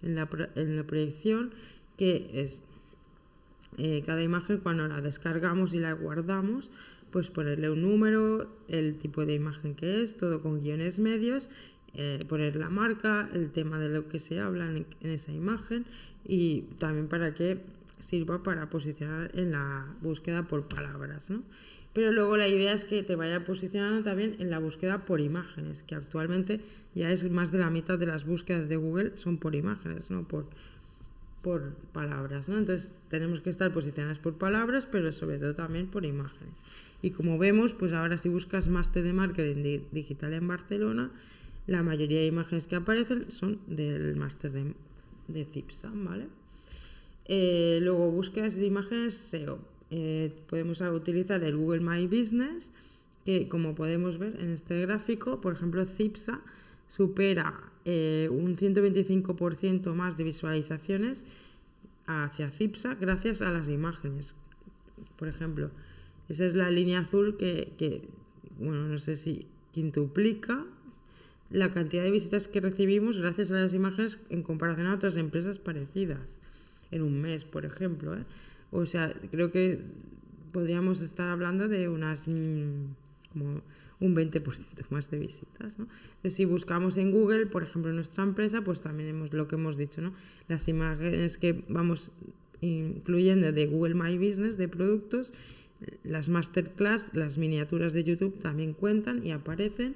en, 0.01 0.15
la, 0.15 0.27
proyección, 0.27 1.53
que 1.97 2.29
es 2.33 2.63
eh, 3.77 4.03
cada 4.05 4.23
imagen 4.23 4.59
cuando 4.59 4.87
la 4.87 5.01
descargamos 5.01 5.73
y 5.73 5.79
la 5.79 5.93
guardamos, 5.93 6.69
pues 7.11 7.29
ponerle 7.29 7.69
un 7.69 7.81
número, 7.81 8.49
el 8.67 8.97
tipo 8.97 9.25
de 9.25 9.33
imagen 9.33 9.75
que 9.75 10.01
es, 10.01 10.17
todo 10.17 10.41
con 10.41 10.61
guiones 10.61 10.99
medios, 10.99 11.49
eh, 11.93 12.25
poner 12.27 12.55
la 12.55 12.69
marca, 12.69 13.29
el 13.33 13.51
tema 13.51 13.79
de 13.79 13.89
lo 13.89 14.07
que 14.09 14.19
se 14.19 14.39
habla 14.39 14.67
en 14.67 14.85
esa 15.01 15.31
imagen 15.31 15.85
y 16.25 16.61
también 16.79 17.07
para 17.07 17.33
que 17.33 17.59
sirva 17.99 18.43
para 18.43 18.69
posicionar 18.69 19.31
en 19.33 19.51
la 19.51 19.95
búsqueda 20.01 20.43
por 20.43 20.67
palabras, 20.67 21.29
¿no? 21.29 21.43
Pero 21.93 22.11
luego 22.11 22.35
la 22.35 22.49
idea 22.49 22.73
es 22.73 22.83
que 22.83 23.03
te 23.03 23.15
vaya 23.15 23.45
posicionando 23.45 24.03
también 24.03 24.35
en 24.39 24.49
la 24.49 24.59
búsqueda 24.59 25.05
por 25.05 25.21
imágenes, 25.21 25.83
que 25.83 25.95
actualmente 25.95 26.59
ya 26.93 27.09
es 27.09 27.29
más 27.31 27.53
de 27.53 27.59
la 27.59 27.69
mitad 27.69 27.97
de 27.97 28.05
las 28.05 28.25
búsquedas 28.25 28.67
de 28.67 28.75
Google 28.75 29.13
son 29.15 29.37
por 29.37 29.55
imágenes, 29.55 30.11
no 30.11 30.27
por, 30.27 30.47
por 31.45 31.75
palabras, 31.93 32.49
¿no? 32.49 32.57
Entonces 32.57 32.97
tenemos 33.07 33.39
que 33.41 33.51
estar 33.51 33.71
posicionadas 33.71 34.17
por 34.17 34.39
palabras, 34.39 34.87
pero 34.91 35.11
sobre 35.11 35.37
todo 35.37 35.53
también 35.53 35.85
por 35.85 36.03
imágenes. 36.03 36.63
Y 37.03 37.11
como 37.11 37.37
vemos, 37.37 37.75
pues 37.75 37.93
ahora 37.93 38.17
si 38.17 38.29
buscas 38.29 38.67
máster 38.67 39.03
de 39.03 39.13
marketing 39.13 39.81
digital 39.91 40.33
en 40.33 40.47
Barcelona, 40.47 41.11
la 41.67 41.83
mayoría 41.83 42.21
de 42.21 42.25
imágenes 42.25 42.65
que 42.65 42.75
aparecen 42.75 43.29
son 43.29 43.59
del 43.67 44.15
máster 44.15 44.53
de, 44.53 44.73
de 45.27 45.63
¿vale? 45.93 46.25
Eh, 47.25 47.77
luego 47.83 48.09
búsquedas 48.09 48.55
de 48.55 48.65
imágenes 48.65 49.13
SEO. 49.13 49.59
Eh, 49.91 50.33
podemos 50.49 50.81
utilizar 50.81 51.43
el 51.43 51.55
Google 51.55 51.81
My 51.81 52.07
Business, 52.07 52.73
que 53.23 53.47
como 53.47 53.75
podemos 53.75 54.17
ver 54.17 54.35
en 54.41 54.49
este 54.49 54.81
gráfico, 54.81 55.41
por 55.41 55.53
ejemplo, 55.53 55.85
CIPSA 55.85 56.41
supera 56.87 57.74
eh, 57.85 58.27
un 58.31 58.57
125% 58.57 59.93
más 59.93 60.17
de 60.17 60.23
visualizaciones 60.23 61.25
hacia 62.07 62.49
CIPSA 62.49 62.95
gracias 62.95 63.41
a 63.41 63.51
las 63.51 63.69
imágenes. 63.69 64.35
Por 65.17 65.27
ejemplo, 65.27 65.71
esa 66.29 66.45
es 66.45 66.55
la 66.55 66.71
línea 66.71 66.99
azul 66.99 67.37
que, 67.37 68.01
bueno, 68.59 68.87
no 68.87 68.97
sé 68.97 69.15
si 69.15 69.47
quintuplica 69.71 70.65
la 71.51 71.71
cantidad 71.71 72.03
de 72.03 72.11
visitas 72.11 72.47
que 72.47 72.59
recibimos 72.59 73.19
gracias 73.19 73.51
a 73.51 73.55
las 73.55 73.73
imágenes 73.73 74.19
en 74.29 74.41
comparación 74.41 74.87
a 74.87 74.95
otras 74.95 75.15
empresas 75.15 75.59
parecidas 75.59 76.39
en 76.91 77.03
un 77.03 77.21
mes, 77.21 77.45
por 77.45 77.65
ejemplo. 77.65 78.15
¿eh? 78.17 78.23
O 78.71 78.85
sea, 78.85 79.13
creo 79.29 79.51
que 79.51 79.81
podríamos 80.51 81.01
estar 81.01 81.29
hablando 81.29 81.67
de 81.67 81.87
unas 81.89 82.27
mm, 82.27 82.85
como 83.31 83.61
un 83.99 84.15
20% 84.15 84.43
más 84.89 85.09
de 85.09 85.19
visitas. 85.19 85.79
¿no? 85.79 85.87
Si 86.29 86.45
buscamos 86.45 86.97
en 86.97 87.11
Google, 87.11 87.45
por 87.45 87.63
ejemplo, 87.63 87.89
en 87.89 87.95
nuestra 87.95 88.23
empresa, 88.23 88.61
pues 88.63 88.81
también 88.81 89.09
hemos 89.09 89.33
lo 89.33 89.47
que 89.47 89.55
hemos 89.55 89.77
dicho, 89.77 90.01
¿no? 90.01 90.13
las 90.47 90.67
imágenes 90.67 91.37
que 91.37 91.63
vamos 91.67 92.11
incluyendo 92.61 93.51
de 93.51 93.65
Google 93.67 93.95
My 93.95 94.17
Business 94.17 94.57
de 94.57 94.67
productos, 94.67 95.33
las 96.03 96.29
masterclass, 96.29 97.11
las 97.13 97.37
miniaturas 97.37 97.93
de 97.93 98.03
YouTube 98.03 98.39
también 98.41 98.73
cuentan 98.73 99.25
y 99.25 99.31
aparecen 99.31 99.95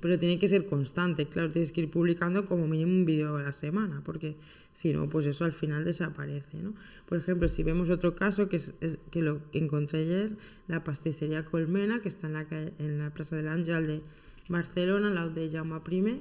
pero 0.00 0.18
tiene 0.18 0.38
que 0.38 0.48
ser 0.48 0.66
constante, 0.66 1.26
claro, 1.26 1.50
tienes 1.50 1.72
que 1.72 1.82
ir 1.82 1.90
publicando 1.90 2.46
como 2.46 2.66
mínimo 2.66 2.92
un 2.92 3.04
vídeo 3.04 3.36
a 3.36 3.42
la 3.42 3.52
semana, 3.52 4.02
porque 4.04 4.36
si 4.72 4.92
no, 4.92 5.08
pues 5.08 5.26
eso 5.26 5.44
al 5.44 5.52
final 5.52 5.84
desaparece, 5.84 6.58
¿no? 6.58 6.74
Por 7.06 7.18
ejemplo, 7.18 7.48
si 7.48 7.62
vemos 7.62 7.90
otro 7.90 8.14
caso, 8.14 8.48
que 8.48 8.56
es 8.56 8.74
que 9.10 9.22
lo 9.22 9.40
que 9.50 9.58
encontré 9.58 10.00
ayer, 10.00 10.30
la 10.68 10.84
pastissería 10.84 11.44
Colmena, 11.44 12.00
que 12.00 12.08
está 12.08 12.26
en 12.26 12.32
la, 12.34 12.46
en 12.50 12.98
la 12.98 13.10
Plaza 13.10 13.36
del 13.36 13.48
Ángel 13.48 13.86
de 13.86 14.02
Barcelona, 14.48 15.10
lado 15.10 15.30
de 15.30 15.50
Jaume 15.50 15.80
Prime, 15.80 16.20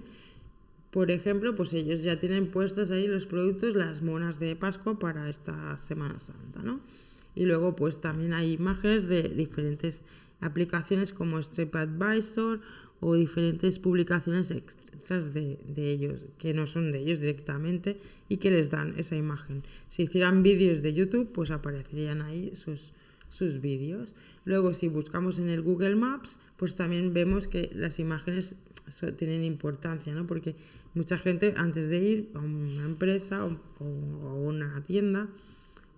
por 0.91 1.11
ejemplo, 1.11 1.55
pues 1.55 1.73
ellos 1.73 2.01
ya 2.01 2.19
tienen 2.19 2.47
puestas 2.47 2.89
ahí 2.91 3.07
los 3.07 3.25
productos, 3.25 3.75
las 3.75 4.01
monas 4.01 4.39
de 4.39 4.55
Pascua 4.55 4.97
para 4.97 5.29
esta 5.29 5.77
Semana 5.77 6.17
Santa, 6.17 6.63
¿no? 6.63 6.79
Y 7.35 7.45
luego, 7.45 7.75
pues 7.75 8.01
también 8.01 8.33
hay 8.33 8.53
imágenes 8.53 9.07
de 9.07 9.23
diferentes 9.23 10.01
aplicaciones 10.41 11.13
como 11.13 11.37
Advisor 11.37 12.61
o 12.99 13.15
diferentes 13.15 13.79
publicaciones 13.79 14.51
extras 14.51 15.33
de, 15.33 15.59
ellos, 15.75 16.19
que 16.37 16.53
no 16.53 16.67
son 16.67 16.91
de 16.91 16.99
ellos 16.99 17.19
directamente 17.19 17.99
y 18.27 18.37
que 18.37 18.51
les 18.51 18.69
dan 18.69 18.95
esa 18.97 19.15
imagen. 19.15 19.63
Si 19.89 20.03
hicieran 20.03 20.43
vídeos 20.43 20.81
de 20.81 20.93
YouTube, 20.93 21.31
pues 21.31 21.51
aparecerían 21.51 22.21
ahí 22.21 22.51
sus, 22.55 22.93
sus 23.29 23.61
vídeos. 23.61 24.15
Luego, 24.45 24.73
si 24.73 24.87
buscamos 24.87 25.39
en 25.39 25.49
el 25.49 25.61
Google 25.61 25.95
Maps, 25.95 26.39
pues 26.57 26.75
también 26.75 27.13
vemos 27.13 27.47
que 27.47 27.69
las 27.73 27.99
imágenes 27.99 28.55
tienen 29.17 29.43
importancia, 29.43 30.13
¿no? 30.13 30.27
Porque 30.27 30.55
mucha 30.93 31.17
gente 31.17 31.53
antes 31.57 31.89
de 31.89 31.97
ir 31.97 32.31
a 32.33 32.39
una 32.39 32.85
empresa 32.85 33.45
o, 33.45 33.49
a 33.83 34.33
una 34.33 34.81
tienda 34.83 35.27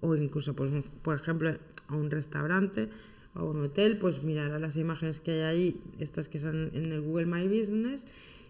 o 0.01 0.15
incluso, 0.15 0.55
pues, 0.55 0.71
por 1.01 1.15
ejemplo, 1.15 1.57
a 1.87 1.95
un 1.95 2.09
restaurante, 2.09 2.89
a 3.35 3.43
un 3.43 3.63
hotel, 3.63 3.97
pues 3.97 4.23
mirará 4.23 4.59
las 4.59 4.75
imágenes 4.77 5.19
que 5.19 5.31
hay 5.31 5.41
ahí, 5.41 5.81
estas 5.99 6.29
que 6.29 6.37
están 6.37 6.71
en 6.73 6.91
el 6.91 7.01
Google 7.01 7.25
My 7.25 7.47
Business, 7.47 8.05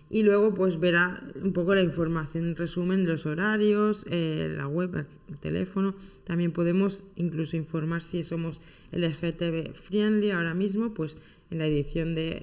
y 0.09 0.23
luego 0.23 0.53
pues 0.53 0.79
verá 0.79 1.21
un 1.41 1.53
poco 1.53 1.75
la 1.75 1.81
información, 1.81 2.55
resumen, 2.55 3.07
los 3.07 3.25
horarios, 3.27 4.05
eh, 4.09 4.51
la 4.57 4.67
web, 4.67 5.05
el 5.27 5.37
teléfono. 5.37 5.93
También 6.23 6.51
podemos 6.51 7.03
incluso 7.15 7.57
informar 7.57 8.01
si 8.01 8.23
somos 8.23 8.61
LGTB 8.91 9.75
friendly 9.75 10.31
ahora 10.31 10.55
mismo, 10.55 10.95
pues 10.95 11.15
en 11.51 11.59
la 11.59 11.67
edición 11.67 12.15
de, 12.15 12.41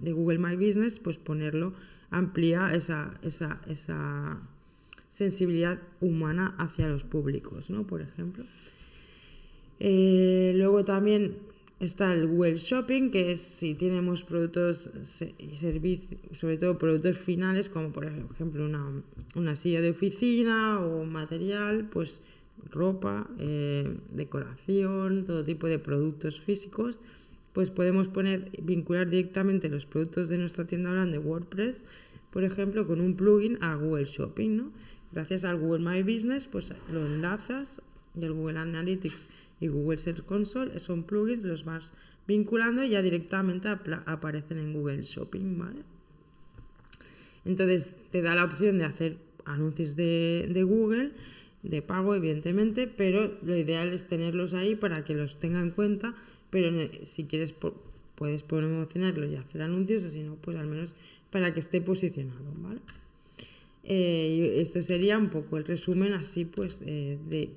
de, 0.00 0.12
Google 0.12 0.38
My 0.38 0.56
Business, 0.56 0.98
pues 0.98 1.16
ponerlo, 1.16 1.74
amplía 2.10 2.72
esa, 2.74 3.14
esa, 3.22 3.60
esa 3.68 4.40
sensibilidad 5.08 5.80
humana 6.00 6.54
hacia 6.58 6.88
los 6.88 7.04
públicos, 7.04 7.70
¿no? 7.70 7.86
Por 7.86 8.02
ejemplo. 8.02 8.44
Eh, 9.78 10.52
luego 10.56 10.84
también 10.84 11.36
Está 11.78 12.14
el 12.14 12.26
Google 12.26 12.56
Shopping, 12.56 13.10
que 13.10 13.32
es 13.32 13.42
si 13.42 13.74
tenemos 13.74 14.22
productos 14.22 14.90
y 15.38 15.56
servicios, 15.56 16.18
sobre 16.32 16.56
todo 16.56 16.78
productos 16.78 17.18
finales, 17.18 17.68
como 17.68 17.92
por 17.92 18.06
ejemplo 18.06 18.64
una, 18.64 19.02
una 19.34 19.56
silla 19.56 19.82
de 19.82 19.90
oficina 19.90 20.80
o 20.80 21.04
material, 21.04 21.90
pues 21.90 22.22
ropa, 22.70 23.28
eh, 23.38 23.94
decoración, 24.10 25.26
todo 25.26 25.44
tipo 25.44 25.66
de 25.66 25.78
productos 25.78 26.40
físicos, 26.40 26.98
pues 27.52 27.70
podemos 27.70 28.08
poner, 28.08 28.50
vincular 28.62 29.10
directamente 29.10 29.68
los 29.68 29.84
productos 29.84 30.30
de 30.30 30.38
nuestra 30.38 30.66
tienda 30.66 30.88
online 30.90 31.12
de 31.12 31.18
WordPress, 31.18 31.84
por 32.30 32.44
ejemplo, 32.44 32.86
con 32.86 33.02
un 33.02 33.16
plugin 33.16 33.58
a 33.62 33.74
Google 33.74 34.06
Shopping, 34.06 34.56
¿no? 34.56 34.72
Gracias 35.12 35.44
al 35.44 35.58
Google 35.58 35.84
My 35.84 36.02
Business, 36.02 36.46
pues 36.46 36.72
lo 36.90 37.04
enlazas 37.04 37.82
y 38.18 38.24
el 38.24 38.32
Google 38.32 38.60
Analytics 38.60 39.28
y 39.60 39.68
Google 39.68 39.98
Search 39.98 40.22
Console 40.22 40.78
son 40.78 41.04
plugins, 41.04 41.42
los 41.42 41.64
vas 41.64 41.94
vinculando 42.26 42.82
y 42.84 42.90
ya 42.90 43.02
directamente 43.02 43.68
aparecen 43.68 44.58
en 44.58 44.72
Google 44.72 45.02
Shopping, 45.02 45.58
¿vale? 45.58 45.82
Entonces 47.44 47.96
te 48.10 48.22
da 48.22 48.34
la 48.34 48.44
opción 48.44 48.78
de 48.78 48.84
hacer 48.84 49.18
anuncios 49.44 49.94
de, 49.94 50.62
Google, 50.66 51.12
de 51.62 51.80
pago 51.80 52.14
evidentemente, 52.14 52.88
pero 52.88 53.38
lo 53.42 53.56
ideal 53.56 53.92
es 53.92 54.08
tenerlos 54.08 54.52
ahí 54.54 54.74
para 54.74 55.04
que 55.04 55.14
los 55.14 55.38
tenga 55.38 55.60
en 55.60 55.70
cuenta, 55.70 56.14
pero 56.50 56.70
si 57.04 57.24
quieres 57.24 57.54
puedes 58.16 58.42
promocionarlo 58.42 59.26
y 59.26 59.36
hacer 59.36 59.62
anuncios, 59.62 60.04
o 60.04 60.10
si 60.10 60.22
no, 60.22 60.34
pues 60.36 60.56
al 60.56 60.66
menos 60.66 60.94
para 61.30 61.54
que 61.54 61.60
esté 61.60 61.80
posicionado, 61.80 62.52
¿vale? 62.58 62.80
Eh, 63.88 64.56
esto 64.60 64.82
sería 64.82 65.16
un 65.16 65.30
poco 65.30 65.58
el 65.58 65.64
resumen 65.64 66.12
así 66.12 66.44
pues 66.44 66.82
eh, 66.84 67.18
de 67.28 67.50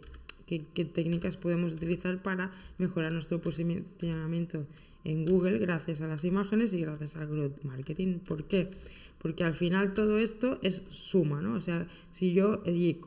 qué, 0.58 0.86
técnicas 0.86 1.38
podemos 1.38 1.74
utilizar 1.74 2.22
para 2.22 2.52
mejorar 2.78 3.12
nuestro 3.12 3.40
posicionamiento 3.40 4.66
en 5.04 5.26
Google 5.26 5.60
gracias 5.60 6.02
a 6.02 6.08
las 6.08 6.24
imágenes 6.24 6.74
y 6.74 6.82
gracias 6.82 7.16
al 7.16 7.28
growth 7.28 7.64
marketing. 7.64 8.20
¿Por 8.20 8.46
qué? 8.46 8.72
Porque 9.20 9.44
al 9.44 9.54
final 9.54 9.94
todo 9.94 10.18
esto 10.18 10.60
es 10.62 10.84
suma, 10.90 11.42
¿no? 11.42 11.54
O 11.54 11.62
sea, 11.62 11.88
si 12.12 12.34
yo, 12.34 12.64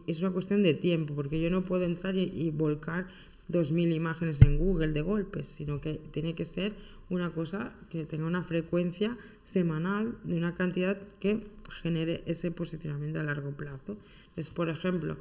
es 0.06 0.20
una 0.20 0.30
cuestión 0.30 0.62
de 0.62 0.74
tiempo, 0.74 1.14
porque 1.14 1.40
yo 1.40 1.50
no 1.50 1.64
puedo 1.64 1.84
entrar 1.84 2.16
y, 2.16 2.24
y 2.24 2.50
volcar 2.50 3.08
2.000 3.50 3.94
imágenes 3.94 4.40
en 4.42 4.58
Google 4.58 4.92
de 4.92 5.02
golpes, 5.02 5.48
sino 5.48 5.80
que 5.80 6.00
tiene 6.12 6.34
que 6.34 6.44
ser 6.44 6.74
una 7.10 7.30
cosa 7.30 7.72
que 7.90 8.04
tenga 8.06 8.26
una 8.26 8.42
frecuencia 8.42 9.16
semanal 9.42 10.16
de 10.24 10.36
una 10.36 10.54
cantidad 10.54 10.98
que 11.20 11.46
genere 11.82 12.22
ese 12.26 12.50
posicionamiento 12.50 13.20
a 13.20 13.22
largo 13.22 13.50
plazo. 13.50 13.96
Entonces, 14.28 14.50
por 14.50 14.68
ejemplo, 14.68 15.16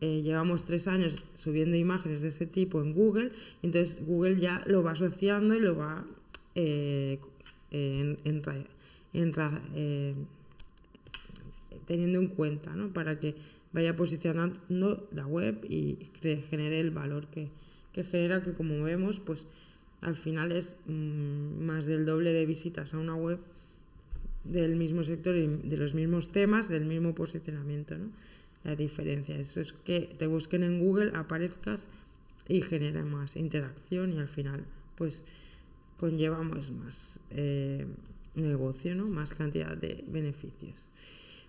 eh, 0.00 0.22
llevamos 0.22 0.64
tres 0.64 0.88
años 0.88 1.16
subiendo 1.34 1.76
imágenes 1.76 2.22
de 2.22 2.28
ese 2.28 2.46
tipo 2.46 2.82
en 2.82 2.94
Google, 2.94 3.32
entonces 3.62 4.04
Google 4.04 4.40
ya 4.40 4.62
lo 4.66 4.82
va 4.82 4.92
asociando 4.92 5.54
y 5.54 5.60
lo 5.60 5.76
va 5.76 6.04
eh, 6.54 7.20
en, 7.70 8.18
eh, 8.24 10.14
teniendo 11.86 12.18
en 12.18 12.28
cuenta, 12.28 12.74
¿no? 12.74 12.92
Para 12.92 13.20
que 13.20 13.36
vaya 13.72 13.94
posicionando 13.94 15.08
la 15.12 15.26
web 15.26 15.64
y 15.68 15.98
genere 16.20 16.80
el 16.80 16.90
valor 16.90 17.28
que, 17.28 17.50
que 17.92 18.02
genera, 18.02 18.42
que 18.42 18.54
como 18.54 18.82
vemos, 18.82 19.20
pues 19.20 19.46
al 20.00 20.16
final 20.16 20.52
es 20.52 20.76
mm, 20.86 21.64
más 21.64 21.86
del 21.86 22.04
doble 22.04 22.32
de 22.32 22.46
visitas 22.46 22.94
a 22.94 22.98
una 22.98 23.14
web 23.14 23.38
del 24.44 24.76
mismo 24.76 25.04
sector 25.04 25.36
y 25.36 25.46
de 25.46 25.76
los 25.76 25.94
mismos 25.94 26.32
temas, 26.32 26.68
del 26.68 26.84
mismo 26.84 27.14
posicionamiento. 27.14 27.96
¿no? 27.96 28.10
La 28.64 28.74
diferencia 28.74 29.36
eso 29.36 29.60
es 29.60 29.72
que 29.72 30.14
te 30.18 30.26
busquen 30.26 30.62
en 30.62 30.80
Google, 30.80 31.12
aparezcas 31.14 31.88
y 32.48 32.62
genera 32.62 33.04
más 33.04 33.36
interacción 33.36 34.12
y 34.14 34.18
al 34.18 34.28
final 34.28 34.64
pues 34.96 35.24
conllevamos 35.98 36.70
más 36.70 37.20
eh, 37.30 37.86
negocio, 38.34 38.94
¿no? 38.94 39.06
más 39.06 39.34
cantidad 39.34 39.76
de 39.76 40.04
beneficios. 40.08 40.90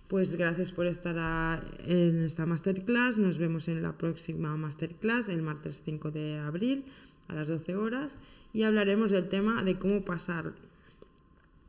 Pues 0.08 0.36
gracias 0.36 0.72
por 0.72 0.88
estar 0.88 1.64
en 1.86 2.24
esta 2.24 2.48
masterclass. 2.48 3.20
Nos 3.20 3.38
vemos 3.38 3.68
en 3.68 3.84
la 3.84 3.96
próxima 3.96 4.58
masterclass 4.58 5.30
el 5.30 5.44
martes 5.44 5.84
5 5.86 6.10
de 6.10 6.40
abril 6.40 6.86
a 7.28 7.36
las 7.36 7.48
12 7.48 7.76
horas 7.76 8.20
y 8.52 8.64
hablaremos 8.64 9.12
del 9.12 9.30
tema 9.30 9.64
de 9.64 9.78
cómo 9.78 10.04
pasar 10.04 10.54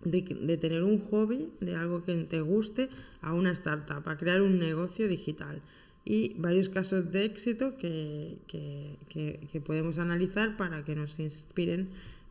de, 0.05 0.57
tener 0.57 0.83
un 0.83 0.99
hobby, 1.07 1.49
de 1.61 1.77
algo 1.77 2.05
que 2.05 2.15
te 2.25 2.41
guste, 2.41 2.89
a 3.23 3.35
una 3.35 3.53
startup, 3.53 4.09
a 4.09 4.17
crear 4.17 4.43
un 4.43 4.59
negocio 4.59 5.09
digital. 5.09 5.61
Y 6.05 6.35
varios 6.39 6.69
casos 6.69 7.13
de 7.13 7.25
éxito 7.25 7.77
que, 7.77 8.39
que 8.49 9.61
podemos 9.61 9.99
analizar 9.99 10.57
para 10.57 10.83
que 10.85 10.95
nos 10.95 11.19
inspiren 11.19 11.89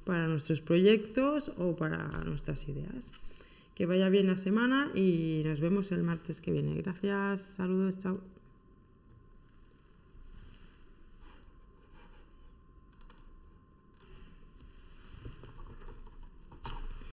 para 0.10 0.28
nuestros 0.28 0.62
proyectos 0.62 1.52
o 1.58 1.76
para 1.76 2.08
nuestras 2.26 2.68
ideas. 2.68 3.12
Que 3.76 3.86
vaya 3.86 4.10
bien 4.10 4.28
la 4.28 4.38
semana 4.38 4.92
y 4.96 5.44
nos 5.46 5.60
vemos 5.60 5.92
el 5.92 6.04
martes 6.04 6.42
que 6.42 6.52
viene. 6.52 6.82
Gracias, 6.82 7.42
saludos, 7.42 8.00
chao. 8.00 8.39